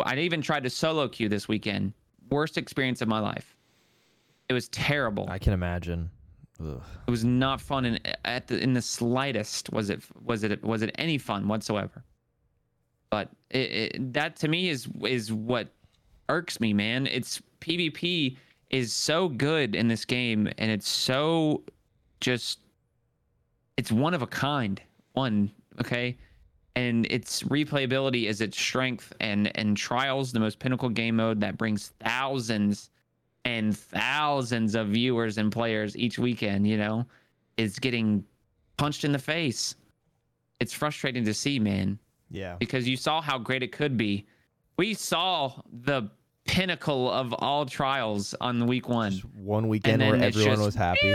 I 0.00 0.16
even 0.16 0.40
tried 0.40 0.62
to 0.62 0.70
solo 0.70 1.06
queue 1.06 1.28
this 1.28 1.48
weekend. 1.48 1.92
worst 2.30 2.56
experience 2.56 3.02
of 3.02 3.08
my 3.08 3.20
life. 3.20 3.53
It 4.48 4.52
was 4.52 4.68
terrible. 4.68 5.26
I 5.28 5.38
can 5.38 5.52
imagine. 5.52 6.10
Ugh. 6.60 6.80
It 7.06 7.10
was 7.10 7.24
not 7.24 7.60
fun 7.60 7.84
in 7.84 7.98
at 8.24 8.46
the 8.46 8.62
in 8.62 8.72
the 8.74 8.82
slightest. 8.82 9.72
Was 9.72 9.90
it 9.90 10.02
was 10.22 10.44
it 10.44 10.62
was 10.62 10.82
it 10.82 10.94
any 10.96 11.18
fun 11.18 11.48
whatsoever? 11.48 12.04
But 13.10 13.30
it, 13.50 13.58
it, 13.58 14.12
that 14.12 14.36
to 14.36 14.48
me 14.48 14.68
is 14.68 14.88
is 15.02 15.32
what 15.32 15.68
irks 16.28 16.60
me, 16.60 16.72
man. 16.72 17.06
It's 17.06 17.40
PvP 17.60 18.36
is 18.70 18.92
so 18.92 19.28
good 19.28 19.74
in 19.74 19.88
this 19.88 20.04
game, 20.04 20.48
and 20.58 20.70
it's 20.70 20.88
so 20.88 21.64
just 22.20 22.60
it's 23.76 23.90
one 23.90 24.14
of 24.14 24.22
a 24.22 24.26
kind. 24.26 24.80
One 25.14 25.50
okay, 25.80 26.16
and 26.76 27.06
its 27.06 27.42
replayability 27.44 28.26
is 28.26 28.40
its 28.40 28.58
strength, 28.58 29.12
and 29.20 29.56
and 29.56 29.76
trials 29.76 30.32
the 30.32 30.40
most 30.40 30.58
pinnacle 30.58 30.88
game 30.88 31.16
mode 31.16 31.40
that 31.40 31.56
brings 31.56 31.92
thousands 32.00 32.90
and 33.44 33.76
thousands 33.76 34.74
of 34.74 34.88
viewers 34.88 35.38
and 35.38 35.52
players 35.52 35.96
each 35.96 36.18
weekend, 36.18 36.66
you 36.66 36.76
know, 36.78 37.06
is 37.56 37.78
getting 37.78 38.24
punched 38.76 39.04
in 39.04 39.12
the 39.12 39.18
face. 39.18 39.74
It's 40.60 40.72
frustrating 40.72 41.24
to 41.24 41.34
see, 41.34 41.58
man, 41.58 41.98
Yeah. 42.30 42.56
because 42.58 42.88
you 42.88 42.96
saw 42.96 43.20
how 43.20 43.38
great 43.38 43.62
it 43.62 43.72
could 43.72 43.96
be. 43.96 44.26
We 44.78 44.94
saw 44.94 45.52
the 45.84 46.10
pinnacle 46.46 47.10
of 47.10 47.32
all 47.34 47.66
trials 47.66 48.34
on 48.40 48.58
the 48.58 48.64
week 48.66 48.88
one. 48.88 49.12
Just 49.12 49.24
one 49.26 49.68
weekend 49.68 50.00
where 50.02 50.14
everyone 50.16 50.30
just- 50.56 50.62
was 50.62 50.74
happy. 50.74 51.14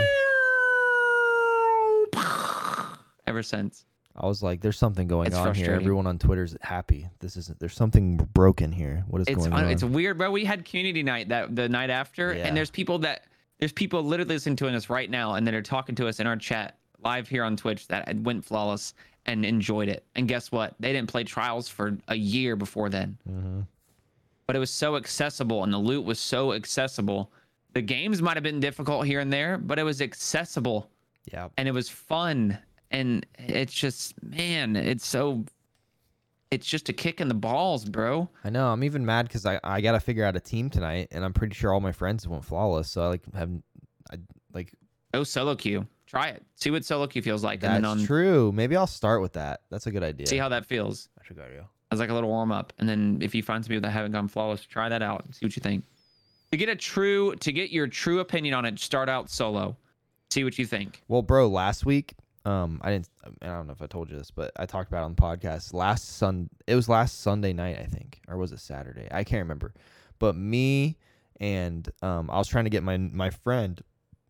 Ever 3.26 3.42
since. 3.42 3.84
I 4.16 4.26
was 4.26 4.42
like, 4.42 4.60
"There's 4.60 4.76
something 4.78 5.06
going 5.06 5.28
It's 5.28 5.36
on 5.36 5.46
here." 5.46 5.64
frustrating. 5.66 5.74
Everyone 5.82 6.06
on 6.06 6.18
Twitter's 6.18 6.56
happy. 6.60 7.08
This 7.20 7.36
isn't. 7.36 7.58
There's 7.60 7.74
something 7.74 8.16
broken 8.34 8.72
here. 8.72 9.04
What 9.08 9.20
is 9.22 9.28
it's 9.28 9.36
going 9.38 9.52
un- 9.52 9.64
on? 9.66 9.70
it's 9.70 9.84
weird, 9.84 10.18
bro. 10.18 10.30
We 10.30 10.44
had 10.44 10.64
community 10.64 11.02
night 11.02 11.28
that 11.28 11.54
the 11.54 11.68
night 11.68 11.90
after, 11.90 12.34
Yeah. 12.34 12.46
and 12.46 12.56
there's 12.56 12.70
people 12.70 12.98
that 13.00 13.24
there's 13.58 13.72
people 13.72 14.02
literally 14.02 14.34
listening 14.34 14.56
to 14.56 14.68
us 14.68 14.90
right 14.90 15.08
now, 15.10 15.34
and 15.34 15.46
that 15.46 15.54
are 15.54 15.62
talking 15.62 15.94
to 15.96 16.08
us 16.08 16.18
in 16.18 16.26
our 16.26 16.36
chat 16.36 16.76
live 17.02 17.28
here 17.28 17.44
on 17.44 17.56
Twitch 17.56 17.86
that 17.88 18.14
went 18.18 18.44
flawless 18.44 18.94
and 19.26 19.44
enjoyed 19.44 19.88
it. 19.88 20.04
And 20.16 20.26
guess 20.26 20.50
what? 20.50 20.74
They 20.80 20.92
didn't 20.92 21.08
play 21.10 21.24
trials 21.24 21.68
for 21.68 21.96
a 22.08 22.14
year 22.16 22.56
before 22.56 22.88
then, 22.88 23.16
Mhm. 23.28 23.66
but 24.46 24.56
it 24.56 24.58
was 24.58 24.70
so 24.70 24.96
accessible, 24.96 25.62
and 25.62 25.72
the 25.72 25.78
loot 25.78 26.04
was 26.04 26.18
so 26.18 26.52
accessible. 26.54 27.30
The 27.74 27.82
games 27.82 28.20
might 28.20 28.36
have 28.36 28.42
been 28.42 28.60
difficult 28.60 29.06
here 29.06 29.20
and 29.20 29.32
there, 29.32 29.56
but 29.58 29.78
it 29.78 29.82
was 29.84 30.00
accessible 30.02 30.90
Yeah. 31.30 31.48
and 31.56 31.68
it 31.68 31.72
was 31.72 31.88
fun 31.88 32.58
and 32.90 33.24
it's 33.38 33.72
just 33.72 34.20
man 34.22 34.76
it's 34.76 35.06
so 35.06 35.44
it's 36.50 36.66
just 36.66 36.88
a 36.88 36.92
kick 36.92 37.20
in 37.20 37.28
the 37.28 37.34
balls 37.34 37.84
bro 37.84 38.28
I 38.42 38.50
know. 38.50 38.66
I'm 38.68 38.82
even 38.82 39.06
mad 39.06 39.28
because 39.28 39.46
I 39.46 39.60
I 39.62 39.80
gotta 39.80 40.00
figure 40.00 40.24
out 40.24 40.34
a 40.36 40.40
team 40.40 40.68
tonight, 40.70 41.08
and 41.12 41.24
I'm 41.24 41.32
pretty 41.32 41.54
sure 41.54 41.72
all 41.72 41.80
my 41.80 41.92
friends 41.92 42.26
went 42.26 42.44
flawless. 42.44 42.90
So 42.90 43.02
I 43.02 43.06
like 43.06 43.22
have, 43.34 43.50
I 44.12 44.16
like 44.52 44.74
go 45.14 45.22
solo 45.24 45.54
queue 45.54 45.86
try 46.06 46.28
it 46.28 46.42
see 46.56 46.72
what 46.72 46.84
solo 46.84 47.06
queue 47.06 47.22
feels 47.22 47.44
like 47.44 47.60
that's 47.60 47.76
and 47.76 47.84
then 47.84 47.90
on 47.90 48.04
true. 48.04 48.50
Maybe 48.52 48.74
I'll 48.76 48.88
start 48.88 49.20
with 49.22 49.34
that. 49.34 49.60
That's 49.70 49.86
a 49.86 49.92
good 49.92 50.02
idea. 50.02 50.26
see 50.26 50.38
how 50.38 50.48
that 50.48 50.66
feels 50.66 51.08
That's 51.16 51.30
a 51.30 51.34
good 51.34 51.44
idea. 51.44 51.68
as 51.92 52.00
like 52.00 52.10
a 52.10 52.14
little 52.14 52.30
warm 52.30 52.50
up 52.50 52.72
and 52.80 52.88
then 52.88 53.18
if 53.22 53.32
you 53.34 53.44
find 53.44 53.64
some 53.64 53.68
people 53.68 53.82
that 53.82 53.90
haven't 53.92 54.10
gone 54.10 54.26
flawless 54.26 54.64
try 54.64 54.88
that 54.88 55.02
out 55.02 55.24
and 55.24 55.34
see 55.34 55.46
what 55.46 55.54
you 55.54 55.60
think 55.60 55.84
to 56.50 56.56
get 56.56 56.68
a 56.68 56.74
true 56.74 57.36
to 57.36 57.52
get 57.52 57.70
your 57.70 57.86
true 57.86 58.18
opinion 58.18 58.54
on 58.54 58.64
it 58.64 58.76
start 58.80 59.08
out 59.08 59.30
solo 59.30 59.76
see 60.30 60.42
what 60.42 60.58
you 60.58 60.66
think 60.66 61.02
Well, 61.06 61.22
bro, 61.22 61.48
last 61.48 61.86
week, 61.86 62.14
um, 62.44 62.80
I 62.82 62.90
didn't. 62.90 63.08
I 63.42 63.46
don't 63.46 63.66
know 63.66 63.72
if 63.72 63.82
I 63.82 63.86
told 63.86 64.10
you 64.10 64.16
this, 64.16 64.30
but 64.30 64.50
I 64.56 64.66
talked 64.66 64.88
about 64.88 65.02
it 65.02 65.04
on 65.04 65.14
the 65.14 65.20
podcast 65.22 65.74
last 65.74 66.16
Sun. 66.16 66.48
It 66.66 66.74
was 66.74 66.88
last 66.88 67.20
Sunday 67.20 67.52
night, 67.52 67.78
I 67.78 67.84
think, 67.84 68.20
or 68.28 68.36
was 68.36 68.52
it 68.52 68.60
Saturday? 68.60 69.08
I 69.10 69.24
can't 69.24 69.40
remember. 69.42 69.74
But 70.18 70.36
me 70.36 70.96
and 71.40 71.88
um, 72.02 72.30
I 72.30 72.38
was 72.38 72.48
trying 72.48 72.64
to 72.64 72.70
get 72.70 72.82
my 72.82 72.96
my 72.96 73.30
friend 73.30 73.82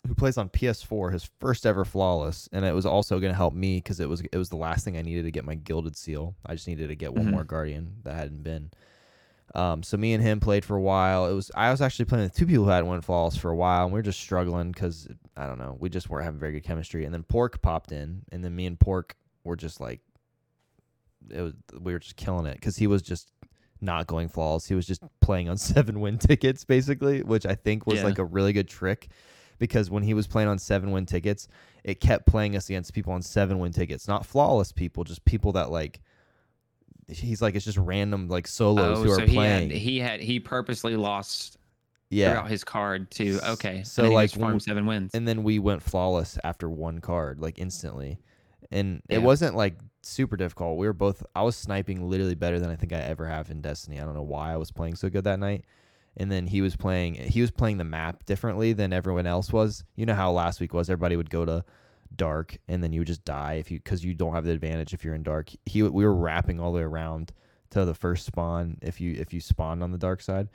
who 0.06 0.14
plays 0.14 0.38
on 0.38 0.48
PS4 0.48 1.12
his 1.12 1.28
first 1.40 1.66
ever 1.66 1.84
flawless, 1.84 2.48
and 2.52 2.64
it 2.64 2.74
was 2.74 2.86
also 2.86 3.20
going 3.20 3.32
to 3.32 3.36
help 3.36 3.54
me 3.54 3.76
because 3.76 4.00
it 4.00 4.08
was 4.08 4.20
it 4.22 4.36
was 4.38 4.48
the 4.48 4.56
last 4.56 4.84
thing 4.84 4.96
I 4.96 5.02
needed 5.02 5.24
to 5.24 5.30
get 5.30 5.44
my 5.44 5.54
gilded 5.54 5.96
seal. 5.96 6.34
I 6.46 6.54
just 6.54 6.66
needed 6.66 6.88
to 6.88 6.96
get 6.96 7.12
one 7.14 7.26
Mhm. 7.26 7.30
more 7.32 7.44
guardian 7.44 7.96
that 8.04 8.14
hadn't 8.14 8.42
been. 8.42 8.70
Um, 9.54 9.82
so 9.82 9.96
me 9.96 10.12
and 10.14 10.22
him 10.22 10.38
played 10.38 10.64
for 10.64 10.76
a 10.76 10.80
while. 10.80 11.26
It 11.26 11.34
was 11.34 11.50
I 11.56 11.70
was 11.70 11.80
actually 11.80 12.04
playing 12.04 12.24
with 12.24 12.34
two 12.36 12.46
people 12.46 12.64
who 12.64 12.70
hadn't 12.70 12.88
went 12.88 13.04
flawless 13.04 13.36
for 13.36 13.50
a 13.50 13.56
while, 13.56 13.84
and 13.84 13.92
we 13.92 13.98
were 13.98 14.02
just 14.02 14.20
struggling 14.20 14.70
because 14.70 15.08
I 15.36 15.46
don't 15.46 15.58
know, 15.58 15.76
we 15.80 15.88
just 15.88 16.08
weren't 16.08 16.24
having 16.24 16.38
very 16.38 16.52
good 16.52 16.62
chemistry. 16.64 17.04
And 17.04 17.12
then 17.12 17.24
Pork 17.24 17.60
popped 17.60 17.90
in, 17.92 18.22
and 18.30 18.44
then 18.44 18.54
me 18.54 18.66
and 18.66 18.78
Pork 18.78 19.16
were 19.42 19.56
just 19.56 19.80
like, 19.80 20.00
it 21.30 21.40
was 21.40 21.54
we 21.80 21.92
were 21.92 21.98
just 21.98 22.16
killing 22.16 22.46
it 22.46 22.54
because 22.54 22.76
he 22.76 22.86
was 22.86 23.02
just 23.02 23.32
not 23.80 24.06
going 24.06 24.28
flawless. 24.28 24.66
He 24.66 24.74
was 24.74 24.86
just 24.86 25.02
playing 25.20 25.48
on 25.48 25.56
seven 25.58 26.00
win 26.00 26.18
tickets 26.18 26.64
basically, 26.64 27.22
which 27.22 27.46
I 27.46 27.54
think 27.54 27.86
was 27.86 27.98
Yeah. 27.98 28.04
like 28.04 28.18
a 28.18 28.24
really 28.24 28.52
good 28.52 28.68
trick 28.68 29.08
because 29.58 29.90
when 29.90 30.02
he 30.02 30.14
was 30.14 30.26
playing 30.26 30.48
on 30.48 30.58
seven 30.58 30.90
win 30.90 31.06
tickets, 31.06 31.48
it 31.82 32.00
kept 32.00 32.26
playing 32.26 32.56
us 32.56 32.68
against 32.68 32.92
people 32.94 33.12
on 33.12 33.22
seven 33.22 33.58
win 33.58 33.72
tickets, 33.72 34.06
not 34.06 34.24
flawless 34.26 34.70
people, 34.72 35.02
just 35.04 35.24
people 35.24 35.52
that 35.52 35.70
like. 35.70 36.00
He's 37.10 37.40
like 37.42 37.54
it's 37.54 37.64
just 37.64 37.78
random 37.78 38.28
like 38.28 38.46
solos 38.46 38.98
oh 38.98 39.02
who 39.02 39.14
so 39.14 39.22
are 39.22 39.26
he 39.26 39.34
playing. 39.34 39.70
had 39.70 39.78
he 39.78 39.98
had 39.98 40.20
he 40.20 40.40
purposely 40.40 40.96
lost 40.96 41.56
yeah, 42.12 42.32
throughout 42.32 42.48
his 42.50 42.64
card 42.64 43.10
to 43.12 43.38
okay 43.52 43.82
So, 43.84 44.02
and 44.02 44.06
then 44.06 44.10
he 44.12 44.16
like, 44.16 44.32
when- 44.34 44.58
seven 44.60 44.86
wins. 44.86 45.14
and 45.14 45.28
then 45.28 45.42
we 45.44 45.58
went 45.58 45.82
flawless 45.82 46.38
after 46.42 46.68
one 46.68 47.00
card 47.00 47.38
like 47.40 47.58
instantly. 47.58 48.18
And 48.72 49.02
it 49.08 49.20
wasn't 49.22 49.56
like 49.56 49.74
super 50.02 50.36
difficult. 50.36 50.78
We 50.78 50.86
were 50.86 50.92
both 50.92 51.24
i 51.34 51.42
was 51.42 51.56
sniping 51.56 52.08
literally 52.08 52.34
better 52.36 52.58
than 52.60 52.70
i 52.70 52.76
think 52.76 52.92
i 52.92 52.98
ever 52.98 53.26
have 53.26 53.50
in 53.50 53.60
destiny. 53.60 54.00
I 54.00 54.04
don't 54.04 54.14
know 54.14 54.22
why 54.22 54.52
i 54.52 54.56
was 54.56 54.70
playing 54.70 54.94
so 54.96 55.08
good 55.08 55.24
that 55.24 55.38
night. 55.40 55.64
And 56.16 56.30
then 56.30 56.46
he 56.48 56.60
was 56.62 56.74
playing 56.76 57.14
he 57.14 57.40
was 57.40 57.50
playing 57.50 57.78
the 57.78 57.84
map 57.84 58.24
differently 58.26 58.72
than 58.72 58.92
everyone 58.92 59.26
else 59.26 59.52
was. 59.52 59.84
You 59.96 60.06
know 60.06 60.14
how 60.14 60.30
last 60.32 60.60
week 60.60 60.72
was 60.74 60.90
everybody 60.90 61.16
would 61.16 61.30
go 61.30 61.44
to 61.44 61.64
dark 62.14 62.58
and 62.68 62.82
then 62.82 62.92
you 62.92 63.00
would 63.00 63.06
just 63.06 63.24
die 63.24 63.54
if 63.54 63.70
you 63.70 63.78
because 63.78 64.04
you 64.04 64.14
don't 64.14 64.34
have 64.34 64.44
the 64.44 64.52
advantage 64.52 64.92
if 64.92 65.04
you're 65.04 65.14
in 65.14 65.22
dark. 65.22 65.50
He 65.66 65.82
we 65.82 66.04
were 66.04 66.14
wrapping 66.14 66.60
all 66.60 66.72
the 66.72 66.78
way 66.78 66.84
around 66.84 67.32
to 67.70 67.84
the 67.84 67.94
first 67.94 68.26
spawn 68.26 68.78
if 68.82 69.00
you 69.00 69.14
if 69.14 69.32
you 69.32 69.40
spawned 69.40 69.82
on 69.82 69.92
the 69.92 69.98
dark 69.98 70.20
side. 70.20 70.48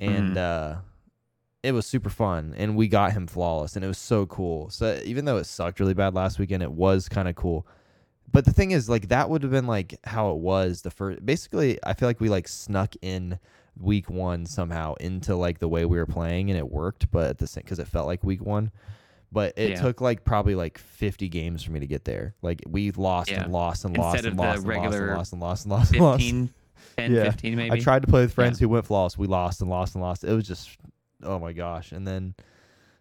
And 0.00 0.36
uh 0.36 0.76
it 1.62 1.72
was 1.72 1.86
super 1.86 2.10
fun 2.10 2.54
and 2.56 2.76
we 2.76 2.86
got 2.86 3.12
him 3.12 3.26
flawless 3.26 3.74
and 3.74 3.84
it 3.84 3.88
was 3.88 3.98
so 3.98 4.26
cool. 4.26 4.70
So 4.70 5.00
even 5.04 5.24
though 5.24 5.38
it 5.38 5.44
sucked 5.44 5.80
really 5.80 5.94
bad 5.94 6.14
last 6.14 6.38
weekend 6.38 6.62
it 6.62 6.72
was 6.72 7.08
kind 7.08 7.28
of 7.28 7.34
cool. 7.34 7.66
But 8.30 8.44
the 8.44 8.52
thing 8.52 8.72
is 8.72 8.88
like 8.88 9.08
that 9.08 9.30
would 9.30 9.42
have 9.42 9.52
been 9.52 9.66
like 9.66 9.98
how 10.04 10.30
it 10.30 10.36
was 10.36 10.82
the 10.82 10.90
first 10.90 11.24
basically 11.24 11.78
i 11.82 11.94
feel 11.94 12.08
like 12.08 12.20
we 12.20 12.28
like 12.28 12.46
snuck 12.46 12.94
in 13.00 13.38
week 13.80 14.10
one 14.10 14.44
somehow 14.44 14.94
into 14.94 15.34
like 15.34 15.60
the 15.60 15.68
way 15.68 15.84
we 15.84 15.96
were 15.96 16.06
playing 16.06 16.50
and 16.50 16.58
it 16.58 16.70
worked 16.70 17.10
but 17.10 17.30
at 17.30 17.38
the 17.38 17.46
same 17.46 17.62
because 17.64 17.78
it 17.78 17.88
felt 17.88 18.06
like 18.06 18.22
week 18.24 18.44
one 18.44 18.70
but 19.32 19.52
it 19.56 19.70
Yeah. 19.70 19.80
took 19.82 20.00
like 20.00 20.24
probably 20.24 20.54
like 20.54 20.78
50 20.78 21.28
games 21.28 21.62
for 21.62 21.72
me 21.72 21.80
to 21.80 21.86
get 21.86 22.04
there 22.04 22.34
like 22.42 22.62
we 22.66 22.90
lost 22.92 23.30
Yeah. 23.30 23.42
and 23.44 23.52
lost 23.52 23.84
and 23.84 23.96
lost 23.96 24.16
Instead 24.16 24.30
and 24.30 24.38
lost 24.38 24.58
and 24.58 24.66
lost 24.66 24.94
and 24.94 25.10
lost 25.16 25.32
and 25.32 25.40
lost 25.40 25.64
and 25.64 25.70
lost 25.72 25.92
and 25.92 26.00
lost 26.02 26.20
15 26.22 26.50
10 26.96 27.12
Yeah. 27.12 27.24
15 27.24 27.56
maybe 27.56 27.72
I 27.72 27.78
tried 27.80 28.02
to 28.02 28.08
play 28.08 28.22
with 28.22 28.32
friends 28.32 28.58
who 28.58 28.68
went 28.68 28.86
flawless. 28.86 29.16
We 29.18 29.26
lost 29.26 29.60
and 29.60 29.68
lost 29.70 29.94
and 29.94 30.02
lost. 30.02 30.24
It 30.24 30.32
was 30.32 30.46
just, 30.46 30.76
oh 31.22 31.38
my 31.38 31.52
gosh. 31.52 31.92
And 31.92 32.06
then, 32.06 32.34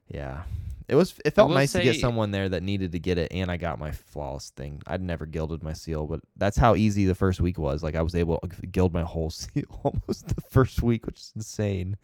yeah, 0.07 0.43
it 0.87 0.95
was. 0.95 1.15
It 1.25 1.33
felt 1.35 1.51
nice 1.51 1.71
to 1.73 1.81
get 1.83 1.95
someone 1.99 2.31
there 2.31 2.47
that 2.49 2.63
needed 2.63 2.91
to 2.93 2.99
get 2.99 3.17
it, 3.17 3.31
and 3.31 3.51
I 3.51 3.57
got 3.57 3.77
my 3.79 3.91
flawless 3.91 4.51
thing. 4.55 4.81
I'd 4.87 5.01
never 5.01 5.25
gilded 5.25 5.61
my 5.63 5.73
seal, 5.73 6.07
but 6.07 6.21
that's 6.37 6.57
how 6.57 6.75
easy 6.75 7.05
the 7.05 7.15
first 7.15 7.41
week 7.41 7.57
was. 7.57 7.83
Like 7.83 7.95
I 7.95 8.01
was 8.01 8.15
able 8.15 8.39
to 8.39 8.67
gild 8.67 8.93
my 8.93 9.01
whole 9.03 9.29
seal 9.31 9.63
almost 9.83 10.27
the 10.33 10.41
first 10.49 10.81
week, 10.83 11.05
which 11.05 11.17
is 11.19 11.33
insane. 11.35 11.97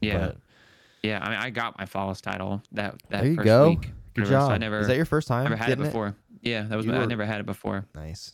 yeah 0.00 0.18
But 0.18 0.36
yeah 1.02 1.18
i 1.22 1.30
mean 1.30 1.38
i 1.38 1.50
got 1.50 1.78
my 1.78 1.86
flawless 1.86 2.20
title 2.20 2.62
that 2.72 2.94
that 3.10 3.22
there 3.22 3.30
you 3.30 3.36
first 3.36 3.44
go. 3.44 3.68
week 3.70 3.90
Good 4.14 4.24
Whatever, 4.24 4.26
so 4.26 4.46
job. 4.48 4.50
i 4.52 4.58
never 4.58 4.80
is 4.80 4.86
that 4.88 4.96
your 4.96 5.04
first 5.04 5.28
time? 5.28 5.44
never 5.44 5.56
had 5.56 5.70
it 5.70 5.78
before 5.78 6.14
yeah 6.42 6.62
that 6.62 6.76
was 6.76 6.86
You 6.86 6.92
my, 6.92 7.02
i 7.02 7.06
never 7.06 7.24
had 7.24 7.40
it 7.40 7.46
before 7.46 7.84
Nice. 7.94 8.32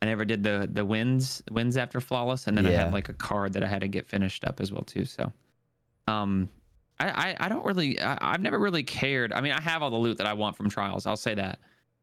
i 0.00 0.06
never 0.06 0.24
did 0.24 0.42
the 0.42 0.68
the 0.72 0.84
wins 0.84 1.42
wins 1.50 1.76
after 1.76 2.00
flawless 2.00 2.46
and 2.46 2.56
then 2.56 2.66
i 2.66 2.70
had 2.70 2.92
like 2.92 3.08
a 3.08 3.12
card 3.14 3.52
that 3.54 3.62
i 3.62 3.66
had 3.66 3.80
to 3.82 3.88
get 3.88 4.06
finished 4.08 4.44
up 4.44 4.60
as 4.60 4.72
well 4.72 4.82
too 4.82 5.04
so 5.04 5.30
um 6.08 6.48
i 7.00 7.08
i, 7.30 7.36
I 7.40 7.48
don't 7.48 7.64
really 7.66 8.00
I, 8.00 8.16
i've 8.20 8.40
never 8.40 8.58
really 8.58 8.82
cared 8.82 9.32
i 9.32 9.40
mean 9.40 9.52
i 9.52 9.60
have 9.60 9.82
all 9.82 9.90
the 9.90 9.96
loot 9.96 10.18
that 10.18 10.26
i 10.26 10.32
want 10.32 10.56
from 10.56 10.70
trials 10.70 11.06
i'll 11.06 11.16
say 11.16 11.34
that 11.34 11.58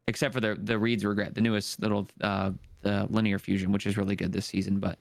except 0.08 0.32
for 0.34 0.40
the 0.40 0.56
the 0.62 0.78
reed's 0.78 1.04
regret 1.04 1.34
the 1.34 1.40
newest 1.40 1.80
little 1.80 2.08
uh 2.22 2.50
the 2.82 3.06
linear 3.10 3.38
fusion 3.38 3.72
which 3.72 3.86
is 3.86 3.96
really 3.96 4.16
good 4.16 4.32
this 4.32 4.46
season 4.46 4.78
but 4.78 4.98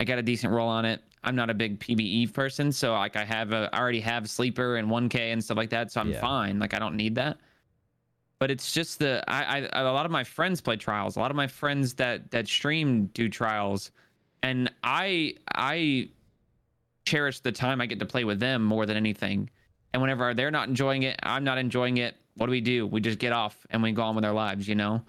i 0.00 0.04
got 0.04 0.18
a 0.18 0.22
decent 0.22 0.52
roll 0.52 0.68
on 0.68 0.84
it 0.84 1.02
i'm 1.24 1.36
not 1.36 1.50
a 1.50 1.54
big 1.54 1.78
PvE 1.78 2.32
person 2.32 2.72
so 2.72 2.92
like 2.92 3.16
i 3.16 3.24
have 3.24 3.52
a 3.52 3.68
i 3.72 3.78
already 3.78 4.00
have 4.00 4.28
sleeper 4.28 4.76
and 4.76 4.88
1k 4.88 5.32
and 5.32 5.42
stuff 5.44 5.56
like 5.56 5.70
that 5.70 5.92
so 5.92 6.00
i'm 6.00 6.10
Yeah. 6.12 6.20
fine. 6.20 6.58
Like 6.58 6.74
i 6.74 6.78
don't 6.78 6.96
need 6.96 7.14
that. 7.16 7.38
But 8.38 8.50
it's 8.50 8.72
just 8.72 8.98
the 8.98 9.22
I, 9.28 9.68
I 9.74 9.80
a 9.82 9.92
lot 9.92 10.06
of 10.06 10.12
my 10.12 10.24
friends 10.24 10.62
play 10.62 10.76
trials. 10.76 11.16
A 11.16 11.20
lot 11.20 11.30
of 11.30 11.36
my 11.36 11.46
friends 11.46 11.92
that 11.94 12.30
that 12.30 12.48
stream 12.48 13.06
do 13.12 13.28
trials. 13.28 13.90
And 14.42 14.70
i 14.82 15.34
i 15.54 16.08
cherish 17.04 17.40
the 17.40 17.52
time 17.52 17.80
i 17.80 17.86
get 17.86 17.98
to 17.98 18.06
play 18.06 18.24
with 18.24 18.40
them 18.40 18.62
more 18.64 18.86
than 18.86 18.96
anything. 18.96 19.50
And 19.92 20.00
whenever 20.00 20.32
they're 20.34 20.50
not 20.50 20.68
enjoying 20.68 21.02
it 21.02 21.18
i'm 21.22 21.44
not 21.44 21.58
enjoying 21.58 21.98
it 21.98 22.16
what 22.36 22.46
do 22.46 22.52
we 22.52 22.60
do? 22.62 22.86
We 22.86 23.00
just 23.02 23.18
get 23.18 23.32
off 23.32 23.66
and 23.70 23.82
we 23.82 23.92
go 23.92 24.02
on 24.02 24.14
with 24.14 24.24
our 24.24 24.32
lives 24.32 24.66
you 24.66 24.74
know? 24.74 25.02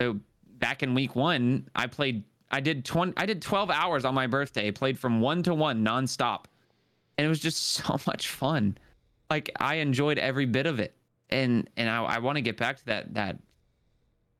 So 0.00 0.18
back 0.58 0.82
in 0.82 0.94
week 0.94 1.14
one 1.14 1.68
i 1.76 1.86
played 1.86 2.24
i 2.52 2.60
did 2.60 2.84
20 2.84 3.14
i 3.16 3.26
did 3.26 3.42
12 3.42 3.70
hours 3.70 4.04
on 4.04 4.14
my 4.14 4.26
birthday 4.26 4.70
played 4.70 4.98
from 4.98 5.20
one 5.20 5.42
to 5.42 5.54
one 5.54 5.84
nonstop 5.84 6.44
and 7.18 7.26
it 7.26 7.28
was 7.28 7.40
just 7.40 7.62
so 7.62 7.98
much 8.06 8.28
fun. 8.28 8.76
Like 9.30 9.50
I 9.58 9.76
enjoyed 9.76 10.18
every 10.18 10.46
bit 10.46 10.66
of 10.66 10.80
it, 10.80 10.94
and 11.30 11.68
and 11.76 11.88
I, 11.88 12.02
I 12.02 12.18
want 12.18 12.36
to 12.36 12.42
get 12.42 12.56
back 12.56 12.78
to 12.78 12.86
that 12.86 13.14
that 13.14 13.38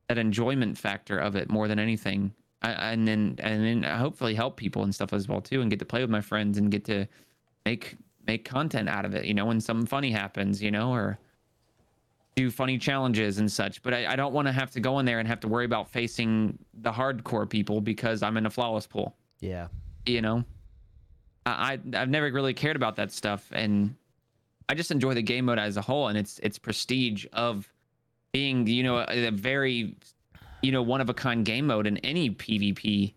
that 0.08 0.18
enjoyment 0.18 0.76
factor 0.76 1.18
of 1.18 1.36
it 1.36 1.50
more 1.50 1.68
than 1.68 1.78
anything. 1.78 2.34
I, 2.60 2.92
and 2.92 3.08
then 3.08 3.36
and 3.38 3.64
then 3.64 3.82
hopefully 3.82 4.34
help 4.34 4.56
people 4.56 4.82
and 4.82 4.94
stuff 4.94 5.12
as 5.12 5.28
well 5.28 5.40
too, 5.40 5.62
and 5.62 5.70
get 5.70 5.78
to 5.78 5.84
play 5.84 6.02
with 6.02 6.10
my 6.10 6.20
friends 6.20 6.58
and 6.58 6.70
get 6.70 6.84
to 6.86 7.06
make 7.64 7.96
make 8.26 8.44
content 8.44 8.88
out 8.88 9.04
of 9.04 9.14
it. 9.14 9.24
You 9.24 9.34
know, 9.34 9.46
when 9.46 9.60
something 9.60 9.86
funny 9.86 10.10
happens, 10.10 10.62
you 10.62 10.70
know, 10.70 10.92
or 10.92 11.18
do 12.34 12.50
funny 12.50 12.78
challenges 12.78 13.38
and 13.38 13.50
such. 13.50 13.82
But 13.82 13.92
I, 13.94 14.12
I 14.12 14.16
don't 14.16 14.32
want 14.32 14.48
to 14.48 14.52
have 14.52 14.70
to 14.72 14.80
go 14.80 14.98
in 14.98 15.04
there 15.06 15.18
and 15.18 15.28
have 15.28 15.40
to 15.40 15.48
worry 15.48 15.64
about 15.64 15.88
facing 15.90 16.58
the 16.74 16.90
hardcore 16.92 17.48
people 17.48 17.80
because 17.80 18.22
I'm 18.22 18.36
in 18.36 18.46
a 18.46 18.50
flawless 18.50 18.86
pool. 18.86 19.14
Yeah. 19.40 19.68
You 20.06 20.22
know, 20.22 20.44
I 21.46 21.74
I- 21.74 22.00
I've 22.00 22.08
never 22.08 22.30
really 22.32 22.54
cared 22.54 22.76
about 22.76 22.96
that 22.96 23.12
stuff, 23.12 23.48
and 23.52 23.94
I 24.68 24.74
just 24.74 24.90
enjoy 24.90 25.14
the 25.14 25.22
game 25.22 25.44
mode 25.46 25.58
as 25.58 25.76
a 25.76 25.82
whole 25.82 26.08
and 26.08 26.16
its 26.16 26.38
its 26.40 26.58
prestige 26.58 27.26
of 27.32 27.70
being 28.32 28.66
you 28.66 28.82
know 28.82 28.98
a, 28.98 29.26
a 29.28 29.30
very 29.30 29.94
you 30.62 30.72
know 30.72 30.82
one 30.82 31.00
of 31.00 31.10
a 31.10 31.14
kind 31.14 31.44
game 31.44 31.66
mode 31.66 31.86
in 31.86 31.98
any 31.98 32.30
PvP 32.30 33.12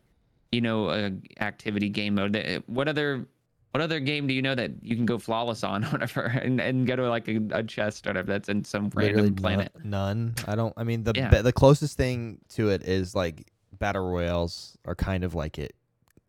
you 0.51 0.61
know 0.61 0.88
uh, 0.88 1.09
activity 1.39 1.89
game 1.89 2.16
mode. 2.16 2.63
What 2.68 2.88
other 2.88 3.26
what 3.76 3.82
other 3.82 4.00
game 4.00 4.26
do 4.26 4.34
you 4.34 4.42
know 4.42 4.56
that 4.56 4.72
you 4.82 4.96
can 4.96 5.06
go 5.06 5.18
flawless 5.18 5.62
on 5.62 5.84
whatever 5.92 6.22
and, 6.22 6.62
and 6.62 6.88
go 6.88 6.96
to 6.96 7.10
like 7.10 7.28
a, 7.28 7.42
a 7.52 7.62
chest 7.62 8.08
or 8.08 8.12
whatever 8.12 8.28
that's 8.32 8.48
in 8.48 8.64
some 8.64 8.90
random 8.94 9.36
planet? 9.36 9.70
None, 9.84 10.34
none. 10.34 10.36
I 10.48 10.56
don't. 10.56 10.74
I 10.78 10.86
mean, 10.86 11.04
the 11.04 11.12
Yeah. 11.14 11.42
the 11.42 11.52
closest 11.52 11.98
thing 11.98 12.40
to 12.52 12.70
it 12.70 12.84
is 12.84 13.14
like 13.14 13.52
battle 13.78 14.10
royales 14.10 14.78
are 14.86 14.96
kind 14.96 15.26
of 15.26 15.36
like 15.36 15.60
it, 15.60 15.76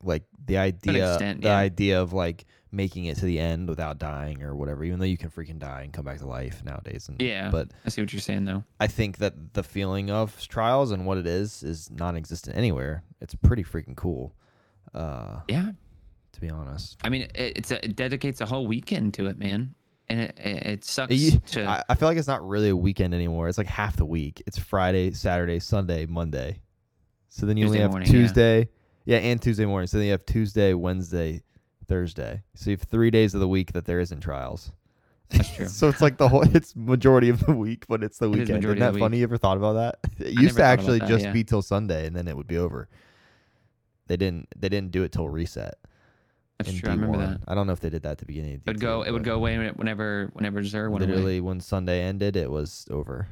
like 0.03 0.25
the 0.45 0.59
idea, 0.59 1.13
extent, 1.13 1.43
the 1.43 1.51
yeah. 1.51 1.57
idea 1.57 2.03
of 2.03 2.13
like 2.13 2.47
making 2.73 3.05
it 3.05 3.17
to 3.19 3.25
the 3.27 3.39
end 3.39 3.69
without 3.69 4.01
dying 4.01 4.43
or 4.43 4.57
whatever. 4.57 4.83
Even 4.83 4.99
though 4.99 5.05
you 5.05 5.17
can 5.17 5.31
freaking 5.31 5.61
die 5.61 5.83
and 5.83 5.93
come 5.93 6.05
back 6.05 6.19
to 6.19 6.27
life 6.27 6.65
nowadays. 6.65 7.09
And, 7.09 7.23
Yeah. 7.23 7.51
But 7.51 7.71
I 7.85 7.91
see 7.91 8.03
what 8.03 8.13
you're 8.13 8.19
saying 8.19 8.45
though. 8.47 8.65
I 8.81 8.89
think 8.89 9.19
that 9.19 9.55
the 9.55 9.63
feeling 9.63 10.11
of 10.11 10.37
trials 10.49 10.91
and 10.91 11.07
what 11.07 11.17
it 11.17 11.29
is 11.29 11.63
is 11.63 11.93
non-existent 11.93 12.57
anywhere. 12.57 13.05
It's 13.21 13.37
pretty 13.37 13.63
freaking 13.63 13.95
cool. 13.95 14.35
Uh, 14.93 15.43
Yeah, 15.49 15.71
to 16.37 16.41
be 16.41 16.51
honest. 16.51 16.99
I 17.03 17.09
mean 17.09 17.23
it, 17.23 17.33
it's 17.35 17.71
a, 17.71 17.83
it 17.85 17.97
dedicates 17.97 18.41
a 18.43 18.47
whole 18.47 18.67
weekend 18.67 19.15
to 19.15 19.27
it, 19.27 19.39
man, 19.39 19.75
and 20.09 20.21
it 20.21 20.39
it, 20.39 20.67
it 20.67 20.85
sucks 20.85 21.15
You- 21.15 21.41
to. 21.41 21.65
I, 21.67 21.83
I 21.89 21.95
feel 21.95 22.09
like 22.09 22.19
it's 22.19 22.29
not 22.29 22.47
really 22.47 22.69
a 22.69 22.77
weekend 22.77 23.15
anymore. 23.15 23.49
It's 23.49 23.59
like 23.59 23.67
half 23.67 23.97
the 23.97 24.05
week. 24.05 24.43
It's 24.47 24.59
Friday, 24.59 25.11
Saturday, 25.13 25.59
Sunday, 25.59 26.05
Monday. 26.07 26.61
So 27.31 27.47
then 27.47 27.57
you 27.57 27.67
only 27.67 27.81
have 27.81 27.91
morning. 27.91 28.09
Tuesday. 28.09 28.69
Yeah. 29.07 29.19
and 29.19 29.41
Tuesday 29.41 29.65
morning. 29.65 29.87
So 29.87 29.97
then 29.97 30.07
you 30.07 30.13
have 30.13 30.27
Tuesday, 30.27 30.75
Wednesday, 30.75 31.43
Thursday. 31.89 32.43
So 32.55 32.71
you 32.71 32.77
have 32.77 32.83
three 32.83 33.11
days 33.11 33.35
of 33.35 33.41
the 33.41 33.49
week 33.49 33.73
that 33.73 33.87
there 33.87 34.01
isn't 34.01 34.21
trials. 34.21 34.73
That's 35.31 35.55
true. 35.55 35.69
so 35.69 35.89
it's 35.89 36.03
like 36.03 36.19
the 36.19 36.29
whole 36.29 36.43
it's 36.55 36.77
majority 36.77 37.31
of 37.31 37.45
the 37.47 37.53
week, 37.53 37.87
but 37.89 38.05
it's 38.05 38.19
the 38.19 38.29
It 38.31 38.35
is 38.35 38.39
weekend. 38.41 38.65
Isn't 38.65 38.79
that 38.81 38.97
funny? 38.97 39.19
You 39.19 39.23
ever 39.25 39.39
thought 39.39 39.57
about 39.57 39.73
that? 39.75 39.99
It 40.19 40.39
used 40.39 40.57
to 40.57 40.63
actually 40.65 40.99
that, 40.99 41.09
just 41.09 41.25
yeah. 41.25 41.33
be 41.33 41.45
till 41.45 41.63
Sunday 41.63 42.07
and 42.07 42.15
then 42.15 42.29
it 42.29 42.37
would 42.37 42.47
be 42.47 42.59
over. 42.59 42.89
They 44.07 44.17
didn't 44.17 44.49
they 44.57 44.69
didn't 44.69 44.93
do 44.93 45.03
it 45.03 45.13
till 45.13 45.29
reset. 45.29 45.75
That's 46.59 46.71
in 46.71 46.79
true. 46.79 46.89
I 46.91 46.95
remember 46.95 47.19
that. 47.19 47.41
I 47.47 47.55
don't 47.55 47.67
know 47.67 47.73
if 47.75 47.81
they 47.81 47.91
did 47.91 48.03
that 48.05 48.13
at 48.13 48.19
the 48.19 48.25
beginning 48.25 48.55
of 48.55 48.61
It 48.61 48.67
would 48.67 48.77
D2, 48.79 48.81
go. 48.81 49.03
It 49.03 49.11
would 49.11 49.25
go 49.25 49.35
away 49.35 49.57
whenever 49.71 50.31
whenever 50.33 50.63
Xur 50.63 50.91
went 50.91 51.05
away. 51.05 51.13
literally 51.13 51.41
when 51.41 51.61
Sunday 51.61 52.03
ended, 52.03 52.35
it 52.37 52.51
was 52.51 52.87
over. 52.91 53.29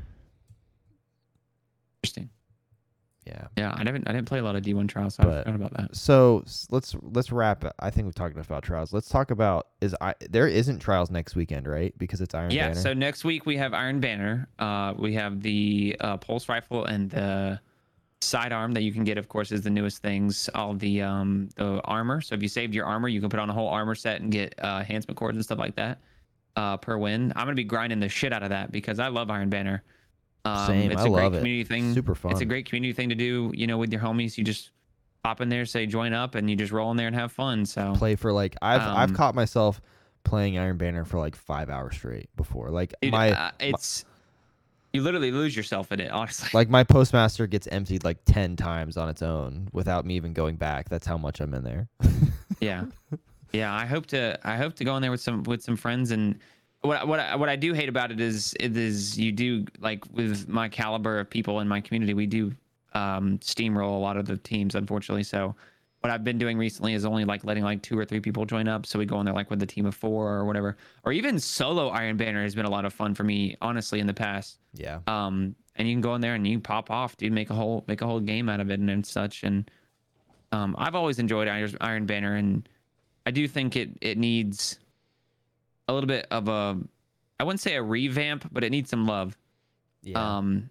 Interesting. 2.03 2.31
Yeah. 3.27 3.47
Yeah, 3.57 3.73
I 3.75 3.83
didn't. 3.85 4.07
I 4.07 4.13
didn't 4.13 4.29
play 4.29 4.41
a 4.41 4.43
lot 4.43 4.55
of 4.57 4.63
D1 4.63 4.87
trials, 4.87 5.15
so 5.15 5.23
I 5.23 5.27
But- 5.27 5.45
forgot 5.47 5.55
about 5.57 5.73
that. 5.79 5.97
So 5.97 6.45
let's 6.71 6.95
let's 7.01 7.33
wrap. 7.33 7.65
it. 7.65 7.73
I 7.79 7.89
think 7.89 8.05
we've 8.05 8.15
talked 8.15 8.35
enough 8.35 8.47
about 8.51 8.63
trials. 8.63 8.93
Let's 8.93 9.09
talk 9.09 9.31
about 9.31 9.69
is 9.81 9.97
I 10.03 10.15
there 10.29 10.47
isn't 10.47 10.81
trials 10.81 11.11
next 11.11 11.35
weekend, 11.35 11.67
right? 11.67 11.97
Because 11.97 12.21
it's 12.21 12.35
Iron 12.35 12.51
Yeah. 12.51 12.69
Banner. 12.69 12.81
So 12.81 12.93
next 12.93 13.25
week 13.25 13.47
we 13.47 13.57
have 13.57 13.73
Iron 13.73 14.01
Banner. 14.01 14.49
Uh, 14.59 14.93
we 14.99 15.15
have 15.15 15.41
the 15.41 15.97
uh, 16.01 16.19
pulse 16.19 16.51
rifle 16.51 16.85
and 16.85 17.09
the 17.11 17.59
sidearm 18.25 18.73
that 18.73 18.83
you 18.83 18.93
can 18.93 19.05
get. 19.05 19.19
Of 19.19 19.29
course, 19.29 19.53
is 19.53 19.63
the 19.63 19.71
newest 19.71 19.99
things. 20.03 20.49
All 20.55 20.75
the 20.75 21.03
um 21.03 21.49
the 21.57 21.81
armor. 21.85 22.21
So 22.21 22.35
if 22.35 22.43
you 22.43 22.49
saved 22.49 22.75
your 22.75 22.87
armor, 22.87 23.09
you 23.09 23.21
can 23.21 23.29
put 23.31 23.41
on 23.41 23.49
a 23.51 23.53
whole 23.53 23.69
armor 23.69 23.95
set 23.95 24.21
and 24.21 24.31
get 24.33 24.55
uh, 24.63 24.79
enhancement 24.81 25.17
cores 25.19 25.37
and 25.37 25.45
stuff 25.45 25.59
like 25.59 25.75
that 25.77 25.99
uh, 26.57 26.77
per 26.77 26.97
win. 26.99 27.33
I'm 27.37 27.45
gonna 27.47 27.55
be 27.55 27.65
grinding 27.65 28.01
the 28.01 28.09
shit 28.09 28.33
out 28.33 28.43
of 28.43 28.49
that 28.51 28.73
because 28.73 28.99
I 28.99 29.09
love 29.09 29.31
Iron 29.31 29.49
Banner. 29.51 29.83
Um, 30.45 30.67
Same, 30.67 30.91
It's 30.91 31.01
I 31.03 31.07
a 31.07 31.09
great 31.11 31.23
love 31.23 31.35
it. 31.35 31.39
community 31.39 31.65
thing. 31.65 31.95
Super 31.95 32.15
fun. 32.15 32.33
It's 32.33 32.41
a 32.41 32.45
great 32.45 32.67
community 32.67 32.93
thing 32.93 33.09
to 33.09 33.15
do. 33.15 33.51
You 33.55 33.67
know, 33.67 33.79
with 33.79 33.91
your 33.93 34.01
homies, 34.03 34.37
you 34.37 34.45
just 34.45 34.71
pop 35.23 35.41
in 35.41 35.49
there, 35.49 35.65
say 35.65 35.87
join 35.87 36.13
up, 36.13 36.35
and 36.35 36.51
you 36.51 36.55
just 36.57 36.71
roll 36.73 36.91
in 36.91 36.97
there 36.99 37.07
and 37.07 37.17
have 37.17 37.33
fun. 37.33 37.65
So 37.65 37.95
play 37.97 38.15
for 38.17 38.33
like 38.33 38.55
I've 38.61 38.83
I've 38.83 39.09
Um, 39.11 39.17
caught 39.17 39.35
myself 39.35 39.81
playing 40.23 40.59
Iron 40.59 40.77
Banner 40.77 41.05
for 41.05 41.19
like 41.19 41.35
five 41.35 41.71
hours 41.71 41.97
straight 41.97 42.29
before. 42.37 42.71
Like 42.71 42.95
Dude, 43.01 43.13
my 43.13 43.33
uh, 43.33 43.51
it's 43.61 44.05
you 44.95 45.03
literally 45.03 45.33
lose 45.33 45.57
yourself 45.57 45.91
in 45.91 46.01
it, 46.01 46.11
honestly. 46.11 46.49
like 46.55 46.71
my 46.71 46.85
postmaster 46.85 47.47
gets 47.49 47.67
emptied 47.67 48.05
like 48.05 48.19
ten 48.25 48.57
times 48.57 48.97
on 48.97 49.09
its 49.09 49.23
own 49.23 49.69
without 49.73 50.07
me 50.07 50.15
even 50.15 50.33
going 50.33 50.55
back. 50.57 50.89
That's 50.89 51.07
how 51.07 51.19
much 51.19 51.41
I'm 51.41 51.53
in 51.53 51.65
there. 51.65 51.89
yeah, 52.61 52.85
yeah. 53.53 53.75
I 53.75 53.87
hope 53.87 54.07
to 54.07 54.39
I 54.45 54.57
hope 54.57 54.75
to 54.77 54.85
go 54.85 54.95
in 54.97 55.03
there 55.03 55.11
with 55.11 55.21
some 55.21 55.43
with 55.43 55.63
some 55.63 55.77
friends 55.77 56.11
and. 56.11 56.39
What, 56.83 57.09
what 57.09 57.19
I, 57.19 57.35
what 57.35 57.49
I 57.49 57.57
do 57.57 57.73
hate 57.73 57.89
about 57.89 58.13
it 58.13 58.21
is 58.21 58.55
it 58.61 58.77
is 58.77 59.19
you 59.19 59.33
do 59.33 59.65
like 59.81 60.05
with 60.13 60.51
my 60.51 60.69
caliber 60.69 61.19
of 61.19 61.31
people 61.31 61.61
in 61.61 61.67
my 61.67 61.81
community 61.81 62.13
we 62.13 62.27
do 62.27 62.53
um, 62.93 63.39
steamroll 63.39 63.97
a 63.97 64.01
lot 64.01 64.19
of 64.19 64.27
the 64.27 64.37
teams 64.37 64.75
unfortunately 64.75 65.23
so 65.23 65.57
what 66.05 66.11
I've 66.11 66.23
been 66.23 66.37
doing 66.37 66.59
recently 66.59 66.93
is 66.93 67.07
only 67.07 67.25
like 67.25 67.47
letting 67.47 67.65
like 67.65 67.81
two 67.81 67.99
or 67.99 68.05
three 68.05 68.21
people 68.21 68.45
join 68.45 68.69
up. 68.69 68.85
So 68.85 68.99
we 68.99 69.07
go 69.07 69.19
in 69.21 69.25
there 69.25 69.35
like 69.35 69.49
with 69.49 69.63
a 69.63 69.67
team 69.67 69.87
of 69.87 69.95
four 69.95 70.29
or 70.29 70.45
whatever. 70.45 70.77
Or 71.03 71.13
even 71.13 71.39
solo 71.39 71.89
Iron 71.89 72.19
Banner 72.19 72.43
has 72.43 72.55
been 72.55 72.67
a 72.67 72.71
lot 72.71 72.85
of 72.85 72.93
fun 72.93 73.15
for 73.15 73.25
me 73.25 73.57
honestly 73.63 74.01
in 74.01 74.07
the 74.07 74.13
past. 74.13 74.59
Yeah. 74.75 74.99
um 75.07 75.55
and 75.77 75.89
you 75.89 75.95
can 75.95 76.03
go 76.03 76.15
in 76.15 76.21
there 76.21 76.35
and 76.35 76.47
you 76.47 76.57
can 76.57 76.61
pop 76.61 76.91
off 76.91 77.17
dude 77.17 77.33
make 77.33 77.49
a 77.49 77.55
whole 77.55 77.85
make 77.89 78.03
a 78.03 78.07
whole 78.07 78.21
game 78.21 78.51
out 78.51 78.61
of 78.61 78.71
it 78.71 78.81
and, 78.81 78.91
and 78.91 79.07
such. 79.07 79.45
And 79.45 79.71
um 80.53 80.75
i've 80.77 80.95
always 80.95 81.19
enjoyed 81.19 81.49
iron, 81.49 81.75
iron 81.81 82.05
banner. 82.05 82.37
And 82.37 82.69
i 83.25 83.31
do 83.31 83.49
think 83.49 83.75
it 83.75 83.89
it 84.03 84.19
needs 84.19 84.79
a 85.89 85.95
little 85.95 86.07
bit 86.07 86.27
of 86.31 86.49
a 86.49 86.79
i 87.41 87.45
wouldn't 87.45 87.63
say 87.63 87.77
a 87.77 87.83
revamp 87.83 88.47
but 88.53 88.63
it 88.63 88.69
needs 88.69 88.91
some 88.91 89.07
love. 89.07 89.39
Yeah. 90.03 90.37
um 90.37 90.69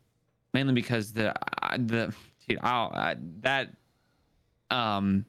mainly 0.54 0.76
because 0.76 1.12
the 1.12 1.34
the 1.80 2.14
dude 2.48 2.60
I'll, 2.62 2.92
I, 2.94 3.16
that 3.42 3.72
um 4.74 5.26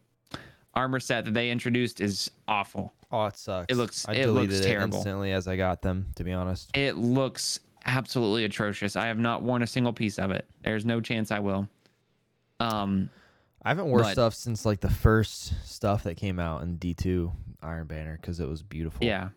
armor 0.74 0.98
set 1.00 1.24
that 1.24 1.34
they 1.34 1.50
introduced 1.50 2.00
is 2.00 2.30
awful 2.48 2.92
oh, 3.12 3.26
it 3.26 3.36
sucks. 3.36 3.66
it 3.72 3.76
looks- 3.76 4.08
I 4.08 4.14
it 4.14 4.22
deleted 4.24 4.50
looks 4.50 4.64
it 4.64 4.68
terrible. 4.68 4.96
instantly 4.98 5.30
as 5.32 5.46
I 5.46 5.54
got 5.56 5.82
them. 5.82 6.06
To 6.16 6.24
be 6.24 6.32
honest. 6.32 6.76
it 6.76 6.96
looks 6.96 7.60
absolutely 7.86 8.44
atrocious 8.46 8.96
i 8.96 9.06
have 9.08 9.18
not 9.18 9.42
worn 9.42 9.62
a 9.62 9.66
single 9.66 9.92
piece 9.92 10.18
of 10.18 10.30
it 10.30 10.46
there's 10.62 10.86
no 10.86 11.02
chance 11.02 11.30
i 11.30 11.38
will 11.38 11.68
um 12.60 13.10
I 13.62 13.68
haven't 13.68 13.86
worn 13.86 14.02
But- 14.02 14.12
stuff 14.12 14.34
since 14.34 14.64
like 14.66 14.80
the 14.80 14.90
first 14.90 15.54
stuff 15.66 16.02
that 16.04 16.16
came 16.16 16.38
out 16.38 16.62
in 16.62 16.76
D2 16.78 17.32
Iron 17.62 17.86
Banner 17.86 18.18
because 18.20 18.38
it 18.40 18.46
was 18.48 18.62
beautiful. 18.62 19.06
yeah 19.06 19.28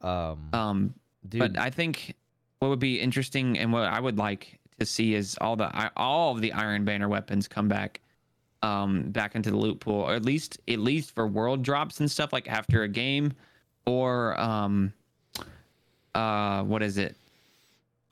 Um. 0.00 0.48
um 0.52 0.94
dude, 1.28 1.40
but 1.40 1.58
i 1.58 1.70
think 1.70 2.14
what 2.60 2.68
would 2.68 2.78
be 2.80 3.00
interesting 3.00 3.58
and 3.58 3.72
what 3.72 3.84
i 3.84 3.98
would 4.00 4.18
like 4.18 4.58
to 4.78 4.86
see 4.86 5.14
is 5.14 5.36
all 5.40 5.56
the 5.56 5.90
all 5.96 6.32
of 6.34 6.40
the 6.40 6.52
iron 6.52 6.84
banner 6.84 7.08
weapons 7.08 7.48
come 7.48 7.68
back 7.68 8.00
um 8.64 9.02
back 9.10 9.34
into 9.34 9.50
the 9.50 9.56
loot 9.56 9.78
pool 9.80 10.00
or 10.00 10.14
at 10.14 10.24
least 10.24 10.58
at 10.68 10.78
least 10.78 11.14
for 11.14 11.26
world 11.26 11.62
drops 11.62 12.00
and 12.00 12.10
stuff 12.10 12.32
like 12.32 12.48
after 12.48 12.82
a 12.82 12.88
game 12.88 13.32
or 13.86 14.38
um 14.40 14.92
uh 16.14 16.62
what 16.62 16.82
is 16.82 16.96
it 16.96 17.16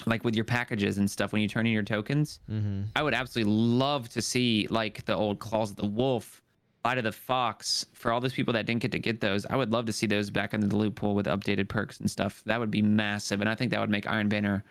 like 0.07 0.25
with 0.25 0.35
your 0.35 0.45
packages 0.45 0.99
and 0.99 1.11
stuff 1.11 1.33
when 1.33 1.41
you 1.41 1.49
turn 1.49 1.67
in 1.67 1.73
your 1.73 1.83
tokens 1.83 2.41
mhm. 2.51 2.85
I 2.97 3.03
would 3.03 3.15
absolutely 3.15 3.53
love 3.53 4.09
to 4.11 4.21
see 4.23 4.67
like 4.69 5.05
the 5.05 5.15
old 5.15 5.39
claws 5.39 5.71
of 5.71 5.77
the 5.77 5.87
wolf, 5.87 6.43
Light 6.85 6.99
of 6.99 7.05
the 7.05 7.13
Fox. 7.13 7.87
For 7.93 8.11
all 8.11 8.21
those 8.21 8.33
people 8.33 8.53
that 8.55 8.67
didn't 8.67 8.83
get 8.83 8.91
to 8.93 8.99
get 8.99 9.21
those, 9.21 9.47
I 9.47 9.55
would 9.57 9.71
love 9.71 9.87
to 9.87 9.93
see 9.93 10.07
those 10.07 10.31
back 10.31 10.53
into 10.55 10.67
the 10.67 10.77
loot 10.77 10.97
pool 10.97 11.15
with 11.15 11.27
updated 11.27 11.69
perks 11.69 12.01
and 12.01 12.11
stuff. 12.11 12.43
That 12.47 12.59
would 12.59 12.71
be 12.73 12.83
massive, 12.83 13.41
and 13.41 13.49
I 13.49 13.55
think 13.55 13.71
that 13.71 13.81
would 13.81 13.91
make 13.91 14.09
Iron 14.09 14.29
Banner 14.29 14.65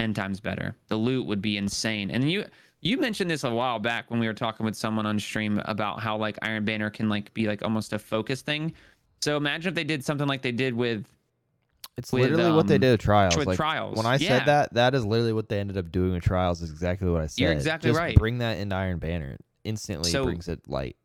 ten 0.00 0.12
times 0.12 0.40
better. 0.40 0.74
The 0.88 0.96
loot 0.96 1.24
would 1.26 1.40
be 1.40 1.56
insane. 1.56 2.10
And 2.10 2.28
you 2.28 2.44
you 2.82 2.98
mentioned 2.98 3.30
this 3.30 3.44
a 3.44 3.50
while 3.50 3.78
back 3.78 4.10
when 4.10 4.18
we 4.20 4.26
were 4.26 4.34
talking 4.34 4.66
with 4.66 4.74
someone 4.76 5.06
on 5.06 5.18
stream 5.18 5.62
about 5.66 6.00
how 6.00 6.16
like 6.16 6.36
Iron 6.42 6.64
Banner 6.64 6.90
can 6.90 7.08
like 7.08 7.32
be 7.32 7.46
like 7.46 7.62
almost 7.62 7.92
a 7.92 7.98
focus 7.98 8.42
thing. 8.42 8.74
So 9.22 9.36
imagine 9.36 9.68
if 9.70 9.74
they 9.76 9.84
did 9.84 10.04
something 10.04 10.26
like 10.26 10.42
they 10.42 10.50
did 10.52 10.74
with 10.74 11.06
It's 11.96 12.12
with, 12.12 12.30
literally 12.32 12.52
what 12.52 12.66
they 12.66 12.74
um, 12.74 12.80
did 12.80 12.90
with 12.92 13.00
trials. 13.00 13.36
with 13.36 13.46
like, 13.46 13.56
trials. 13.56 13.96
When 13.96 14.04
I 14.04 14.16
Yeah. 14.16 14.38
said 14.38 14.46
that, 14.46 14.74
that 14.74 14.94
is 14.96 15.06
literally 15.06 15.32
what 15.32 15.48
they 15.48 15.60
ended 15.60 15.78
up 15.78 15.92
doing 15.92 16.12
with 16.12 16.24
trials. 16.24 16.60
Is 16.60 16.70
exactly 16.70 17.08
what 17.08 17.22
I 17.22 17.26
said. 17.26 17.40
You're 17.42 17.52
exactly 17.52 17.90
Just 17.90 18.00
right. 18.00 18.16
Bring 18.16 18.38
that 18.38 18.58
into 18.58 18.74
Iron 18.74 18.98
Banner. 18.98 19.38
Instantly 19.64 20.10
So- 20.10 20.24
brings 20.24 20.48
it 20.48 20.60
light. 20.68 20.96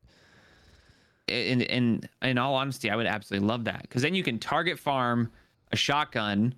in 1.27 1.61
in 1.61 2.01
in 2.23 2.37
all 2.39 2.55
honesty, 2.55 2.89
I 2.89 2.95
would 2.95 3.05
absolutely 3.05 3.47
love 3.47 3.65
that 3.65 3.83
because 3.83 4.01
then 4.01 4.15
you 4.15 4.23
can 4.23 4.39
target 4.39 4.79
farm 4.79 5.29
a 5.71 5.75
shotgun. 5.75 6.55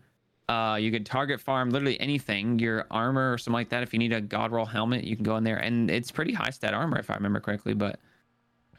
Uh, 0.49 0.75
you 0.77 0.91
could 0.91 1.05
target 1.05 1.39
farm 1.39 1.69
literally 1.69 1.99
anything, 2.01 2.57
your 2.57 2.85
armor 2.89 3.31
or 3.33 3.37
something 3.37 3.53
like 3.53 3.69
that. 3.69 3.83
If 3.83 3.93
you 3.93 3.99
need 3.99 4.13
a 4.13 4.19
god 4.21 4.51
roll 4.51 4.65
helmet, 4.65 5.03
you 5.03 5.15
can 5.15 5.23
go 5.23 5.37
in 5.37 5.43
there, 5.43 5.57
and 5.57 5.91
it's 5.91 6.09
pretty 6.11 6.33
high 6.33 6.49
stat 6.49 6.73
armor 6.73 6.97
if 6.97 7.09
I 7.11 7.13
remember 7.15 7.39
correctly. 7.39 7.73
But 7.75 7.99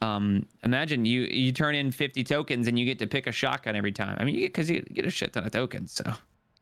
Um, 0.02 0.46
imagine 0.64 1.04
you 1.04 1.22
you 1.22 1.52
turn 1.52 1.74
in 1.74 1.92
50 1.92 2.24
tokens 2.24 2.66
and 2.68 2.78
you 2.78 2.84
get 2.86 2.98
to 3.00 3.06
pick 3.06 3.26
a 3.26 3.32
shotgun 3.32 3.76
every 3.76 3.92
time. 3.92 4.16
I 4.18 4.24
mean, 4.24 4.34
you 4.34 4.40
get 4.40 4.48
because 4.54 4.68
you 4.70 4.80
get 4.82 5.04
a 5.06 5.10
shit 5.10 5.32
ton 5.34 5.44
of 5.44 5.52
tokens. 5.52 5.92
So 5.92 6.12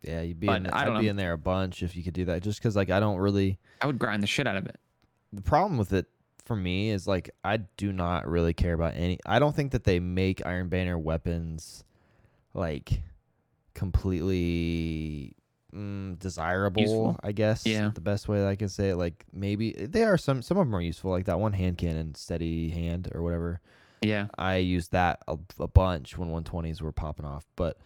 Yeah, 0.02 0.22
you'd 0.22 0.40
be 0.40 0.48
But 0.48 0.56
in, 0.62 0.66
I 0.66 0.80
I'd 0.82 0.84
don't 0.86 0.98
be 0.98 1.04
know. 1.06 1.10
in 1.10 1.16
there 1.16 1.32
a 1.32 1.38
bunch 1.38 1.82
if 1.84 1.94
you 1.96 2.02
could 2.02 2.14
do 2.14 2.24
that. 2.26 2.42
Just 2.42 2.58
because 2.60 2.74
like 2.76 2.90
I 2.90 2.98
don't 3.00 3.16
really. 3.18 3.58
I 3.80 3.86
would 3.86 3.98
grind 3.98 4.22
the 4.22 4.26
shit 4.26 4.46
out 4.48 4.56
of 4.56 4.66
it. 4.66 4.76
The 5.32 5.40
problem 5.42 5.78
with 5.78 5.92
it 5.92 6.06
for 6.44 6.56
me 6.56 6.90
is 6.90 7.06
like 7.06 7.30
I 7.44 7.58
do 7.76 7.92
not 7.92 8.26
really 8.28 8.52
care 8.54 8.74
about 8.74 8.94
any. 8.96 9.18
I 9.24 9.38
don't 9.38 9.54
think 9.54 9.70
that 9.72 9.84
they 9.84 10.00
make 10.00 10.44
Iron 10.44 10.68
Banner 10.68 10.98
weapons 10.98 11.84
like 12.54 13.02
completely 13.78 15.36
mm, 15.72 16.18
desirable. 16.18 16.82
Useful? 16.82 17.20
I 17.22 17.30
guess. 17.30 17.64
Yeah. 17.64 17.92
The 17.94 18.00
best 18.00 18.28
way 18.28 18.40
that 18.40 18.48
I 18.48 18.56
can 18.56 18.68
say 18.68 18.90
it, 18.90 18.96
like 18.96 19.24
maybe 19.32 19.72
they 19.72 20.02
are 20.02 20.18
some. 20.18 20.42
Some 20.42 20.58
of 20.58 20.66
them 20.66 20.74
are 20.74 20.80
useful, 20.80 21.12
like 21.12 21.26
that 21.26 21.38
one 21.38 21.52
hand 21.52 21.78
cannon, 21.78 22.14
steady 22.16 22.70
hand 22.70 23.08
or 23.14 23.22
whatever. 23.22 23.60
Yeah. 24.02 24.26
I 24.36 24.56
used 24.56 24.92
that 24.92 25.20
a, 25.28 25.38
a 25.60 25.68
bunch 25.68 26.18
when 26.18 26.28
120s 26.30 26.82
were 26.82 26.92
popping 26.92 27.26
off, 27.26 27.46
but 27.56 27.78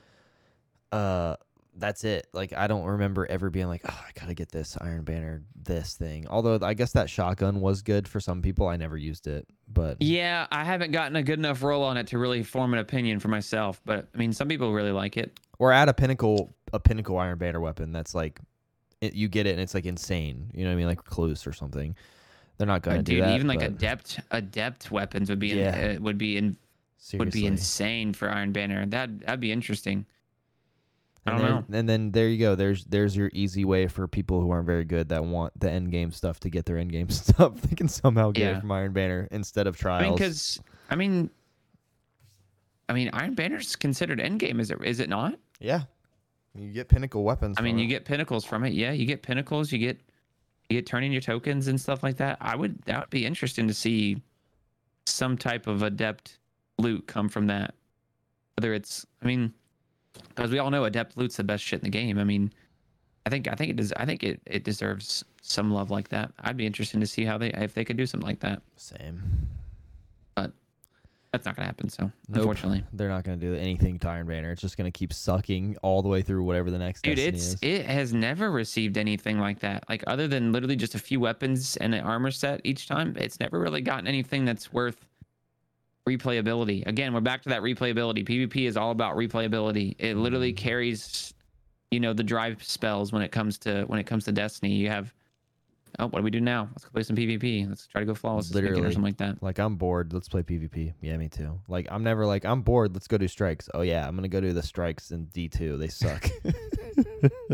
uh 0.93 1.37
that's 1.77 2.05
it. 2.05 2.29
Like 2.33 2.53
I 2.53 2.67
don't 2.67 2.85
remember 2.85 3.27
ever 3.27 3.51
being 3.51 3.67
like, 3.67 3.83
"Oh, 3.89 4.05
I 4.07 4.19
got 4.19 4.29
to 4.29 4.35
get 4.35 4.51
this 4.51 4.77
Iron 4.81 5.05
Banner 5.05 5.43
this 5.55 5.95
thing." 5.95 6.27
Although 6.29 6.59
I 6.63 6.75
guess 6.75 6.93
that 6.93 7.09
shotgun 7.09 7.61
was 7.61 7.83
good 7.83 8.07
for 8.07 8.21
some 8.21 8.43
people. 8.43 8.69
I 8.69 8.77
never 8.77 8.97
used 8.97 9.27
it, 9.27 9.47
but 9.69 10.01
Yeah, 10.01 10.47
I 10.51 10.65
haven't 10.65 10.93
gotten 10.93 11.17
a 11.17 11.23
good 11.23 11.39
enough 11.39 11.63
roll 11.63 11.83
on 11.83 11.97
it 11.97 12.09
to 12.09 12.19
really 12.19 12.43
form 12.43 12.75
an 12.75 12.79
opinion 12.79 13.21
for 13.21 13.29
myself. 13.29 13.81
But 13.85 14.09
I 14.15 14.19
mean, 14.19 14.33
some 14.33 14.49
people 14.49 14.73
really 14.73 14.93
like 14.93 15.17
it. 15.17 15.39
Or 15.63 15.73
add 15.73 15.89
a 15.89 15.95
pinnacle 15.95 16.53
a 16.73 16.81
pinnacle 16.81 17.17
Iron 17.19 17.39
Banner 17.39 17.61
weapon 17.61 17.93
that's 17.93 18.15
like 18.17 18.41
it, 19.01 19.15
you 19.15 19.29
get 19.29 19.47
it 19.47 19.51
and 19.51 19.61
it's 19.61 19.75
like 19.75 19.87
insane. 19.87 20.51
You 20.53 20.65
know 20.65 20.71
what 20.71 20.75
I 20.75 20.77
mean? 20.77 20.87
Like 20.87 21.05
Recluse 21.05 21.47
or 21.47 21.53
something. 21.53 21.95
They're 22.59 22.67
not 22.67 22.83
going 22.83 22.97
to 22.97 23.03
do 23.05 23.21
that. 23.21 23.27
Dude, 23.27 23.29
that. 23.31 23.35
even 23.37 23.47
like 23.47 23.61
but 23.61 23.69
adept 23.69 24.21
adept 24.33 24.91
weapons 24.91 25.31
would 25.31 25.39
be 25.39 25.49
Yeah. 25.49 25.77
in, 25.77 25.97
uh, 25.97 26.01
would 26.01 26.19
be 26.19 26.37
in, 26.37 26.57
would 27.15 27.31
be 27.31 27.47
insane 27.47 28.13
for 28.13 28.29
Iron 28.29 28.51
Banner. 28.53 28.85
That 28.87 29.21
that'd 29.21 29.39
be 29.41 29.53
interesting. 29.53 30.05
I 31.25 31.31
And 31.31 31.39
don't 31.41 31.47
there- 31.49 31.61
know. 31.61 31.79
And 31.79 31.89
then 31.89 32.11
there 32.11 32.29
you 32.29 32.39
go. 32.39 32.57
There's 32.57 32.85
there's 32.87 33.17
your 33.17 33.31
easy 33.33 33.65
way 33.65 33.87
for 33.87 34.09
people 34.09 34.41
who 34.41 34.51
aren't 34.51 34.67
very 34.67 34.85
good 34.85 35.11
that 35.11 35.25
want 35.25 35.53
the 35.61 35.71
end 35.71 35.93
game 35.93 36.11
stuff 36.11 36.41
to 36.41 36.51
get 36.51 36.67
their 36.67 36.79
end 36.79 36.91
game 36.91 37.09
stuff. 37.23 37.61
They 37.63 37.77
can 37.77 37.87
somehow 37.87 38.33
get 38.33 38.43
Yeah. 38.43 38.57
it 38.57 38.61
from 38.63 38.73
Iron 38.73 38.93
Banner 38.93 39.29
instead 39.31 39.69
of 39.69 39.77
I 39.77 39.79
trials. 39.79 40.03
mean, 40.03 40.13
because 40.15 40.61
I 40.91 40.97
mean, 40.97 41.31
I 42.89 42.93
mean, 42.93 43.11
Iron 43.13 43.35
Banner's 43.35 43.77
considered 43.77 44.21
end 44.21 44.41
game. 44.41 44.61
is 44.61 44.71
it? 44.71 44.79
Is 44.85 45.01
it 45.01 45.09
not? 45.09 45.39
Yeah, 45.61 45.83
you 46.55 46.73
get 46.73 46.89
pinnacle 46.89 47.25
weapons. 47.25 47.57
I 47.59 47.63
mean, 47.63 47.79
you 47.79 47.85
it. 47.85 47.89
get 47.89 48.05
pinnacles 48.05 48.45
from 48.45 48.65
it. 48.65 48.73
Yeah, 48.73 48.93
you 48.93 49.07
get 49.07 49.23
pinnacles. 49.23 49.73
You 49.73 49.79
get 49.79 50.01
you 50.69 50.79
get 50.79 50.87
turning 50.87 51.13
your 51.13 51.21
tokens 51.21 51.69
and 51.69 51.81
stuff 51.81 52.03
like 52.03 52.17
that. 52.19 52.39
I 52.41 52.57
would 52.57 52.81
that 52.83 53.01
would 53.01 53.11
be 53.11 53.25
interesting 53.25 53.67
to 53.69 53.75
see 53.75 54.21
some 55.07 55.37
type 55.37 55.67
of 55.67 55.83
adept 55.83 56.39
loot 56.79 57.07
come 57.07 57.29
from 57.29 57.47
that. 57.49 57.75
Whether 58.57 58.75
it's, 58.75 59.07
I 59.23 59.27
mean, 59.27 59.53
because 60.29 60.51
we 60.51 60.59
all 60.59 60.71
know 60.71 60.85
adept 60.85 61.17
loot's 61.17 61.37
the 61.37 61.45
best 61.45 61.65
shit 61.65 61.81
in 61.81 61.85
the 61.85 61.91
game. 61.91 62.19
I 62.19 62.25
mean, 62.25 62.53
I 63.25 63.31
think 63.31 63.49
I 63.49 63.55
think 63.55 63.71
it 63.71 63.77
does. 63.77 63.93
I 63.95 64.05
think 64.05 64.23
it 64.23 64.41
it 64.47 64.65
deserves 64.65 65.25
some 65.41 65.73
love 65.73 65.91
like 65.91 66.09
that. 66.09 66.33
I'd 66.41 66.57
be 66.57 66.67
interested 66.67 67.01
to 67.01 67.07
see 67.07 67.25
how 67.25 67.39
they 67.39 67.51
if 67.51 67.75
they 67.75 67.85
could 67.85 67.97
do 67.97 68.07
something 68.07 68.27
like 68.27 68.41
that. 68.41 68.63
same. 68.77 69.23
That's 71.33 71.47
not 71.47 71.57
gonna 71.57 71.67
happen. 71.67 71.89
So 71.89 72.05
Nope. 72.05 72.13
unfortunately. 72.37 72.85
They're 72.93 73.09
not 73.09 73.25
going 73.25 73.41
to 73.41 73.47
do 73.47 73.55
anything 73.55 73.99
to 74.01 74.09
Iron 74.09 74.27
Banner. 74.27 74.53
It's 74.53 74.61
just 74.61 74.77
going 74.77 74.91
to 74.91 74.97
keep 74.97 75.15
sucking 75.15 75.79
all 75.83 76.03
the 76.03 76.09
way 76.09 76.21
through 76.21 76.45
whatever 76.45 76.71
the 76.71 76.79
next 76.79 77.03
Dude, 77.03 77.19
it's 77.19 77.55
is. 77.55 77.57
it 77.63 77.87
has 77.87 78.13
never 78.13 78.51
received 78.51 78.99
anything 78.99 79.39
like 79.39 79.59
that. 79.61 79.85
Like 79.89 80.05
other 80.07 80.29
than 80.29 80.53
literally 80.53 80.77
just 80.77 80.95
a 80.95 80.99
few 80.99 81.21
weapons 81.21 81.79
and 81.79 81.95
an 81.95 82.03
armor 82.05 82.31
set 82.31 82.61
each 82.65 82.87
time, 82.87 83.17
it's 83.19 83.41
never 83.41 83.59
really 83.59 83.81
gotten 83.81 84.07
anything 84.07 84.45
that's 84.45 84.73
worth 84.75 85.07
replayability. 86.07 86.87
Again, 86.87 87.15
we're 87.15 87.21
back 87.21 87.43
to 87.43 87.49
that 87.49 87.63
replayability. 87.63 88.27
PvP 88.27 88.67
is 88.67 88.77
all 88.77 88.91
about 88.91 89.17
replayability. 89.17 89.95
It 89.99 90.17
literally 90.17 90.53
Mhm. 90.53 90.57
carries, 90.57 91.33
you 91.91 92.01
know, 92.01 92.13
the 92.13 92.25
drive 92.25 92.63
spells 92.63 93.13
when 93.13 93.23
it 93.23 93.31
comes 93.33 93.57
to 93.59 93.85
when 93.85 93.99
it 93.99 94.05
comes 94.05 94.25
to 94.25 94.33
Destiny. 94.33 94.75
You 94.75 94.89
have, 94.89 95.15
oh, 95.99 96.07
what 96.07 96.19
do 96.19 96.23
we 96.23 96.31
do 96.31 96.41
now? 96.41 96.69
Let's 96.73 96.85
go 96.85 96.91
play 96.93 97.03
some 97.03 97.17
PvP. 97.17 97.69
Let's 97.69 97.87
try 97.87 98.01
to 98.01 98.07
go 98.07 98.15
flawless 98.15 98.53
weekend 98.53 98.79
or 98.79 98.83
something 98.85 99.03
like 99.03 99.17
that. 99.19 99.43
Like 99.43 99.59
I'm 99.59 99.77
bored. 99.77 100.13
Let's 100.13 100.29
play 100.29 100.43
PvP. 100.43 100.95
Yeah, 101.01 101.17
me 101.17 101.29
too. 101.29 101.61
Like 101.69 101.87
I'm 101.91 102.03
never 102.03 102.27
like 102.27 102.45
I'm 102.45 102.63
bored. 102.63 102.95
Let's 102.95 103.09
go 103.09 103.19
do 103.19 103.29
strikes. 103.29 103.69
Oh 103.75 103.83
yeah, 103.83 104.07
I'm 104.07 104.15
gonna 104.17 104.29
go 104.29 104.41
do 104.41 104.53
the 104.53 104.63
strikes 104.63 105.11
in 105.11 105.27
D 105.27 105.49
two. 105.49 105.77
They 105.77 105.89
suck. 105.89 106.29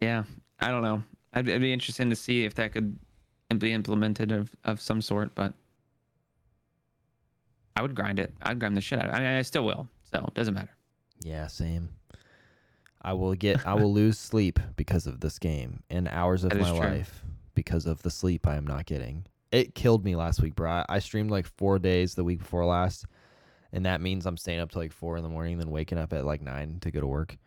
Yeah, 0.00 0.24
I 0.60 0.68
don't 0.68 0.82
know. 0.82 1.02
I'd, 1.32 1.48
it'd 1.48 1.62
be 1.62 1.72
interesting 1.72 2.10
to 2.10 2.16
see 2.16 2.44
if 2.44 2.54
that 2.56 2.72
could 2.72 2.98
be 3.58 3.72
implemented 3.72 4.30
of, 4.30 4.50
of 4.64 4.80
some 4.80 5.00
sort, 5.00 5.34
but 5.34 5.54
I 7.74 7.82
would 7.82 7.94
grind 7.94 8.18
it. 8.18 8.32
I'd 8.42 8.58
grind 8.58 8.76
the 8.76 8.80
shit 8.82 8.98
out 8.98 9.06
of 9.06 9.14
it. 9.14 9.16
I 9.16 9.20
mean, 9.20 9.28
I 9.28 9.42
still 9.42 9.64
will, 9.64 9.88
so 10.02 10.18
it 10.18 10.34
doesn't 10.34 10.54
matter. 10.54 10.76
yeah, 11.22 11.46
same. 11.46 11.88
I 13.06 13.12
will 13.12 13.34
get. 13.34 13.64
I 13.64 13.74
will 13.74 13.92
lose 13.92 14.18
sleep 14.18 14.58
because 14.74 15.06
of 15.06 15.20
this 15.20 15.38
game 15.38 15.84
and 15.88 16.08
hours 16.08 16.42
of 16.42 16.50
That 16.50 16.60
is 16.60 16.66
my 16.66 16.78
true. 16.78 16.88
life 16.88 17.22
because 17.54 17.86
of 17.86 18.02
the 18.02 18.10
sleep 18.10 18.48
I 18.48 18.56
am 18.56 18.66
not 18.66 18.84
getting. 18.84 19.26
It 19.52 19.76
killed 19.76 20.04
me 20.04 20.16
last 20.16 20.42
week, 20.42 20.56
bro. 20.56 20.70
I, 20.70 20.86
I 20.88 20.98
streamed 20.98 21.30
like 21.30 21.46
four 21.46 21.78
days 21.78 22.16
the 22.16 22.24
week 22.24 22.40
before 22.40 22.66
last, 22.66 23.06
and 23.72 23.86
that 23.86 24.00
means 24.00 24.26
I'm 24.26 24.36
staying 24.36 24.58
up 24.58 24.72
till 24.72 24.82
like 24.82 24.92
four 24.92 25.16
in 25.16 25.22
the 25.22 25.28
morning, 25.28 25.56
then 25.58 25.70
waking 25.70 25.98
up 25.98 26.12
at 26.12 26.26
like 26.26 26.42
nine 26.42 26.78
to 26.80 26.90
go 26.90 27.00
to 27.00 27.06
work. 27.06 27.38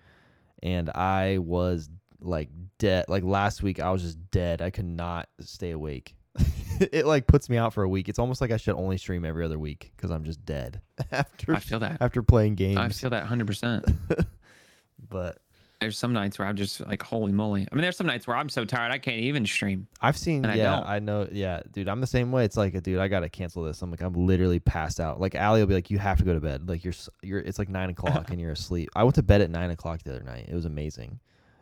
And 0.63 0.89
I 0.91 1.39
was 1.39 1.89
like 2.21 2.47
dead. 2.77 3.05
Like 3.09 3.23
last 3.23 3.61
week, 3.61 3.81
I 3.81 3.91
was 3.91 4.01
just 4.01 4.31
dead. 4.31 4.61
I 4.61 4.69
could 4.69 4.85
not 4.85 5.27
stay 5.41 5.71
awake. 5.71 6.15
it 6.79 7.05
like 7.05 7.27
puts 7.27 7.49
me 7.49 7.57
out 7.57 7.73
for 7.73 7.83
a 7.83 7.89
week. 7.89 8.07
It's 8.07 8.17
almost 8.19 8.39
like 8.39 8.51
I 8.51 8.57
should 8.57 8.75
only 8.75 8.97
stream 8.97 9.25
every 9.25 9.43
other 9.43 9.59
week 9.59 9.91
because 9.97 10.09
I'm 10.09 10.23
just 10.23 10.45
dead 10.45 10.79
after 11.11 11.53
I 11.53 11.59
feel 11.59 11.79
that. 11.79 11.97
after 11.99 12.23
playing 12.23 12.55
games. 12.55 12.77
I 12.77 12.87
feel 12.87 13.09
that 13.09 13.27
100%. 13.27 14.25
but 15.09 15.37
There's 15.81 15.97
some 15.97 16.11
nights 16.11 16.37
where 16.37 16.45
I'm 16.45 16.57
just 16.57 16.85
like, 16.87 17.01
holy 17.01 17.31
moly. 17.31 17.65
I 17.71 17.73
mean, 17.73 17.83
there's 17.83 17.95
some 17.95 18.07
nights 18.07 18.27
where 18.27 18.35
I'm 18.35 18.49
so 18.49 18.65
tired 18.65 18.91
I 18.91 18.97
can't 18.97 19.21
even 19.21 19.45
stream. 19.45 19.87
I've 20.01 20.17
seen, 20.17 20.43
And 20.43 20.51
I 20.51 20.55
yeah, 20.55 20.75
don't. 20.75 20.85
I, 20.85 20.99
know, 20.99 21.25
yeah, 21.31 21.61
dude. 21.71 21.87
I'm 21.87 22.01
the 22.01 22.07
same 22.07 22.33
way. 22.33 22.43
It's 22.43 22.57
like, 22.57 22.81
dude, 22.83 22.99
I 22.99 23.07
gotta 23.07 23.29
cancel 23.29 23.63
this. 23.63 23.81
I'm 23.81 23.89
like, 23.89 24.01
I'm 24.01 24.13
literally 24.13 24.59
passed 24.59 24.99
out. 24.99 25.21
Like, 25.21 25.35
Ali 25.39 25.61
will 25.61 25.67
be 25.67 25.75
like, 25.75 25.89
you 25.89 25.97
have 25.97 26.17
to 26.17 26.25
go 26.25 26.33
to 26.33 26.41
bed. 26.41 26.67
Like, 26.67 26.83
you're, 26.83 26.93
you're. 27.21 27.39
It's 27.39 27.57
like 27.57 27.69
nine 27.69 27.89
o'clock 27.89 28.25
and 28.31 28.41
you're 28.41 28.51
asleep. 28.51 28.89
I 28.93 29.03
went 29.03 29.15
to 29.15 29.23
bed 29.23 29.39
at 29.39 29.49
nine 29.49 29.69
o'clock 29.71 30.03
the 30.03 30.13
other 30.13 30.23
night. 30.23 30.47
It 30.49 30.53
was 30.53 30.65
amazing. 30.65 31.17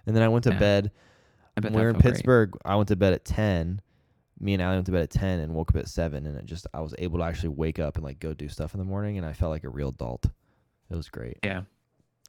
And 0.08 0.16
then 0.16 0.24
I 0.24 0.30
went 0.30 0.46
to 0.46 0.52
Yeah. 0.52 0.60
bed. 0.60 0.92
I 1.56 1.60
bet 1.62 1.72
we're 1.72 1.90
in 1.90 1.94
felt 1.96 2.04
great. 2.04 2.14
Pittsburgh, 2.14 2.58
I 2.66 2.76
went 2.76 2.88
to 2.88 2.96
bed 2.96 3.14
at 3.14 3.24
ten. 3.24 3.82
Me 4.40 4.54
and 4.54 4.64
Allie 4.64 4.78
went 4.78 4.86
to 4.88 4.92
bed 4.92 5.04
at 5.04 5.10
ten 5.12 5.40
and 5.42 5.54
woke 5.54 5.70
up 5.72 5.78
at 5.78 5.88
seven. 5.90 6.26
And 6.26 6.36
it 6.38 6.46
just, 6.46 6.66
I 6.74 6.82
was 6.82 6.96
able 6.98 7.20
to 7.20 7.26
actually 7.26 7.50
wake 7.50 7.78
up 7.78 7.98
and 7.98 8.04
like 8.04 8.20
go 8.20 8.34
do 8.34 8.48
stuff 8.50 8.74
in 8.74 8.80
the 8.80 8.86
morning. 8.86 9.18
And 9.20 9.28
I 9.28 9.34
felt 9.34 9.52
like 9.52 9.64
a 9.64 9.70
real 9.70 9.90
adult. 9.90 10.26
It 10.90 10.96
was 10.96 11.10
great. 11.10 11.38
Yeah. 11.44 11.62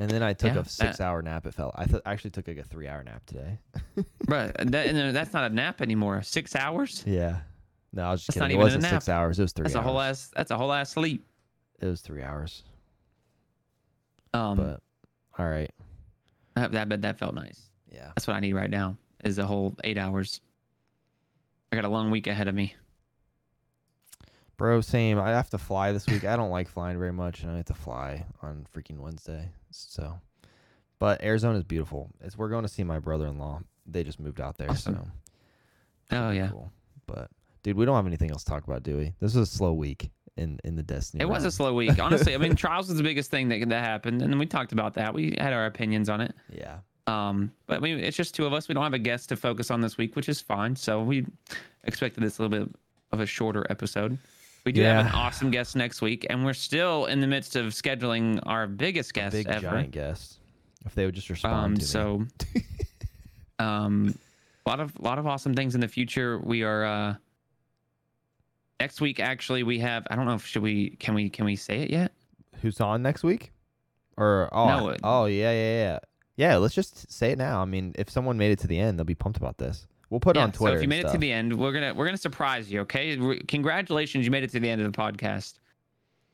And 0.01 0.09
then 0.11 0.23
I 0.23 0.33
took 0.33 0.55
Yeah, 0.55 0.61
a 0.61 0.63
that- 0.63 0.71
six 0.71 1.01
hour 1.01 1.21
nap. 1.23 1.45
It 1.47 1.55
felt. 1.55 1.75
I 1.77 1.85
th- 1.87 2.03
actually 2.07 2.31
took 2.31 2.47
like 2.47 2.59
a 2.59 2.63
three 2.65 2.87
hour 2.89 3.03
nap 3.03 3.25
today. 3.27 3.59
But 4.29 4.57
that, 4.73 4.87
and 4.87 5.17
that's 5.17 5.33
not 5.33 5.51
a 5.51 5.55
nap 5.55 5.81
anymore. 5.81 6.23
Six 6.23 6.55
hours? 6.55 7.03
Yeah. 7.07 7.39
No, 7.93 8.03
I 8.05 8.11
was 8.13 8.21
just 8.21 8.29
That's 8.39 8.41
not. 8.41 8.51
It 8.51 8.55
even 8.55 8.61
a 8.61 8.65
wasn't 8.65 8.83
nap. 8.83 8.91
six 8.93 9.09
hours. 9.09 9.39
It 9.39 9.43
was 9.43 9.53
three 9.53 9.65
That's 9.65 9.75
hours. 9.77 9.85
a 9.85 9.89
whole 9.89 10.01
ass, 10.01 10.31
that's 10.37 10.51
a 10.51 10.57
whole 10.59 10.73
ass 10.73 10.91
sleep. 10.91 11.25
It 11.81 11.87
was 11.87 12.01
three 12.03 12.23
hours. 12.23 12.63
Um, 14.35 14.57
but 14.59 14.83
all 15.39 15.49
right. 15.49 15.71
I, 16.57 16.65
I 16.67 16.85
bet 16.85 17.01
that 17.03 17.19
felt 17.19 17.35
nice. 17.35 17.71
Yeah. 17.91 18.09
That's 18.15 18.27
what 18.27 18.37
I 18.37 18.41
need 18.41 18.53
right 18.53 18.71
now 18.71 18.97
is 19.25 19.39
a 19.39 19.47
whole 19.47 19.75
eight 19.85 19.97
hours. 19.99 20.41
I 21.73 21.77
got 21.77 21.85
a 21.87 21.89
long 21.89 22.11
week 22.11 22.27
ahead 22.27 22.47
of 22.47 22.55
me. 22.55 22.75
Bro, 24.59 24.83
same. 24.83 25.19
I 25.19 25.31
have 25.31 25.51
to 25.51 25.59
fly 25.59 25.93
this 25.93 26.07
week. 26.07 26.25
I 26.25 26.37
don't 26.37 26.51
like 26.51 26.69
flying 26.69 26.99
very 26.99 27.13
much, 27.13 27.43
and 27.43 27.51
I 27.53 27.57
have 27.57 27.67
to 27.67 27.75
fly 27.75 28.27
on 28.43 28.67
freaking 28.77 28.99
Wednesday. 28.99 29.49
So, 29.71 30.19
but 30.99 31.23
Arizona 31.23 31.59
is 31.59 31.65
beautiful. 31.65 32.11
It's 32.21 32.37
we're 32.37 32.49
going 32.49 32.63
to 32.63 32.69
see 32.69 32.85
my 32.85 32.99
brother-in-law. 32.99 33.61
They 33.87 34.05
just 34.05 34.21
moved 34.21 34.41
out 34.41 34.59
there, 34.59 34.71
Awesome. 34.71 35.13
so 36.11 36.17
Oh 36.17 36.31
yeah, 36.31 36.49
cool. 36.49 36.71
But 37.07 37.29
dude, 37.63 37.77
we 37.77 37.85
don't 37.85 37.97
have 37.97 38.07
anything 38.07 38.31
else 38.31 38.45
to 38.45 38.51
talk 38.51 38.65
about, 38.67 38.83
do 38.83 38.97
we? 38.97 39.15
This 39.21 39.35
was 39.35 39.49
a 39.49 39.57
slow 39.57 39.73
week 39.73 40.11
in 40.37 40.59
in 40.65 40.77
the 40.77 40.83
Destiny. 40.83 41.23
it 41.23 41.29
was 41.29 41.45
a 41.45 41.51
slow 41.51 41.75
week. 41.75 41.99
Honestly, 41.99 42.35
I 42.35 42.39
mean, 42.39 42.55
trials 42.57 42.89
was 42.89 42.97
the 42.97 43.03
biggest 43.03 43.31
thing 43.31 43.49
that 43.49 43.69
that 43.69 43.85
happened, 43.85 44.23
and 44.23 44.39
we 44.39 44.47
talked 44.47 44.73
about 44.73 44.95
that. 44.95 45.13
We 45.15 45.37
had 45.39 45.53
our 45.53 45.67
opinions 45.67 46.09
on 46.09 46.21
it. 46.21 46.35
yeah. 46.53 46.79
Um, 47.07 47.51
but 47.67 47.79
I 47.79 47.81
mean, 47.81 47.99
it's 47.99 48.17
just 48.19 48.35
two 48.35 48.45
of 48.45 48.53
us. 48.53 48.69
We 48.69 48.75
don't 48.75 48.83
have 48.85 48.93
a 48.93 48.99
guest 48.99 49.31
to 49.31 49.37
focus 49.37 49.71
on 49.71 49.81
this 49.81 49.97
week, 49.97 50.15
which 50.15 50.29
is 50.29 50.43
fine. 50.43 50.77
So 50.77 51.03
we 51.03 51.25
expected 51.85 52.23
this 52.23 52.39
a 52.39 52.43
little 52.43 52.67
bit 52.67 52.75
of 53.13 53.21
a 53.21 53.27
shorter 53.27 53.67
episode. 53.71 54.19
We 54.69 54.73
do 54.73 54.83
have 54.83 55.07
an 55.07 55.13
awesome 55.13 55.51
guest 55.51 55.77
next 55.77 56.03
week, 56.03 56.27
and 56.29 56.45
we're 56.45 56.53
still 56.53 57.07
in 57.07 57.23
the 57.23 57.27
midst 57.27 57.57
of 57.57 57.69
scheduling 57.73 58.39
our 58.45 58.67
biggest 58.67 59.15
guest 59.15 59.33
Big 59.33 59.47
ever. 59.47 59.63
giant 59.63 59.93
guest. 59.93 60.41
If 60.85 60.95
they 60.95 61.07
would 61.07 61.15
just 61.15 61.31
respond 61.31 61.55
Um, 61.65 61.75
to 61.77 61.81
me. 61.81 61.85
so, 61.87 62.27
um, 63.59 64.15
a 64.67 64.69
lot 64.69 64.81
of 64.81 64.93
lot 65.01 65.19
of 65.19 65.27
awesome 65.27 65.55
things 65.55 65.75
in 65.75 65.81
the 65.81 65.89
future. 65.89 66.39
We 66.39 66.65
are 66.65 66.85
uh, 66.85 67.15
next 68.79 69.01
week. 69.01 69.21
Actually, 69.21 69.63
we 69.63 69.79
have. 69.79 70.07
I 70.11 70.17
don't 70.17 70.27
know 70.27 70.35
if 70.35 70.45
should 70.45 70.63
we 70.63 70.91
can 70.97 71.15
we 71.15 71.31
can 71.31 71.47
we 71.47 71.57
say 71.57 71.81
it 71.81 71.89
yet? 71.91 72.13
who's 72.61 72.79
on 72.79 73.01
next 73.03 73.23
week? 73.23 73.53
Or 74.19 74.51
oh 74.53 74.67
No, 74.69 74.89
it- 74.91 75.01
oh 75.03 75.25
yeah 75.25 75.51
yeah 75.51 75.83
yeah 75.83 75.99
yeah. 76.37 76.57
Let's 76.59 76.75
just 76.75 77.11
say 77.11 77.31
it 77.31 77.39
now. 77.39 77.63
I 77.63 77.65
mean, 77.65 77.95
if 77.99 78.11
someone 78.11 78.37
made 78.37 78.51
it 78.51 78.59
to 78.59 78.67
the 78.67 78.79
end, 78.79 78.99
they'll 78.99 79.05
be 79.07 79.15
pumped 79.15 79.39
about 79.39 79.57
this. 79.57 79.87
We'll 80.11 80.21
put 80.21 80.37
it 80.37 80.41
yeah, 80.41 80.45
on 80.45 80.53
Twitter. 80.53 80.77
So 80.77 80.79
if 80.79 80.83
you 80.83 80.89
made 80.89 81.05
it 81.05 81.13
to 81.13 81.19
the 81.19 81.31
end, 81.33 81.53
we're 81.57 81.73
gonna 81.73 81.93
we're 81.95 82.07
gonna 82.07 82.17
surprise 82.17 82.71
you. 82.71 82.81
Okay, 82.81 83.17
Re- 83.17 83.41
congratulations, 83.47 84.25
you 84.25 84.31
made 84.31 84.43
it 84.43 84.51
to 84.51 84.61
the 84.61 84.69
end 84.69 84.81
of 84.81 84.91
the 84.91 84.97
podcast. 84.97 85.59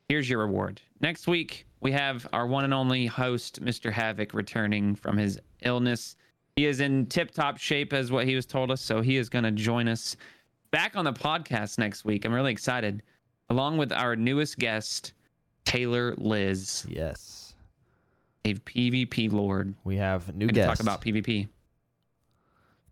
Here's 0.09 0.29
your 0.29 0.41
reward. 0.41 0.81
Next 1.01 1.27
week 1.27 1.66
we 1.81 1.91
have 1.93 2.27
our 2.33 2.47
one 2.47 2.64
and 2.64 2.72
only 2.72 3.07
host, 3.07 3.62
Mr. 3.64 3.93
Havoc, 3.93 4.33
returning 4.33 4.95
from 4.95 5.16
his 5.16 5.41
illness. 5.62 6.16
He 6.57 6.66
is 6.66 6.81
in 6.81 7.07
tip-top 7.07 7.59
shape, 7.59 7.93
as 7.93 8.12
what 8.12 8.27
he 8.27 8.37
was 8.37 8.47
told 8.47 8.70
us. 8.70 8.81
So 8.81 9.01
he 9.01 9.16
is 9.16 9.29
gonna 9.29 9.51
join 9.51 9.89
us 9.89 10.16
back 10.70 10.95
on 10.97 11.05
the 11.05 11.12
podcast 11.12 11.79
next 11.79 12.05
week. 12.05 12.25
I'm 12.25 12.33
really 12.33 12.53
excited, 12.53 13.03
along 13.51 13.77
with 13.79 13.93
our 13.93 14.14
newest 14.14 14.59
guest, 14.59 15.14
Taylor 15.64 16.14
Liz, 16.16 16.87
Yes, 16.89 17.55
a 18.45 18.55
PvP 18.55 19.33
lord. 19.33 19.75
we 19.83 19.97
have 19.97 20.35
new 20.37 20.47
guests. 20.47 20.79
talk 20.79 20.81
about 20.81 21.01
PvP. 21.01 21.49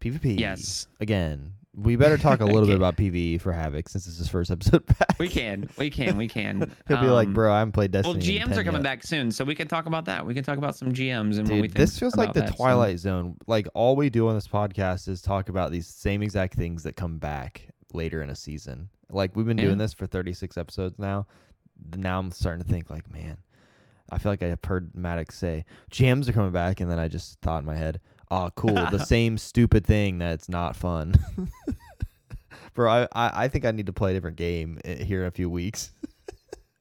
PvP. 0.03 0.39
Yes. 0.39 0.87
Again, 1.01 1.53
we 1.75 1.97
better 1.97 2.19
talk 2.19 2.41
a 2.41 2.45
little 2.55 2.67
bit 2.67 2.77
about 2.77 2.97
PvE 2.97 3.41
for 3.41 3.53
Havoc 3.53 3.89
since 3.89 4.07
it's 4.07 4.19
his 4.19 4.29
first 4.29 4.51
episode 4.51 4.85
back. 4.99 5.19
We 5.19 5.29
can, 5.29 5.71
we 5.79 5.89
can, 5.91 6.17
we 6.19 6.29
can. 6.29 6.71
He'll 6.89 7.01
be 7.01 7.07
like, 7.07 7.29
Um, 7.29 7.35
bro, 7.35 7.53
I 7.53 7.61
haven't 7.61 7.73
played 7.73 7.93
Destiny. 7.93 8.15
Well, 8.15 8.23
GMs 8.23 8.51
10 8.51 8.59
are 8.59 8.65
coming 8.65 8.81
yet." 8.81 8.83
back 8.83 9.03
soon, 9.05 9.31
so 9.31 9.45
we 9.45 9.55
can 9.55 9.69
talk 9.69 9.87
about 9.87 10.05
that. 10.07 10.27
We 10.27 10.35
can 10.35 10.45
talk 10.45 10.59
about 10.59 10.77
some 10.77 10.93
GMs 10.93 11.39
and 11.39 11.49
what 11.49 11.55
we 11.57 11.63
think. 11.63 11.75
this 11.75 11.99
feels 11.99 12.17
like 12.17 12.33
the 12.35 12.43
Twilight 12.47 12.99
Zone. 12.99 13.37
Like 13.47 13.67
all 13.75 13.97
we 13.97 14.11
do 14.11 14.29
on 14.29 14.35
this 14.35 14.49
podcast 14.49 15.09
is 15.09 15.23
talk 15.23 15.49
about 15.49 15.71
these 15.71 15.87
same 15.87 16.23
exact 16.23 16.55
things 16.55 16.83
that 16.83 16.97
come 16.97 17.19
back 17.19 17.69
later 17.95 18.23
in 18.23 18.29
a 18.31 18.37
season. 18.37 18.89
Like 19.09 19.35
we've 19.37 19.47
been 19.47 19.59
Yeah. 19.59 19.67
doing 19.67 19.79
this 19.79 19.93
for 19.95 20.07
36 20.07 20.57
episodes 20.59 20.99
now. 20.99 21.27
Now 21.97 22.19
I'm 22.19 22.31
starting 22.31 22.63
to 22.63 22.69
think 22.71 22.91
like, 22.91 23.11
man, 23.13 23.39
I 24.11 24.19
feel 24.19 24.31
like 24.33 24.43
I 24.43 24.49
have 24.49 24.63
heard 24.65 24.95
Maddox 24.95 25.37
say 25.39 25.65
GMs 25.91 26.29
are 26.29 26.33
coming 26.33 26.53
back, 26.53 26.81
and 26.81 26.91
then 26.91 26.99
I 26.99 27.09
just 27.09 27.41
thought 27.41 27.61
in 27.61 27.65
my 27.67 27.77
head, 27.77 28.01
oh, 28.33 28.51
cool, 28.57 28.75
the 28.75 28.99
same 29.05 29.39
stupid 29.39 29.85
thing 29.87 30.19
that's 30.19 30.49
not 30.49 30.75
fun. 30.77 31.15
Bro, 32.75 32.91
I, 32.91 33.03
I 33.13 33.45
I 33.45 33.49
think 33.49 33.65
I 33.65 33.71
need 33.71 33.87
to 33.87 33.93
play 33.93 34.13
a 34.13 34.15
different 34.15 34.37
game 34.37 34.79
eh, 34.85 35.05
here 35.05 35.21
in 35.23 35.29
a 35.29 35.31
few 35.33 35.49
weeks. 35.51 35.93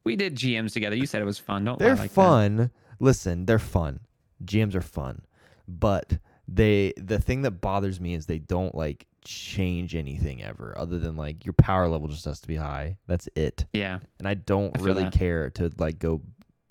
We 0.04 0.16
did 0.16 0.36
GMs 0.36 0.74
together. 0.74 0.96
You 0.96 1.06
said 1.06 1.22
it 1.22 1.26
was 1.26 1.38
fun. 1.38 1.64
Don't 1.64 1.78
They're 1.78 1.90
like 1.92 2.10
that. 2.10 2.16
fun. 2.16 2.72
Listen, 3.00 3.46
they're 3.46 3.60
fun. 3.60 4.00
GMs 4.44 4.74
are 4.74 4.82
fun, 4.82 5.22
but 5.68 6.18
they 6.48 6.94
the 6.98 7.20
thing 7.20 7.44
that 7.44 7.62
bothers 7.62 8.02
me 8.02 8.16
is 8.16 8.26
they 8.26 8.40
don't 8.40 8.74
like 8.74 9.06
change 9.24 9.94
anything 9.94 10.42
ever, 10.42 10.74
other 10.76 10.98
than 10.98 11.16
like 11.18 11.46
your 11.46 11.54
power 11.54 11.88
level 11.88 12.08
just 12.08 12.26
has 12.26 12.40
to 12.40 12.48
be 12.48 12.56
high. 12.56 12.98
That's 13.06 13.30
it, 13.36 13.66
Yeah, 13.74 14.00
and 14.18 14.28
I 14.28 14.34
don't 14.34 14.76
I 14.80 14.82
really 14.84 15.04
that. 15.04 15.14
care 15.14 15.52
to 15.52 15.70
like 15.78 16.00
go 16.00 16.24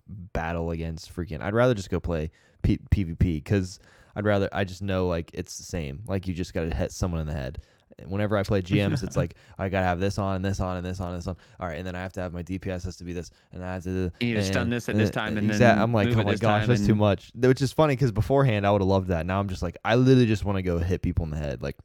battle 0.08 0.72
against 0.72 1.14
freaking. 1.14 1.40
I'd 1.40 1.54
rather 1.54 1.74
just 1.74 1.88
go 1.88 2.00
play 2.00 2.32
P- 2.62 2.80
PvP 2.90 3.16
because 3.44 3.78
I'd 4.20 4.26
rather 4.26 4.50
I 4.52 4.64
just 4.64 4.82
know 4.82 5.06
like 5.08 5.30
it's 5.32 5.56
the 5.56 5.64
same. 5.64 6.02
Like 6.06 6.28
you 6.28 6.34
just 6.34 6.52
got 6.52 6.68
to 6.68 6.76
hit 6.76 6.92
someone 6.92 7.22
in 7.22 7.26
the 7.26 7.32
head. 7.32 7.62
Whenever 8.06 8.36
I 8.36 8.42
play 8.42 8.60
GMs, 8.60 9.02
it's 9.02 9.16
like 9.16 9.34
I 9.58 9.68
gotta 9.70 9.86
have 9.86 9.98
this 9.98 10.18
on 10.18 10.36
and 10.36 10.44
this 10.44 10.60
on 10.60 10.76
and 10.76 10.84
this 10.84 11.00
on 11.00 11.12
and 11.12 11.18
this 11.18 11.26
on. 11.26 11.36
All 11.58 11.66
right, 11.66 11.78
and 11.78 11.86
then 11.86 11.94
I 11.94 12.00
have 12.00 12.12
to 12.14 12.20
have 12.20 12.32
my 12.34 12.42
DPS 12.42 12.84
has 12.84 12.96
to 12.96 13.04
be 13.04 13.14
this, 13.14 13.30
and 13.52 13.64
I 13.64 13.74
have 13.74 13.84
to. 13.84 14.10
You 14.20 14.28
need 14.28 14.34
to 14.34 14.44
stun 14.44 14.62
and- 14.64 14.72
this 14.72 14.88
at 14.90 14.96
this 14.96 15.10
time 15.10 15.38
and 15.38 15.48
then 15.50 15.78
I'm 15.78 15.92
like, 15.94 16.08
oh 16.14 16.22
my 16.22 16.34
gosh, 16.34 16.66
that's 16.66 16.86
too 16.86 16.94
much. 16.94 17.30
Which 17.34 17.62
is 17.62 17.72
funny 17.72 17.94
because 17.96 18.12
beforehand 18.12 18.66
I 18.66 18.70
would 18.70 18.82
have 18.82 18.88
loved 18.88 19.08
that. 19.08 19.24
Now 19.24 19.40
I'm 19.40 19.48
just 19.48 19.62
like, 19.62 19.76
I 19.84 19.94
literally 19.94 20.26
just 20.26 20.44
want 20.44 20.56
to 20.56 20.62
go 20.62 20.78
hit 20.78 21.00
people 21.02 21.24
in 21.24 21.30
the 21.30 21.38
head. 21.38 21.62
Like, 21.62 21.76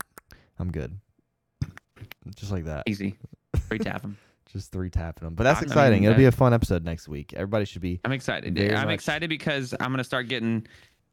I'm 0.59 0.71
good, 0.71 0.97
just 2.35 2.51
like 2.51 2.65
that. 2.65 2.83
easy. 2.87 3.15
Free 3.67 3.79
tap 3.79 4.01
them. 4.01 4.17
Just 4.53 4.71
three 4.71 4.89
tapping 4.89 5.25
them. 5.25 5.33
But 5.33 5.43
that's 5.43 5.59
I 5.59 5.63
exciting. 5.63 6.01
mean, 6.01 6.11
It'll 6.11 6.17
be 6.17 6.25
uh, 6.25 6.29
a 6.29 6.31
fun 6.31 6.53
episode 6.53 6.85
next 6.85 7.09
week. 7.09 7.33
Everybody 7.33 7.65
should 7.65 7.81
be. 7.81 7.99
I'm 8.05 8.13
excited. 8.13 8.57
I'm 8.57 8.85
much. 8.85 8.93
excited 8.93 9.27
because 9.29 9.73
I'm 9.81 9.91
gonna 9.91 10.03
start 10.03 10.29
getting. 10.29 10.65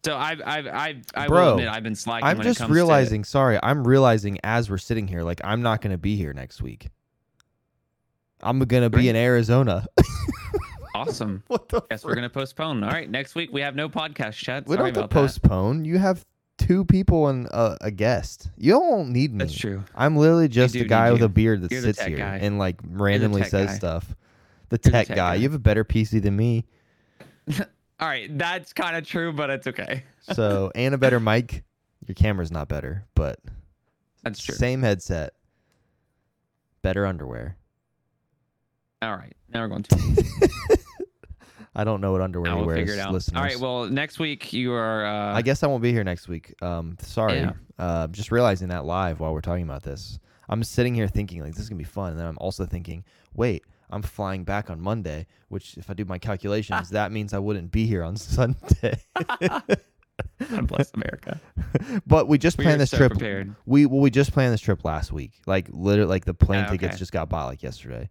So 0.05 0.17
I've 0.17 0.41
I've 0.45 0.67
I've 0.67 1.03
I 1.15 1.27
Bro, 1.29 1.45
will 1.45 1.51
admit 1.53 1.69
I've 1.69 1.83
been 1.85 1.95
slacking. 1.95 2.27
I'm 2.27 2.39
when 2.39 2.47
it 2.47 2.55
just 2.57 2.69
realizing. 2.69 3.23
Sorry, 3.25 3.59
I'm 3.63 3.87
realizing 3.87 4.39
as 4.43 4.69
we're 4.69 4.79
sitting 4.79 5.07
here, 5.07 5.23
like 5.23 5.41
I'm 5.45 5.63
not 5.63 5.81
gonna 5.81 5.99
be 5.99 6.17
here 6.17 6.33
next 6.33 6.61
week. 6.61 6.89
I'm 8.43 8.59
gonna 8.61 8.91
be 8.91 8.97
Great. 8.97 9.09
in 9.11 9.17
Arizona. 9.17 9.87
awesome. 10.95 11.45
what 11.49 11.69
the? 11.69 11.81
Guess 11.83 12.05
we're 12.05 12.17
gonna 12.17 12.29
postpone. 12.31 12.83
All 12.83 12.91
right, 12.91 13.09
next 13.09 13.35
week 13.37 13.51
we 13.53 13.61
have 13.61 13.77
no 13.77 13.89
podcast 13.89 14.33
chat. 14.35 14.67
We 14.67 14.77
don't 14.77 14.87
have 14.87 14.95
to 14.95 15.01
about 15.01 15.11
that. 15.11 15.15
postpone. 15.15 15.85
You 15.85 15.99
have 15.99 16.25
two 16.59 16.85
people 16.85 17.29
and 17.29 17.47
a, 17.47 17.77
a 17.83 17.91
guest. 17.93 18.51
You 18.57 18.73
don't 18.73 19.11
need 19.13 19.33
me. 19.33 19.39
That's 19.39 19.55
true. 19.57 19.85
I'm 19.95 20.17
literally 20.17 20.49
just 20.49 20.75
do 20.75 20.81
a 20.81 20.85
guy 20.85 21.13
with 21.13 21.23
a 21.23 21.29
beard 21.29 21.63
that 21.63 21.71
You're 21.71 21.83
sits 21.83 22.03
here 22.03 22.19
guy. 22.19 22.39
and 22.39 22.59
like 22.59 22.81
randomly 22.85 23.45
says 23.45 23.69
guy. 23.71 23.75
stuff. 23.77 24.17
The 24.69 24.75
You're 24.75 24.79
the 24.79 24.91
tech, 24.91 25.07
tech 25.07 25.09
guy. 25.09 25.15
guy. 25.17 25.35
You 25.37 25.43
have 25.45 25.55
a 25.55 25.59
better 25.61 25.85
PC 25.85 26.21
than 26.23 26.35
me. 26.37 26.65
All 28.03 28.09
right, 28.09 28.37
that's 28.37 28.73
kind 28.73 28.97
of 28.97 29.07
true, 29.07 29.33
but 29.33 29.49
it's 29.49 29.67
okay. 29.69 30.03
So 30.35 30.71
and 30.77 30.95
a 30.95 30.99
better 30.99 31.19
mic. 31.19 31.65
Your 32.07 32.15
camera's 32.15 32.53
not 32.53 32.69
better, 32.69 33.05
but 33.17 33.41
That's 34.23 34.41
true. 34.41 34.55
same 34.55 34.83
headset. 34.83 35.35
Better 36.83 37.07
underwear. 37.07 37.57
All 39.03 39.17
right, 39.17 39.35
now 39.53 39.63
we're 39.63 39.69
going 39.69 39.83
to. 39.83 40.79
I 41.75 41.83
don't 41.83 42.01
know 42.01 42.13
what 42.13 42.21
underwear 42.21 42.51
Now 42.51 42.57
he 42.57 42.59
we'll 42.59 42.67
wears. 42.69 42.79
figure 42.79 42.95
it 42.95 43.01
out. 43.01 43.13
Listeners. 43.13 43.37
All 43.37 43.43
right, 43.45 43.59
well, 43.59 43.85
next 43.87 44.21
week 44.21 44.53
you 44.53 44.73
are. 44.73 45.05
Uh, 45.05 45.35
I 45.35 45.43
guess 45.43 45.63
I 45.65 45.67
won't 45.67 45.83
be 45.83 45.91
here 45.93 46.05
next 46.05 46.29
week. 46.29 46.55
Um, 46.63 46.97
sorry. 47.01 47.39
Yeah. 47.39 47.53
Uh, 47.79 48.07
just 48.09 48.31
realizing 48.31 48.69
that 48.69 48.85
live 48.85 49.19
while 49.19 49.33
we're 49.33 49.41
talking 49.41 49.65
about 49.65 49.83
this. 49.83 50.21
I'm 50.49 50.63
sitting 50.63 50.95
here 50.95 51.09
thinking 51.09 51.41
like 51.43 51.55
this 51.55 51.63
is 51.65 51.69
gonna 51.69 51.79
be 51.79 51.85
fun, 51.85 52.11
and 52.13 52.19
then 52.21 52.27
I'm 52.27 52.39
also 52.39 52.65
thinking, 52.65 53.05
wait, 53.35 53.65
I'm 53.93 54.03
flying 54.03 54.43
back 54.45 54.71
on 54.71 54.81
Monday, 54.81 55.27
which 55.49 55.77
if 55.77 55.89
I 55.91 55.95
do 55.95 56.05
my 56.05 56.19
calculations, 56.19 56.91
that 56.91 57.13
means 57.13 57.33
I 57.33 57.39
wouldn't 57.39 57.71
be 57.71 57.87
here 57.87 58.03
on 58.03 58.17
Sunday. 58.17 59.01
God 60.51 60.67
bless 60.67 60.91
America. 60.95 61.41
but 62.07 62.27
we 62.29 62.39
just 62.39 62.59
We 62.59 62.65
planned 62.65 62.81
this 62.81 62.91
so 62.91 62.97
trip. 62.97 63.13
prepared. 63.13 63.55
We 63.67 63.87
well, 63.87 64.01
we 64.01 64.11
just 64.11 64.33
planned 64.33 64.53
this 64.53 64.61
trip 64.61 64.85
last 64.85 65.13
week. 65.13 65.33
Like 65.47 65.69
literally, 65.71 66.09
like 66.09 66.25
the 66.25 66.35
plane 66.35 66.65
Ah, 66.67 66.71
tickets 66.71 66.99
just 66.99 67.13
got 67.13 67.29
bought 67.29 67.47
like 67.47 67.63
yesterday. 67.63 68.09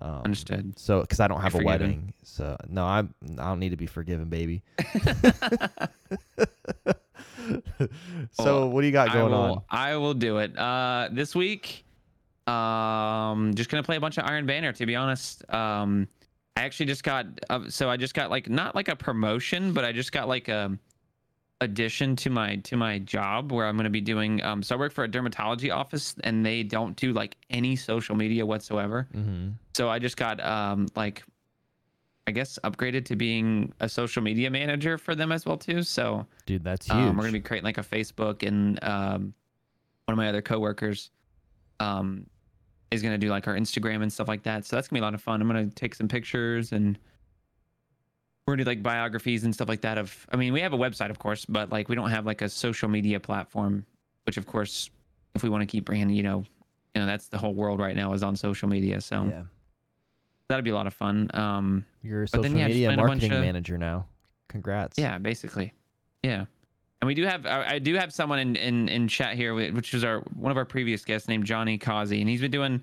Um, 0.00 0.22
Understood. 0.26 0.78
So, 0.78 1.00
because 1.00 1.20
I 1.20 1.26
don't 1.28 1.40
have 1.40 1.54
a 1.54 1.58
forgiven. 1.58 1.64
wedding, 1.80 2.12
so 2.22 2.56
no, 2.68 2.84
I'm 2.84 3.14
I 3.38 3.44
don't 3.48 3.58
need 3.60 3.70
to 3.70 3.76
be 3.78 3.86
forgiven, 3.86 4.28
baby. 4.28 4.62
so, 8.32 8.44
Well, 8.44 8.70
what 8.70 8.80
do 8.82 8.86
you 8.86 8.92
got 8.92 9.08
I 9.10 9.12
going 9.14 9.32
will, 9.32 9.38
on? 9.40 9.62
I 9.70 9.96
will 9.96 10.12
do 10.14 10.38
it. 10.38 10.56
Uh, 10.58 11.08
this 11.12 11.34
week, 11.34 11.85
um, 12.46 13.54
just 13.54 13.70
gonna 13.70 13.82
play 13.82 13.96
a 13.96 14.00
bunch 14.00 14.18
of 14.18 14.24
Iron 14.24 14.46
Banner. 14.46 14.72
To 14.72 14.86
be 14.86 14.96
honest, 14.96 15.48
um, 15.52 16.08
I 16.56 16.62
actually 16.62 16.86
just 16.86 17.02
got. 17.04 17.26
Uh, 17.50 17.68
so 17.68 17.90
I 17.90 17.96
just 17.96 18.14
got 18.14 18.30
like 18.30 18.48
not 18.48 18.74
like 18.74 18.88
a 18.88 18.96
promotion, 18.96 19.72
but 19.72 19.84
I 19.84 19.92
just 19.92 20.12
got 20.12 20.28
like 20.28 20.48
a 20.48 20.76
addition 21.60 22.14
to 22.16 22.30
my 22.30 22.56
to 22.56 22.76
my 22.76 22.98
job 22.98 23.50
where 23.50 23.66
I'm 23.66 23.76
gonna 23.76 23.90
be 23.90 24.00
doing. 24.00 24.42
Um, 24.42 24.62
so 24.62 24.76
I 24.76 24.78
work 24.78 24.92
for 24.92 25.04
a 25.04 25.08
dermatology 25.08 25.74
office, 25.74 26.14
and 26.24 26.44
they 26.44 26.62
don't 26.62 26.96
do 26.96 27.12
like 27.12 27.36
any 27.50 27.76
social 27.76 28.14
media 28.14 28.44
whatsoever. 28.44 29.08
Mm-hmm. 29.14 29.50
So 29.74 29.88
I 29.88 29.98
just 29.98 30.16
got 30.16 30.42
um 30.44 30.86
like 30.94 31.22
I 32.28 32.32
guess 32.32 32.58
upgraded 32.64 33.04
to 33.06 33.16
being 33.16 33.72
a 33.80 33.88
social 33.88 34.22
media 34.22 34.50
manager 34.50 34.98
for 34.98 35.14
them 35.14 35.32
as 35.32 35.46
well 35.46 35.56
too. 35.56 35.82
So 35.82 36.26
Dude, 36.44 36.64
that's 36.64 36.86
huge. 36.86 36.96
um, 36.96 37.16
we're 37.16 37.22
gonna 37.22 37.32
be 37.32 37.40
creating 37.40 37.64
like 37.64 37.78
a 37.78 37.82
Facebook 37.82 38.46
and 38.46 38.82
um 38.82 39.34
one 40.04 40.12
of 40.12 40.16
my 40.16 40.28
other 40.28 40.42
coworkers 40.42 41.10
um 41.80 42.26
is 42.90 43.02
gonna 43.02 43.18
do 43.18 43.28
like 43.28 43.46
our 43.48 43.54
Instagram 43.54 44.02
and 44.02 44.12
stuff 44.12 44.28
like 44.28 44.42
that. 44.44 44.64
So 44.64 44.76
that's 44.76 44.88
gonna 44.88 45.00
be 45.00 45.02
a 45.02 45.06
lot 45.06 45.14
of 45.14 45.22
fun. 45.22 45.40
I'm 45.40 45.46
gonna 45.48 45.66
take 45.66 45.94
some 45.94 46.08
pictures 46.08 46.72
and 46.72 46.98
we're 48.46 48.54
gonna 48.54 48.64
do 48.64 48.70
like 48.70 48.82
biographies 48.82 49.44
and 49.44 49.52
stuff 49.54 49.68
like 49.68 49.80
that 49.80 49.98
of 49.98 50.26
I 50.32 50.36
mean 50.36 50.52
we 50.52 50.60
have 50.60 50.72
a 50.72 50.78
website 50.78 51.10
of 51.10 51.18
course, 51.18 51.44
but 51.44 51.70
like 51.70 51.88
we 51.88 51.96
don't 51.96 52.10
have 52.10 52.26
like 52.26 52.42
a 52.42 52.48
social 52.48 52.88
media 52.88 53.18
platform, 53.18 53.84
which 54.24 54.36
of 54.36 54.46
course 54.46 54.90
if 55.34 55.42
we 55.42 55.48
want 55.48 55.62
to 55.62 55.66
keep 55.66 55.84
bringing, 55.84 56.10
you 56.10 56.22
know, 56.22 56.44
you 56.94 57.00
know, 57.02 57.06
that's 57.06 57.28
the 57.28 57.38
whole 57.38 57.54
world 57.54 57.80
right 57.80 57.94
now 57.96 58.12
is 58.12 58.22
on 58.22 58.36
social 58.36 58.68
media. 58.68 59.00
So 59.00 59.24
yeah. 59.24 59.42
that'd 60.48 60.64
be 60.64 60.70
a 60.70 60.74
lot 60.74 60.86
of 60.86 60.94
fun. 60.94 61.28
Um, 61.34 61.84
You're 62.02 62.22
a 62.22 62.26
But 62.32 62.42
then, 62.42 62.52
social 62.52 62.58
yeah, 62.60 62.66
media 62.68 62.88
plan 62.88 62.98
a 62.98 63.02
bunch 63.02 63.08
marketing 63.22 63.32
of- 63.32 63.40
manager 63.44 63.76
now. 63.78 64.06
Congrats. 64.48 64.96
yeah, 64.96 65.18
basically, 65.18 65.74
yeah. 66.22 66.46
And 67.00 67.06
we 67.06 67.14
do 67.14 67.24
have, 67.26 67.44
I, 67.46 67.74
I 67.74 67.78
do 67.78 67.94
have 67.94 68.12
someone 68.12 68.38
in, 68.38 68.56
in 68.56 68.88
in 68.88 69.06
chat 69.08 69.34
here, 69.36 69.54
which 69.54 69.92
was 69.92 70.02
our 70.02 70.20
one 70.34 70.50
of 70.50 70.56
our 70.56 70.64
previous 70.64 71.04
guests 71.04 71.28
named 71.28 71.44
Johnny 71.44 71.76
Causey, 71.76 72.20
and 72.20 72.28
he's 72.28 72.40
been 72.40 72.50
doing 72.50 72.80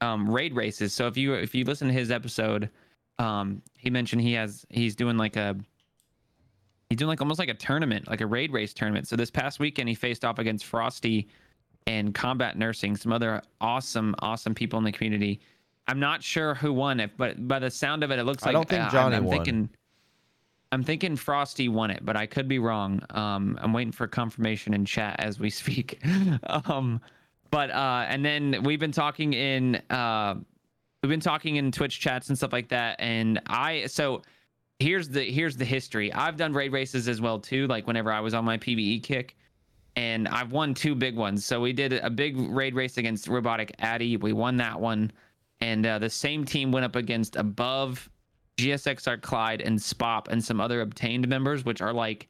um, 0.00 0.30
raid 0.30 0.54
races. 0.54 0.92
So 0.92 1.06
if 1.08 1.16
you 1.16 1.34
if 1.34 1.54
you 1.54 1.64
listen 1.64 1.88
to 1.88 1.92
his 1.94 2.10
episode, 2.12 2.70
um, 3.18 3.60
he 3.76 3.90
mentioned 3.90 4.22
he 4.22 4.32
has 4.34 4.64
he's 4.70 4.94
doing 4.94 5.16
like 5.16 5.36
a 5.36 5.56
he's 6.88 6.98
doing 6.98 7.08
like 7.08 7.20
almost 7.20 7.40
like 7.40 7.48
a 7.48 7.54
tournament, 7.54 8.08
like 8.08 8.20
a 8.20 8.26
raid 8.26 8.52
race 8.52 8.72
tournament. 8.72 9.08
So 9.08 9.16
this 9.16 9.30
past 9.30 9.58
weekend 9.58 9.88
he 9.88 9.94
faced 9.96 10.24
off 10.24 10.38
against 10.38 10.64
Frosty 10.64 11.28
and 11.88 12.14
Combat 12.14 12.56
Nursing, 12.56 12.96
some 12.96 13.12
other 13.12 13.42
awesome 13.60 14.14
awesome 14.20 14.54
people 14.54 14.78
in 14.78 14.84
the 14.84 14.92
community. 14.92 15.40
I'm 15.88 15.98
not 15.98 16.22
sure 16.22 16.54
who 16.54 16.72
won 16.72 17.00
it, 17.00 17.10
but 17.16 17.48
by 17.48 17.58
the 17.58 17.70
sound 17.70 18.04
of 18.04 18.10
it, 18.12 18.18
it 18.20 18.24
looks 18.24 18.44
I 18.44 18.46
like 18.46 18.52
don't 18.54 18.68
think 18.68 18.80
uh, 18.82 18.84
I'm- 18.84 18.92
Johnny 18.92 19.16
I'm, 19.16 19.24
won. 19.24 19.36
thinking. 19.36 19.70
I'm 20.70 20.82
thinking 20.82 21.16
Frosty 21.16 21.68
won 21.68 21.90
it, 21.90 22.04
but 22.04 22.16
I 22.16 22.26
could 22.26 22.46
be 22.46 22.58
wrong. 22.58 23.00
Um, 23.10 23.58
I'm 23.60 23.72
waiting 23.72 23.92
for 23.92 24.06
confirmation 24.06 24.74
in 24.74 24.84
chat 24.84 25.16
as 25.18 25.38
we 25.38 25.50
speak. 25.62 26.00
um, 26.66 27.00
but 27.50 27.70
uh, 27.70 28.04
and 28.08 28.24
then 28.24 28.62
we've 28.62 28.80
been 28.80 28.92
talking 28.92 29.32
in 29.32 29.76
uh, 29.90 30.34
we've 31.02 31.10
been 31.10 31.20
talking 31.20 31.56
in 31.56 31.72
Twitch 31.72 32.00
chats 32.00 32.28
and 32.28 32.36
stuff 32.36 32.52
like 32.52 32.68
that. 32.68 32.96
And 33.00 33.40
I 33.46 33.86
so 33.86 34.22
here's 34.78 35.08
the 35.08 35.24
here's 35.24 35.56
the 35.56 35.64
history. 35.64 36.12
I've 36.12 36.36
done 36.36 36.52
raid 36.52 36.72
races 36.72 37.08
as 37.08 37.20
well 37.20 37.38
too. 37.38 37.66
Like 37.66 37.86
whenever 37.86 38.12
I 38.12 38.20
was 38.20 38.34
on 38.34 38.44
my 38.44 38.58
PVE 38.58 39.02
kick, 39.02 39.36
and 39.96 40.28
I've 40.28 40.52
won 40.52 40.74
two 40.74 40.94
big 40.94 41.16
ones. 41.16 41.44
So 41.44 41.60
we 41.60 41.72
did 41.72 41.92
a 41.94 42.10
big 42.10 42.36
raid 42.36 42.74
race 42.74 42.98
against 42.98 43.28
Robotic 43.28 43.74
Addy. 43.78 44.16
We 44.16 44.32
won 44.32 44.56
that 44.58 44.78
one, 44.78 45.10
and 45.60 45.86
uh, 45.86 45.98
the 45.98 46.10
same 46.10 46.44
team 46.44 46.70
went 46.70 46.84
up 46.84 46.96
against 46.96 47.36
Above, 47.36 48.08
GSXR 48.58 49.22
Clyde, 49.22 49.62
and 49.62 49.78
Spop, 49.78 50.28
and 50.28 50.44
some 50.44 50.60
other 50.60 50.80
obtained 50.80 51.26
members, 51.28 51.64
which 51.64 51.80
are 51.80 51.92
like 51.92 52.28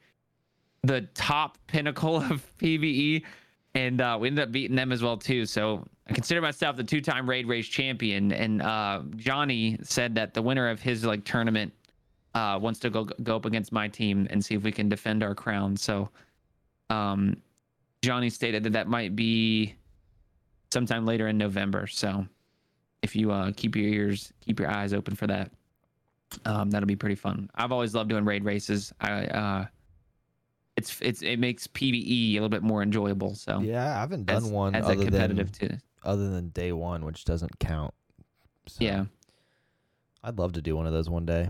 the 0.83 1.03
top 1.14 1.59
pinnacle 1.66 2.16
of 2.16 2.47
PVE. 2.59 3.24
And 3.74 4.01
uh, 4.01 4.16
we 4.20 4.29
ended 4.29 4.45
up 4.45 4.53
beating 4.53 4.76
them 4.76 4.93
as 4.93 5.03
well 5.03 5.16
too. 5.16 5.47
So 5.47 5.87
I 6.07 6.12
consider 6.12 6.41
myself 6.41 6.76
the 6.76 6.85
two-time 6.85 7.29
raid 7.29 7.47
race 7.47 7.66
champion. 7.66 8.33
And 8.33 8.62
uh, 8.62 9.03
Johnny 9.16 9.79
said 9.83 10.14
that 10.14 10.35
the 10.35 10.43
winner 10.43 10.68
of 10.68 10.81
his 10.81 11.05
like 11.05 11.24
tournament 11.24 11.72
uh, 12.35 12.59
wants 12.61 12.79
to 12.81 12.91
go 12.91 13.05
go 13.22 13.37
up 13.37 13.45
against 13.45 13.72
my 13.72 13.89
team 13.89 14.26
and 14.31 14.45
see 14.45 14.55
if 14.55 14.62
we 14.62 14.72
can 14.72 14.89
defend 14.89 15.22
our 15.22 15.35
crown. 15.35 15.76
So 15.76 16.11
um, 16.91 17.37
Johnny 18.03 18.31
stated 18.31 18.62
that 18.64 18.72
that 18.72 18.89
might 18.89 19.16
be 19.16 19.74
sometime 20.72 21.05
later 21.05 21.29
in 21.29 21.39
November. 21.39 21.87
So 21.87 22.26
if 23.03 23.14
you 23.16 23.31
uh, 23.31 23.53
keep 23.57 23.76
your 23.76 23.87
ears, 23.87 24.33
keep 24.41 24.61
your 24.61 24.70
eyes 24.70 24.93
open 24.93 25.14
for 25.14 25.26
that, 25.26 25.51
um, 26.45 26.70
that'll 26.70 26.87
be 26.87 26.97
pretty 26.97 27.14
fun. 27.14 27.51
I've 27.55 27.72
always 27.72 27.95
loved 27.95 28.11
doing 28.11 28.24
raid 28.24 28.45
races. 28.45 28.93
I 29.01 29.26
uh, 29.26 29.66
it's 30.76 30.99
it's 31.01 31.22
it 31.22 31.39
makes 31.39 31.66
PVE 31.66 32.31
a 32.33 32.35
little 32.35 32.49
bit 32.49 32.62
more 32.62 32.83
enjoyable. 32.83 33.35
So 33.35 33.61
Yeah, 33.61 33.97
I 33.97 34.01
haven't 34.01 34.26
done 34.26 34.37
as, 34.45 34.51
one 34.51 34.74
as 34.74 34.85
a 34.87 34.93
other 34.93 35.05
competitive 35.05 35.53
than 35.59 35.68
too. 35.70 35.76
other 36.05 36.31
than 36.31 36.49
day 36.51 36.72
one, 36.72 37.05
which 37.05 37.24
doesn't 37.24 37.59
count. 37.59 37.95
So 38.66 38.85
Yeah, 38.85 39.05
I'd 40.22 40.39
love 40.39 40.53
to 40.55 40.62
do 40.62 40.76
one 40.76 40.87
of 40.87 40.93
those 40.93 41.09
one 41.11 41.26
day. 41.26 41.49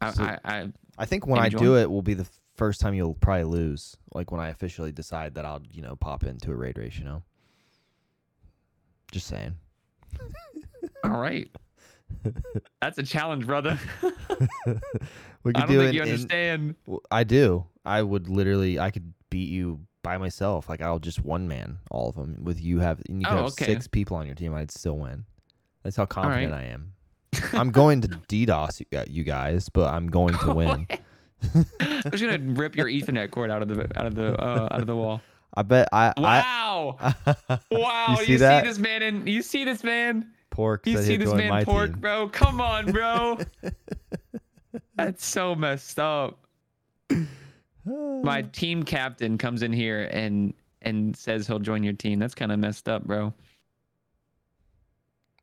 I, 0.00 0.10
So- 0.12 0.22
I, 0.24 0.38
I 0.44 0.72
I 0.96 1.06
think 1.06 1.26
when 1.26 1.40
I 1.40 1.48
do 1.48 1.76
it 1.76 1.90
will 1.90 2.02
be 2.02 2.14
the 2.14 2.26
first 2.54 2.80
time 2.80 2.94
you'll 2.94 3.14
probably 3.14 3.44
lose. 3.44 3.96
Like 4.14 4.30
when 4.30 4.40
I 4.40 4.48
officially 4.50 4.92
decide 4.92 5.34
that 5.34 5.44
I'll, 5.44 5.60
you 5.72 5.82
know, 5.82 5.96
pop 5.96 6.22
into 6.22 6.52
a 6.52 6.54
raid 6.54 6.78
race, 6.78 6.96
you 6.96 7.04
know. 7.04 7.22
Just 9.10 9.26
saying. 9.26 9.56
all 11.02 11.18
right. 11.20 11.50
That's 12.80 12.98
a 12.98 13.02
challenge, 13.02 13.46
brother. 13.46 13.78
we 15.44 15.52
I 15.54 15.60
don't 15.60 15.68
do 15.68 15.78
think 15.78 15.88
it 15.90 15.94
you 15.94 16.02
understand. 16.02 16.74
Well, 16.86 17.02
I 17.10 17.24
do. 17.24 17.66
I 17.84 18.02
would 18.02 18.28
literally. 18.28 18.78
I 18.78 18.90
could 18.90 19.12
beat 19.30 19.48
you 19.50 19.80
by 20.02 20.18
myself. 20.18 20.68
Like 20.68 20.80
I'll 20.80 20.98
just 20.98 21.24
one 21.24 21.48
man 21.48 21.78
all 21.90 22.08
of 22.08 22.16
them. 22.16 22.38
With 22.42 22.60
you 22.60 22.80
have 22.80 23.00
and 23.08 23.22
you 23.22 23.28
Oh, 23.28 23.36
have 23.36 23.44
okay. 23.46 23.66
six 23.66 23.86
people 23.88 24.16
on 24.16 24.26
your 24.26 24.34
team. 24.34 24.54
I'd 24.54 24.70
still 24.70 24.98
win. 24.98 25.24
That's 25.82 25.96
how 25.96 26.02
right. 26.04 26.10
confident 26.10 26.54
I 26.54 26.64
am. 26.64 26.92
I'm 27.52 27.70
going 27.70 28.00
to 28.02 28.08
DDoS 28.08 29.08
you 29.10 29.24
guys, 29.24 29.68
but 29.68 29.92
I'm 29.92 30.06
going 30.08 30.34
to 30.38 30.54
win. 30.54 30.86
I'm 31.80 32.10
just 32.10 32.22
gonna 32.22 32.38
rip 32.54 32.74
your 32.76 32.86
Ethernet 32.86 33.30
cord 33.30 33.50
out 33.50 33.60
of 33.60 33.68
the 33.68 33.82
out 33.98 34.06
of 34.06 34.14
the 34.14 34.40
uh, 34.40 34.68
out 34.70 34.80
of 34.80 34.86
the 34.86 34.96
wall. 34.96 35.20
I 35.56 35.62
bet 35.62 35.88
I. 35.92 36.12
Wow! 36.16 36.96
I 37.00 37.14
wow! 37.70 38.06
You 38.08 38.12
You, 38.12 38.16
see 38.18 38.24
see, 38.26 38.36
that? 38.38 38.64
this 38.64 38.78
man 38.78 39.02
in? 39.02 39.26
You 39.26 39.42
see 39.42 39.64
this 39.64 39.84
man? 39.84 40.32
Pork. 40.54 40.86
You 40.86 40.98
see 41.02 41.16
this 41.16 41.32
man 41.34 41.64
pork, 41.64 41.90
team. 41.92 42.00
bro? 42.00 42.28
Come 42.28 42.60
on, 42.60 42.92
bro. 42.92 43.38
That's 44.96 45.26
so 45.26 45.54
messed 45.54 45.98
up. 45.98 46.38
My 48.22 48.42
team 48.52 48.84
captain 48.84 49.36
comes 49.36 49.62
in 49.62 49.72
here 49.72 50.08
and 50.12 50.54
and 50.82 51.16
says 51.16 51.46
he'll 51.46 51.58
join 51.58 51.82
your 51.82 51.92
team. 51.94 52.18
That's 52.18 52.34
kind 52.34 52.52
of 52.52 52.58
messed 52.58 52.88
up, 52.88 53.04
bro. 53.04 53.34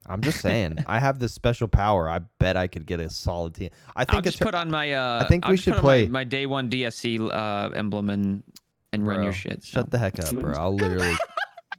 I'm 0.07 0.21
just 0.21 0.39
saying. 0.47 0.79
I 0.87 0.99
have 0.99 1.19
this 1.19 1.33
special 1.33 1.67
power. 1.67 2.09
I 2.09 2.19
bet 2.39 2.55
I 2.57 2.67
could 2.67 2.85
get 2.85 2.99
a 2.99 3.09
solid 3.09 3.53
team. 3.55 3.69
I 3.95 4.05
think 4.05 4.15
I'll 4.15 4.21
just 4.21 4.39
put 4.39 4.55
on 4.55 4.71
my 4.71 4.93
uh. 4.93 5.23
I 5.23 5.27
think 5.27 5.45
I'll 5.45 5.51
we 5.51 5.57
should 5.57 5.75
play- 5.75 6.05
my, 6.05 6.19
my 6.19 6.23
day 6.23 6.45
one 6.45 6.69
DSC 6.69 7.19
uh 7.31 7.69
emblem 7.75 8.09
and 8.09 8.43
and 8.93 9.05
run 9.05 9.23
your 9.23 9.33
shit. 9.33 9.63
so. 9.63 9.79
Shut 9.81 9.91
the 9.91 9.97
heck 9.97 10.19
up, 10.19 10.33
bro. 10.35 10.53
I'll 10.53 10.75
literally 10.83 11.15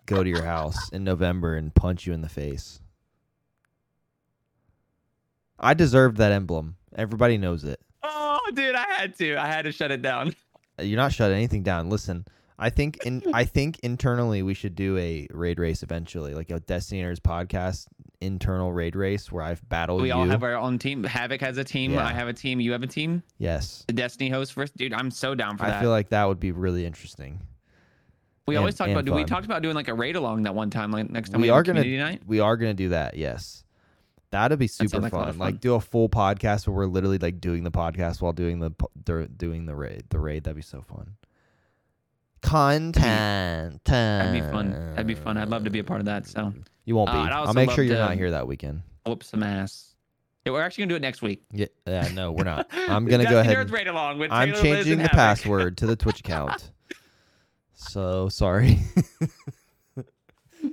go 0.07 0.23
to 0.23 0.29
your 0.29 0.45
house 0.45 0.91
in 0.91 1.05
November 1.05 1.57
and 1.57 1.75
punch 1.75 2.07
you 2.07 2.13
in 2.13 2.21
the 2.21 2.29
face. 2.29 2.81
I 5.63 5.75
deserved 5.75 6.17
that 6.19 6.33
emblem. 6.33 6.77
Everybody 6.95 7.39
knows 7.39 7.65
it. 7.65 7.81
Oh, 8.03 8.41
dude, 8.55 8.75
I 8.75 8.85
had 8.97 9.17
to. 9.19 9.37
I 9.37 9.47
had 9.47 9.63
to 9.63 9.73
shut 9.73 9.91
it 9.91 10.03
down. 10.03 10.35
Uh, 10.79 10.83
you're 10.83 10.97
not 10.97 11.13
shutting 11.13 11.37
anything 11.37 11.63
down. 11.63 11.89
Listen, 11.91 12.25
I 12.59 12.71
think 12.71 12.99
in 13.07 13.23
I 13.35 13.45
think 13.45 13.79
internally 13.81 14.43
we 14.43 14.55
should 14.55 14.75
do 14.75 14.97
a 14.99 15.29
raid 15.33 15.59
race 15.59 15.83
eventually, 15.83 16.35
like 16.35 16.51
a 16.51 16.61
Destiny 16.61 17.03
Nerds 17.03 17.21
podcast 17.21 17.87
internal 18.21 18.73
raid 18.73 18.95
race 18.95 19.33
where 19.33 19.43
I've 19.43 19.69
battled 19.69 20.01
We 20.01 20.09
you. 20.09 20.15
all 20.15 20.25
have 20.27 20.43
our 20.45 20.55
own 20.55 20.79
team. 20.79 21.03
Havoc 21.05 21.41
has 21.41 21.59
a 21.59 21.65
team. 21.65 21.93
Yeah. 21.95 22.07
I 22.07 22.13
have 22.13 22.29
a 22.29 22.33
team. 22.33 22.61
You 22.61 22.71
have 22.73 22.83
a 22.85 22.87
team. 22.87 23.23
yes. 23.39 23.85
The 23.89 23.93
Destiny 23.95 24.31
host 24.31 24.53
first, 24.53 24.77
dude. 24.77 24.93
I'm 24.93 25.11
so 25.11 25.35
down 25.35 25.57
for 25.59 25.65
I 25.65 25.71
that. 25.71 25.79
I 25.79 25.81
feel 25.81 25.91
like 25.91 26.11
that 26.11 26.25
would 26.29 26.39
be 26.41 26.53
really 26.53 26.87
interesting. 26.87 27.41
we 28.47 28.55
and- 28.55 28.61
always 28.61 28.75
talk 28.77 28.89
about. 28.89 29.05
do 29.05 29.13
We 29.13 29.25
talked 29.25 29.45
about 29.45 29.63
doing 29.63 29.75
like 29.75 29.89
a 29.89 29.95
raid 29.95 30.17
along 30.17 30.43
that 30.43 30.55
one 30.55 30.71
time. 30.71 30.91
Like 30.93 31.11
next 31.11 31.31
time 31.31 31.41
we, 31.41 31.49
We 31.49 31.51
are 31.51 31.63
gonna 31.63 31.85
night. 31.85 32.23
we 32.27 32.41
are 32.41 32.57
gonna 32.57 32.75
do 32.75 32.91
that. 32.91 33.17
Yes, 33.17 33.65
that'd 34.33 34.59
be 34.59 34.67
super 34.67 34.99
lot 35.01 35.11
fun. 35.11 35.39
Like 35.39 35.61
do 35.61 35.75
a 35.75 35.81
full 35.81 36.09
podcast 36.09 36.67
where 36.67 36.75
we're 36.77 36.87
literally 36.87 37.19
like 37.19 37.41
doing 37.41 37.63
the 37.65 37.71
podcast 37.71 38.21
while 38.21 38.33
doing 38.33 38.59
the 38.59 38.73
doing 39.37 39.67
the 39.67 39.75
raid. 39.77 40.05
The 40.11 40.19
raid 40.19 40.45
that'd 40.45 40.57
be 40.57 40.63
so 40.63 40.83
fun. 40.83 41.15
Content. 42.43 43.83
That'd 43.85 44.33
be 44.33 44.41
fun. 44.41 44.71
That'd 44.91 45.07
be 45.07 45.15
fun. 45.15 45.37
I'd 45.37 45.49
love 45.49 45.65
to 45.65 45.71
be 45.71 45.79
a 45.79 45.85
part 45.85 46.01
of 46.01 46.07
that. 46.07 46.27
So 46.27 46.53
You 46.85 46.97
won't 46.97 47.11
Uh, 47.11 47.13
be. 47.13 47.19
I'd 47.21 47.33
I'll 47.33 47.55
make 47.55 47.71
sure 47.71 47.85
you're 47.85 47.97
not 47.97 48.17
here 48.17 48.31
that 48.33 48.47
weekend. 48.49 48.83
whoop 49.07 49.23
some 49.23 49.43
ass. 49.43 49.95
Yeah, 50.45 50.53
we're 50.53 50.63
actually 50.63 50.83
gonna 50.83 50.89
do 50.91 50.97
it 50.97 51.03
next 51.03 51.23
week. 51.23 51.45
Yeah, 51.53 51.67
yeah, 51.87 52.09
no, 52.15 52.33
we're 52.33 52.43
not. 52.45 52.67
I'm 52.73 53.07
gonna 53.07 53.25
go 53.31 53.39
ahead. 53.39 53.71
Raid 53.71 53.87
along 53.87 54.19
with 54.19 54.33
I'm 54.33 54.53
Taylor, 54.53 54.63
changing 54.77 54.97
the 54.99 55.03
Havoc. 55.05 55.17
password 55.17 55.79
to 55.79 55.87
the 55.87 55.97
Twitch 55.97 56.21
account. 56.21 56.71
So 57.75 58.29
sorry. 58.29 58.79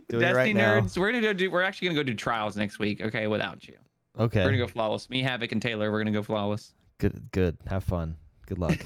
Doing 0.10 0.22
Destiny 0.22 0.54
right 0.54 0.56
now. 0.56 0.82
Nerds. 0.82 0.98
We're 0.98 1.12
gonna 1.12 1.22
go 1.22 1.34
do. 1.34 1.52
We're 1.52 1.62
actually 1.64 1.90
gonna 1.90 2.00
go 2.00 2.04
do 2.04 2.16
trials 2.16 2.58
next 2.58 2.80
week. 2.80 3.00
Okay, 3.02 3.28
without 3.28 3.68
you. 3.68 3.76
Okay. 4.18 4.40
We're 4.40 4.52
gonna 4.52 4.58
go 4.58 4.68
flawless. 4.68 5.10
Me, 5.10 5.22
Havoc, 5.22 5.52
and 5.52 5.62
Taylor. 5.62 5.92
We're 5.92 6.00
gonna 6.00 6.12
go 6.12 6.24
flawless. 6.24 6.74
Good, 6.98 7.32
good. 7.32 7.58
Have 7.68 7.84
fun. 7.84 8.18
Good 8.48 8.58
luck. 8.58 8.78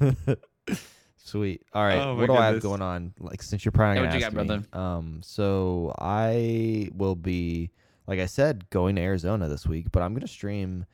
Sweet. 1.16 1.62
All 1.74 1.84
right. 1.84 1.98
Oh 1.98 2.14
my 2.14 2.20
what 2.20 2.26
do 2.26 2.34
I 2.34 2.46
have 2.46 2.62
going 2.62 2.80
on? 2.80 3.12
Like 3.18 3.42
since 3.42 3.64
you're 3.64 3.72
probably 3.72 3.96
Yeah, 4.02 4.18
gonna 4.18 4.36
what 4.36 4.44
you 4.44 4.48
got, 4.48 4.60
me. 4.60 4.66
Um. 4.72 5.20
So 5.22 5.94
I 5.98 6.88
will 6.94 7.14
be, 7.16 7.70
like 8.06 8.18
I 8.18 8.26
said, 8.26 8.68
going 8.70 8.96
to 8.96 9.02
Arizona 9.02 9.46
this 9.48 9.66
week, 9.66 9.88
but 9.92 10.02
I'm 10.02 10.14
gonna 10.14 10.26
stream 10.26 10.86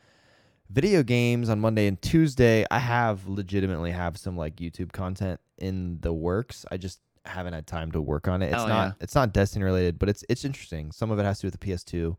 video 0.70 1.04
games 1.04 1.48
on 1.48 1.60
Monday 1.60 1.86
and 1.86 2.02
Tuesday. 2.02 2.66
I 2.68 2.80
have 2.80 3.28
legitimately 3.28 3.92
have 3.92 4.16
some 4.18 4.36
like 4.36 4.56
YouTube 4.56 4.90
content 4.90 5.38
in 5.56 5.98
the 6.00 6.12
works. 6.12 6.66
I 6.70 6.78
just 6.78 7.00
haven't 7.25 7.53
had 7.53 7.66
time 7.66 7.93
to 7.93 8.01
work 8.01 8.29
on 8.29 8.43
it. 8.43 8.47
It's 8.47 8.55
Hell 8.55 8.68
not 8.68 8.87
yeah. 8.87 8.93
it's 9.01 9.14
not 9.14 9.33
Destiny 9.33 9.64
related, 9.64 9.99
but 9.99 10.09
it's 10.09 10.25
it's 10.29 10.45
interesting. 10.45 10.93
Some 10.93 11.11
of 11.11 11.18
it 11.18 11.25
has 11.25 11.39
to 11.39 11.43
do 11.43 11.47
with 11.49 11.61
the 11.61 11.66
PS2. 11.66 12.16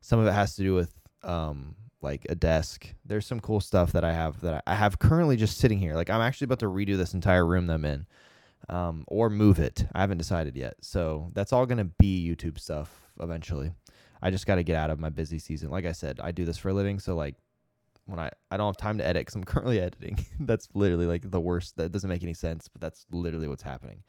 Some 0.00 0.18
of 0.18 0.26
it 0.26 0.32
has 0.32 0.56
to 0.56 0.62
do 0.62 0.74
with 0.74 0.92
um 1.22 1.76
like 2.00 2.26
a 2.28 2.34
desk. 2.34 2.94
There's 3.04 3.26
some 3.26 3.40
cool 3.40 3.60
stuff 3.60 3.92
that 3.92 4.04
I 4.04 4.12
have 4.12 4.40
that 4.40 4.62
I 4.66 4.72
I 4.72 4.74
have 4.74 4.98
currently 4.98 5.36
just 5.36 5.58
sitting 5.58 5.78
here. 5.78 5.94
Like 5.94 6.10
I'm 6.10 6.20
actually 6.20 6.46
about 6.46 6.60
to 6.60 6.66
redo 6.66 6.96
this 6.96 7.14
entire 7.14 7.46
room 7.46 7.66
that 7.66 7.74
I'm 7.74 7.84
in. 7.84 8.06
Um, 8.68 9.04
or 9.08 9.28
move 9.28 9.58
it. 9.58 9.86
I 9.92 10.02
haven't 10.02 10.18
decided 10.18 10.56
yet. 10.56 10.74
So 10.82 11.30
that's 11.34 11.52
all 11.52 11.66
gonna 11.66 11.84
be 11.84 12.24
YouTube 12.24 12.60
stuff 12.60 13.10
eventually. 13.20 13.72
I 14.22 14.30
just 14.30 14.46
got 14.46 14.54
to 14.54 14.62
get 14.62 14.76
out 14.76 14.90
of 14.90 15.00
my 15.00 15.08
busy 15.08 15.40
season. 15.40 15.70
Like 15.70 15.84
I 15.84 15.90
said, 15.90 16.20
I 16.22 16.30
do 16.30 16.44
this 16.44 16.56
for 16.56 16.68
a 16.68 16.72
living, 16.72 17.00
so 17.00 17.16
like 17.16 17.34
when 18.06 18.20
I 18.20 18.30
I 18.50 18.56
don't 18.56 18.68
have 18.68 18.76
time 18.76 18.98
to 18.98 19.06
edit 19.06 19.22
because 19.22 19.34
I'm 19.34 19.44
currently 19.52 19.80
editing. 19.80 20.24
that's 20.40 20.68
literally 20.74 21.06
like 21.06 21.28
the 21.28 21.40
worst. 21.40 21.76
That 21.76 21.92
doesn't 21.92 22.08
make 22.08 22.22
any 22.22 22.34
sense, 22.34 22.68
but 22.68 22.80
that's 22.80 23.04
literally 23.10 23.48
what's 23.48 23.62
happening. 23.62 24.04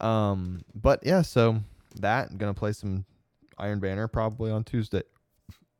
Um, 0.00 0.62
but 0.74 1.00
yeah, 1.04 1.22
so 1.22 1.60
that 2.00 2.30
I'm 2.30 2.38
gonna 2.38 2.54
play 2.54 2.72
some 2.72 3.04
Iron 3.58 3.80
Banner 3.80 4.08
probably 4.08 4.50
on 4.50 4.64
Tuesday, 4.64 5.02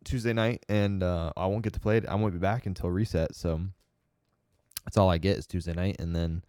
Tuesday 0.04 0.32
night, 0.32 0.64
and 0.68 1.02
uh, 1.02 1.32
I 1.36 1.46
won't 1.46 1.62
get 1.62 1.72
to 1.74 1.80
play 1.80 1.96
it. 1.96 2.06
I 2.08 2.14
won't 2.14 2.32
be 2.32 2.38
back 2.38 2.66
until 2.66 2.90
reset. 2.90 3.34
So 3.34 3.60
that's 4.84 4.96
all 4.96 5.08
I 5.10 5.18
get 5.18 5.38
is 5.38 5.46
Tuesday 5.46 5.72
night, 5.72 5.96
and 5.98 6.14
then 6.14 6.42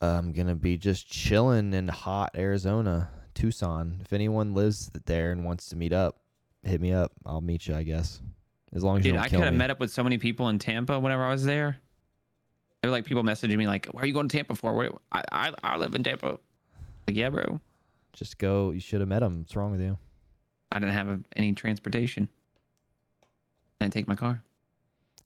I'm 0.00 0.32
gonna 0.32 0.54
be 0.54 0.76
just 0.78 1.06
chilling 1.06 1.74
in 1.74 1.88
hot 1.88 2.30
Arizona, 2.36 3.10
Tucson. 3.34 3.98
If 4.00 4.12
anyone 4.12 4.54
lives 4.54 4.90
there 5.06 5.32
and 5.32 5.44
wants 5.44 5.68
to 5.70 5.76
meet 5.76 5.92
up, 5.92 6.20
hit 6.62 6.80
me 6.80 6.92
up. 6.92 7.12
I'll 7.26 7.40
meet 7.40 7.66
you. 7.68 7.74
I 7.74 7.82
guess 7.82 8.20
as 8.72 8.82
long 8.82 8.98
as 8.98 9.04
you 9.04 9.12
Dude, 9.12 9.16
don't 9.16 9.24
I 9.24 9.28
could 9.28 9.40
have 9.40 9.52
me. 9.52 9.58
met 9.58 9.70
up 9.70 9.80
with 9.80 9.90
so 9.90 10.02
many 10.02 10.16
people 10.18 10.48
in 10.48 10.58
Tampa 10.58 10.98
whenever 10.98 11.24
I 11.24 11.30
was 11.32 11.44
there. 11.44 11.78
There 12.82 12.90
were 12.90 12.96
like 12.96 13.04
people 13.04 13.22
messaging 13.22 13.56
me 13.56 13.66
like, 13.66 13.86
"Where 13.86 14.04
are 14.04 14.06
you 14.06 14.14
going 14.14 14.28
to 14.28 14.36
Tampa 14.36 14.54
for?" 14.54 14.74
Where, 14.74 14.90
I, 15.12 15.22
I 15.32 15.52
I 15.62 15.76
live 15.76 15.94
in 15.94 16.02
Tampa. 16.02 16.38
Like, 17.06 17.16
yeah, 17.16 17.28
bro. 17.28 17.60
Just 18.12 18.38
go. 18.38 18.70
You 18.70 18.80
should 18.80 19.00
have 19.00 19.08
met 19.08 19.22
him. 19.22 19.40
What's 19.40 19.54
wrong 19.54 19.70
with 19.70 19.80
you? 19.80 19.98
I 20.72 20.78
didn't 20.78 20.94
have 20.94 21.20
any 21.36 21.52
transportation. 21.52 22.28
I 23.80 23.84
didn't 23.84 23.92
take 23.94 24.08
my 24.08 24.14
car. 24.14 24.42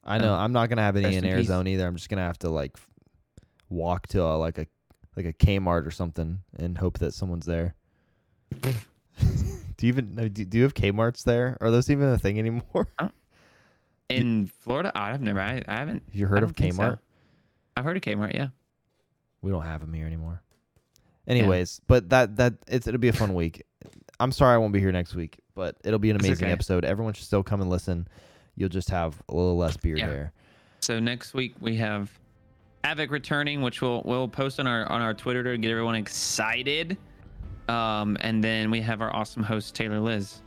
I 0.02 0.18
know. 0.18 0.34
I'm 0.34 0.52
not 0.52 0.68
gonna 0.68 0.82
have 0.82 0.96
any 0.96 1.06
Rest 1.06 1.18
in 1.18 1.24
in 1.24 1.30
peace. 1.30 1.34
Arizona 1.36 1.70
either. 1.70 1.86
I'm 1.86 1.96
just 1.96 2.08
gonna 2.08 2.22
have 2.22 2.38
to 2.40 2.50
like 2.50 2.76
walk 3.68 4.06
to 4.08 4.22
a, 4.22 4.36
like 4.36 4.58
a 4.58 4.66
like 5.16 5.26
a 5.26 5.32
Kmart 5.32 5.86
or 5.86 5.90
something 5.90 6.40
and 6.58 6.76
hope 6.76 6.98
that 6.98 7.14
someone's 7.14 7.46
there. 7.46 7.74
do 8.60 8.68
you 9.80 9.88
even 9.88 10.14
know- 10.16 10.28
do, 10.28 10.44
do 10.44 10.58
you 10.58 10.64
have 10.64 10.74
Kmart's 10.74 11.22
there? 11.22 11.56
Are 11.60 11.70
those 11.70 11.88
even 11.88 12.08
a 12.08 12.18
thing 12.18 12.38
anymore? 12.38 12.88
In 14.10 14.46
Florida, 14.60 14.92
I've 14.94 15.20
never. 15.22 15.40
I, 15.40 15.62
I 15.66 15.74
haven't. 15.76 16.02
you 16.12 16.26
I 16.26 16.28
heard 16.28 16.42
of 16.42 16.54
don't 16.54 16.56
think 16.56 16.74
so. 16.74 16.82
Kmart? 16.82 16.98
I've 17.76 17.84
heard 17.84 17.96
of 17.96 18.02
Kmart. 18.02 18.34
Yeah. 18.34 18.48
We 19.42 19.50
don't 19.50 19.62
have 19.62 19.80
them 19.80 19.92
here 19.92 20.06
anymore. 20.06 20.42
Anyways, 21.26 21.80
but 21.86 22.10
that 22.10 22.36
that 22.36 22.54
it's 22.66 22.86
it'll 22.86 23.00
be 23.00 23.08
a 23.08 23.12
fun 23.12 23.34
week. 23.34 23.62
I'm 24.20 24.32
sorry 24.32 24.54
I 24.54 24.58
won't 24.58 24.72
be 24.72 24.80
here 24.80 24.92
next 24.92 25.14
week, 25.14 25.40
but 25.54 25.76
it'll 25.84 25.98
be 25.98 26.10
an 26.10 26.16
amazing 26.16 26.46
okay. 26.46 26.52
episode. 26.52 26.84
Everyone 26.84 27.12
should 27.14 27.26
still 27.26 27.42
come 27.42 27.60
and 27.60 27.70
listen. 27.70 28.06
You'll 28.56 28.68
just 28.68 28.90
have 28.90 29.20
a 29.28 29.34
little 29.34 29.56
less 29.56 29.76
beer 29.76 29.96
Yeah. 29.96 30.06
there. 30.06 30.32
So 30.80 31.00
next 31.00 31.34
week 31.34 31.54
we 31.60 31.76
have 31.76 32.10
Havoc 32.84 33.10
returning, 33.10 33.62
which 33.62 33.80
we'll 33.80 34.02
we'll 34.04 34.28
post 34.28 34.60
on 34.60 34.66
our 34.66 34.86
on 34.90 35.00
our 35.00 35.14
Twitter 35.14 35.42
to 35.42 35.56
get 35.58 35.70
everyone 35.70 35.94
excited. 35.94 36.96
Um, 37.68 38.18
and 38.20 38.44
then 38.44 38.70
we 38.70 38.82
have 38.82 39.00
our 39.00 39.14
awesome 39.14 39.42
host 39.42 39.74
Taylor 39.74 40.00
Liz. 40.00 40.42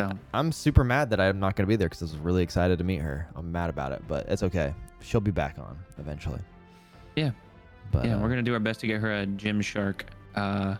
So 0.00 0.10
I'm 0.34 0.50
super 0.50 0.82
mad 0.82 1.10
that 1.10 1.20
I'm 1.20 1.38
not 1.38 1.54
going 1.54 1.66
to 1.66 1.68
be 1.68 1.76
there 1.76 1.88
because 1.88 2.02
I 2.02 2.06
was 2.06 2.16
really 2.16 2.42
excited 2.42 2.78
to 2.78 2.84
meet 2.84 3.00
her. 3.00 3.28
I'm 3.36 3.52
mad 3.52 3.70
about 3.70 3.92
it, 3.92 4.02
but 4.08 4.26
it's 4.28 4.42
okay. 4.42 4.74
She'll 5.00 5.20
be 5.20 5.30
back 5.30 5.58
on 5.58 5.78
eventually. 5.98 6.40
Yeah. 7.16 7.30
But 7.92 8.04
yeah, 8.04 8.16
uh, 8.16 8.20
we're 8.20 8.28
gonna 8.28 8.42
do 8.42 8.54
our 8.54 8.60
best 8.60 8.80
to 8.80 8.86
get 8.86 9.00
her 9.00 9.22
a 9.22 9.26
Gymshark. 9.26 10.02
Uh, 10.34 10.76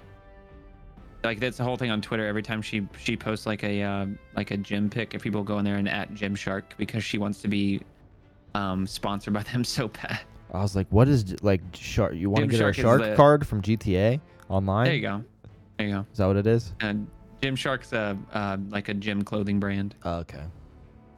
like 1.24 1.40
that's 1.40 1.56
the 1.58 1.64
whole 1.64 1.76
thing 1.76 1.90
on 1.90 2.00
Twitter. 2.00 2.26
Every 2.26 2.42
time 2.42 2.62
she 2.62 2.86
she 2.98 3.16
posts 3.16 3.46
like 3.46 3.62
a 3.64 3.82
uh, 3.82 4.06
like 4.36 4.50
a 4.52 4.56
gym 4.56 4.88
pic, 4.88 5.14
if 5.14 5.22
people 5.22 5.42
go 5.42 5.58
in 5.58 5.64
there 5.64 5.76
and 5.76 5.88
at 5.88 6.12
Gymshark 6.14 6.62
because 6.76 7.04
she 7.04 7.18
wants 7.18 7.42
to 7.42 7.48
be 7.48 7.80
um 8.54 8.86
sponsored 8.86 9.34
by 9.34 9.42
them 9.42 9.64
so 9.76 9.88
bad. 9.88 10.20
I 10.52 10.62
was 10.62 10.74
like, 10.74 10.88
what 10.90 11.08
is 11.08 11.40
like 11.42 11.60
shark? 11.74 12.14
You 12.14 12.30
want 12.30 12.42
to 12.44 12.46
get 12.48 12.60
her 12.60 12.70
a 12.70 12.74
shark 12.74 13.02
the- 13.02 13.14
card 13.16 13.46
from 13.46 13.62
GTA 13.62 14.20
online? 14.48 14.86
There 14.86 14.94
you 14.94 15.02
go. 15.02 15.24
There 15.78 15.86
you 15.88 15.94
go. 15.94 16.06
Is 16.12 16.18
that 16.18 16.26
what 16.26 16.36
it 16.36 16.46
is? 16.46 16.74
And 16.80 17.06
Gymshark's 17.40 17.92
a 17.92 18.18
uh, 18.32 18.56
like 18.68 18.88
a 18.88 18.94
gym 18.94 19.22
clothing 19.22 19.60
brand, 19.60 19.94
Oh, 20.04 20.18
okay. 20.18 20.42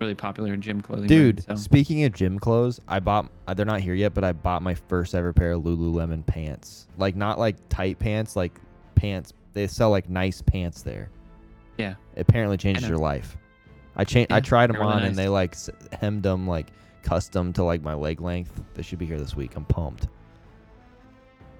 Really 0.02 0.14
popular 0.14 0.56
gym 0.56 0.80
clothing. 0.80 1.06
Dude, 1.06 1.44
brand, 1.46 1.58
so. 1.58 1.62
speaking 1.62 2.04
of 2.04 2.12
gym 2.12 2.38
clothes, 2.38 2.80
I 2.88 3.00
bought. 3.00 3.30
uh, 3.46 3.54
They're 3.54 3.64
not 3.66 3.80
here 3.80 3.94
yet, 3.94 4.14
but 4.14 4.24
I 4.24 4.32
bought 4.32 4.62
my 4.62 4.74
first 4.74 5.14
ever 5.14 5.32
pair 5.32 5.52
of 5.52 5.62
Lululemon 5.62 6.26
pants. 6.26 6.88
Like 6.98 7.16
not 7.16 7.38
like 7.38 7.56
tight 7.68 7.98
pants, 7.98 8.36
like 8.36 8.52
pants. 8.94 9.32
They 9.52 9.66
sell 9.66 9.90
like 9.90 10.08
nice 10.08 10.42
pants 10.42 10.82
there. 10.82 11.10
Yeah. 11.78 11.94
It 12.16 12.20
apparently 12.22 12.56
changes 12.56 12.88
your 12.88 12.98
life. 12.98 13.36
I 13.96 14.04
changed. 14.04 14.32
I 14.32 14.40
tried 14.40 14.68
them 14.68 14.80
on, 14.82 15.02
and 15.02 15.16
they 15.16 15.28
like 15.28 15.54
hemmed 15.92 16.22
them 16.22 16.46
like 16.46 16.68
custom 17.02 17.52
to 17.54 17.62
like 17.64 17.82
my 17.82 17.94
leg 17.94 18.20
length. 18.20 18.62
They 18.74 18.82
should 18.82 18.98
be 18.98 19.06
here 19.06 19.18
this 19.18 19.34
week. 19.36 19.56
I'm 19.56 19.64
pumped. 19.64 20.08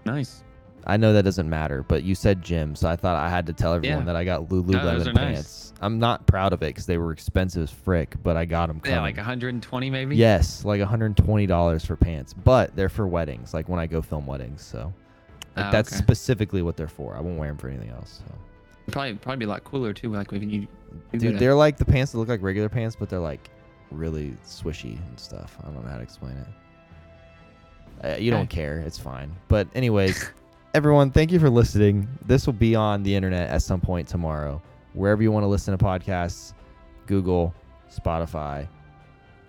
nice. 0.05 0.43
I 0.85 0.97
know 0.97 1.13
that 1.13 1.23
doesn't 1.25 1.49
matter, 1.49 1.85
but 1.85 2.03
you 2.03 2.15
said 2.17 2.43
gym, 2.43 2.75
so 2.75 2.89
I 2.89 2.97
thought 2.97 3.15
I 3.17 3.29
had 3.29 3.47
to 3.47 3.53
tell 3.53 3.73
everyone 3.73 4.01
Yeah. 4.01 4.05
that 4.07 4.17
I 4.17 4.25
got 4.25 4.49
Lululemon 4.49 5.15
pants. 5.15 5.15
nice. 5.15 5.72
I'm 5.83 5.99
not 5.99 6.27
proud 6.27 6.53
of 6.53 6.63
it 6.63 6.67
because 6.67 6.87
they 6.87 6.97
were 6.97 7.13
expensive 7.13 7.65
as 7.65 7.71
frick, 7.71 8.15
but 8.23 8.37
I 8.37 8.45
got 8.45 8.69
them. 8.69 8.81
Yeah, 8.85 9.01
like 9.01 9.17
120 9.17 9.91
maybe. 9.91 10.17
Yes, 10.17 10.65
like 10.65 10.81
$120 10.81 11.87
for 11.87 11.97
pants, 11.97 12.33
but 12.33 12.75
they're 12.77 12.89
for 12.89 13.07
weddings, 13.07 13.53
like 13.53 13.69
when 13.69 13.81
I 13.81 13.87
go 13.87 14.01
film 14.01 14.27
weddings. 14.27 14.63
So 14.63 14.93
like, 15.57 15.67
Oh, 15.67 15.71
that's 15.71 15.93
okay. 15.93 15.99
specifically 16.03 16.63
what 16.63 16.77
they're 16.77 16.89
for. 16.89 17.17
I 17.17 17.21
won't 17.21 17.37
wear 17.39 17.49
them 17.49 17.59
for 17.59 17.69
anything 17.69 17.91
else. 17.91 18.21
So. 18.27 18.35
Probably 18.93 19.15
probably 19.15 19.37
be 19.39 19.45
a 19.45 19.49
lot 19.49 19.65
cooler 19.65 19.93
too. 19.93 20.13
Like 20.13 20.33
if 20.33 20.43
you. 20.43 20.67
Dude, 21.13 21.39
they're 21.39 21.55
like 21.55 21.77
the 21.77 21.85
pants 21.85 22.13
that 22.13 22.19
look 22.19 22.29
like 22.29 22.43
regular 22.43 22.69
pants, 22.69 22.97
but 22.99 23.09
they're 23.09 23.19
like 23.19 23.51
really 23.91 24.35
swishy 24.47 24.99
and 25.09 25.19
stuff. 25.19 25.57
I 25.61 25.67
don't 25.67 25.85
know 25.85 25.91
how 25.91 25.97
to 25.99 26.03
explain 26.03 26.37
it. 26.37 26.47
Uh, 28.05 28.17
you 28.17 28.31
don't 28.31 28.49
care. 28.49 28.79
It's 28.81 28.99
fine. 28.99 29.33
But, 29.49 29.69
anyways, 29.75 30.31
everyone, 30.75 31.11
thank 31.11 31.31
you 31.31 31.39
for 31.39 31.51
listening. 31.51 32.09
This 32.27 32.47
will 32.47 32.53
be 32.53 32.75
on 32.75 33.03
the 33.03 33.15
internet 33.15 33.49
at 33.51 33.63
some 33.63 33.81
point 33.81 34.09
tomorrow. 34.09 34.61
Wherever 34.95 35.23
you 35.23 35.33
want 35.33 35.45
to 35.45 35.49
listen 35.49 35.77
to 35.77 35.83
podcasts 35.83 36.55
Google, 37.07 37.55
Spotify, 37.91 38.67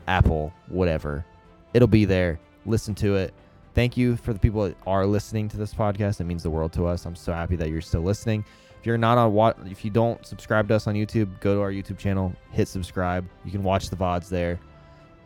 Apple, 0.08 0.54
whatever. 0.68 1.26
It'll 1.74 1.88
be 1.88 2.06
there. 2.06 2.40
Listen 2.66 2.96
to 2.96 3.16
it. 3.16 3.34
Thank 3.74 3.98
you 3.98 4.16
for 4.18 4.34
the 4.34 4.40
people 4.40 4.64
that 4.64 4.78
are 4.86 5.06
listening 5.06 5.50
to 5.50 5.58
this 5.58 5.74
podcast. 5.74 6.20
It 6.20 6.26
means 6.26 6.44
the 6.44 6.50
world 6.50 6.74
to 6.74 6.86
us. 6.86 7.06
I'm 7.06 7.16
so 7.16 7.34
happy 7.34 7.56
that 7.56 7.70
you're 7.70 7.82
still 7.82 8.02
listening. 8.02 8.46
If 8.80 8.86
you're 8.86 8.98
not 8.98 9.18
on 9.18 9.34
what 9.34 9.58
if 9.66 9.86
you 9.86 9.92
don't 9.92 10.24
subscribe 10.26 10.68
to 10.68 10.76
us 10.76 10.88
on 10.88 10.96
YouTube, 10.96 11.40
go 11.40 11.56
to 11.56 11.62
our 11.62 11.72
YouTube 11.72 11.98
channel, 11.98 12.34
hit 12.52 12.68
subscribe. 12.68 13.28
You 13.46 13.52
can 13.52 13.64
watch 13.64 13.90
the 13.90 13.96
VODs 13.96 14.30
there. 14.30 14.60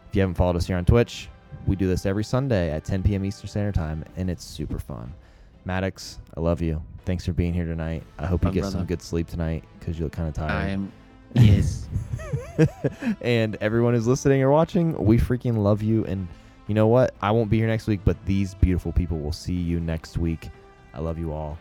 If 0.07 0.15
you 0.15 0.22
haven't 0.22 0.36
followed 0.36 0.55
us 0.55 0.68
here 0.68 0.78
on 0.78 0.86
Twitch, 0.86 1.28
we 1.65 1.76
do 1.76 1.88
this 1.88 2.05
every 2.05 2.24
Sunday 2.24 2.72
at 2.72 2.86
10 2.86 3.03
p.m. 3.03 3.26
Eastern 3.26 3.49
Standard 3.49 3.76
Time, 3.76 4.05
and 4.15 4.30
it's 4.30 4.45
super 4.45 4.80
fun. 4.80 5.13
Maddox, 5.65 6.20
I 6.38 6.39
love 6.39 6.61
you. 6.61 6.82
Thanks 7.08 7.26
for 7.26 7.32
being 7.32 7.53
here 7.53 7.64
tonight. 7.64 8.03
I 8.20 8.26
hope 8.26 8.43
you 8.43 8.51
get 8.51 8.66
some 8.66 8.84
good 8.84 9.01
sleep 9.01 9.28
tonight 9.28 9.64
because 9.80 9.97
you 9.97 10.03
look 10.03 10.12
kind 10.12 10.28
of 10.28 10.34
tired. 10.34 10.51
I 10.51 10.68
am. 10.68 10.91
Yes. 11.34 11.88
and 13.22 13.55
everyone 13.62 13.93
who's 13.93 14.08
listening 14.08 14.41
or 14.41 14.51
watching, 14.51 14.93
we 15.01 15.18
freaking 15.18 15.58
love 15.58 15.82
you. 15.82 16.03
And 16.05 16.28
you 16.68 16.74
know 16.74 16.88
what? 16.88 17.14
I 17.22 17.32
won't 17.32 17.49
be 17.49 17.60
here 17.60 17.68
next 17.68 17.88
week, 17.88 18.01
but 18.03 18.18
these 18.26 18.55
beautiful 18.55 18.91
people 18.91 19.20
will 19.20 19.32
see 19.32 19.53
you 19.53 19.80
next 19.80 20.18
week. 20.18 20.49
I 20.93 20.99
love 20.99 21.18
you 21.18 21.32
all. 21.32 21.58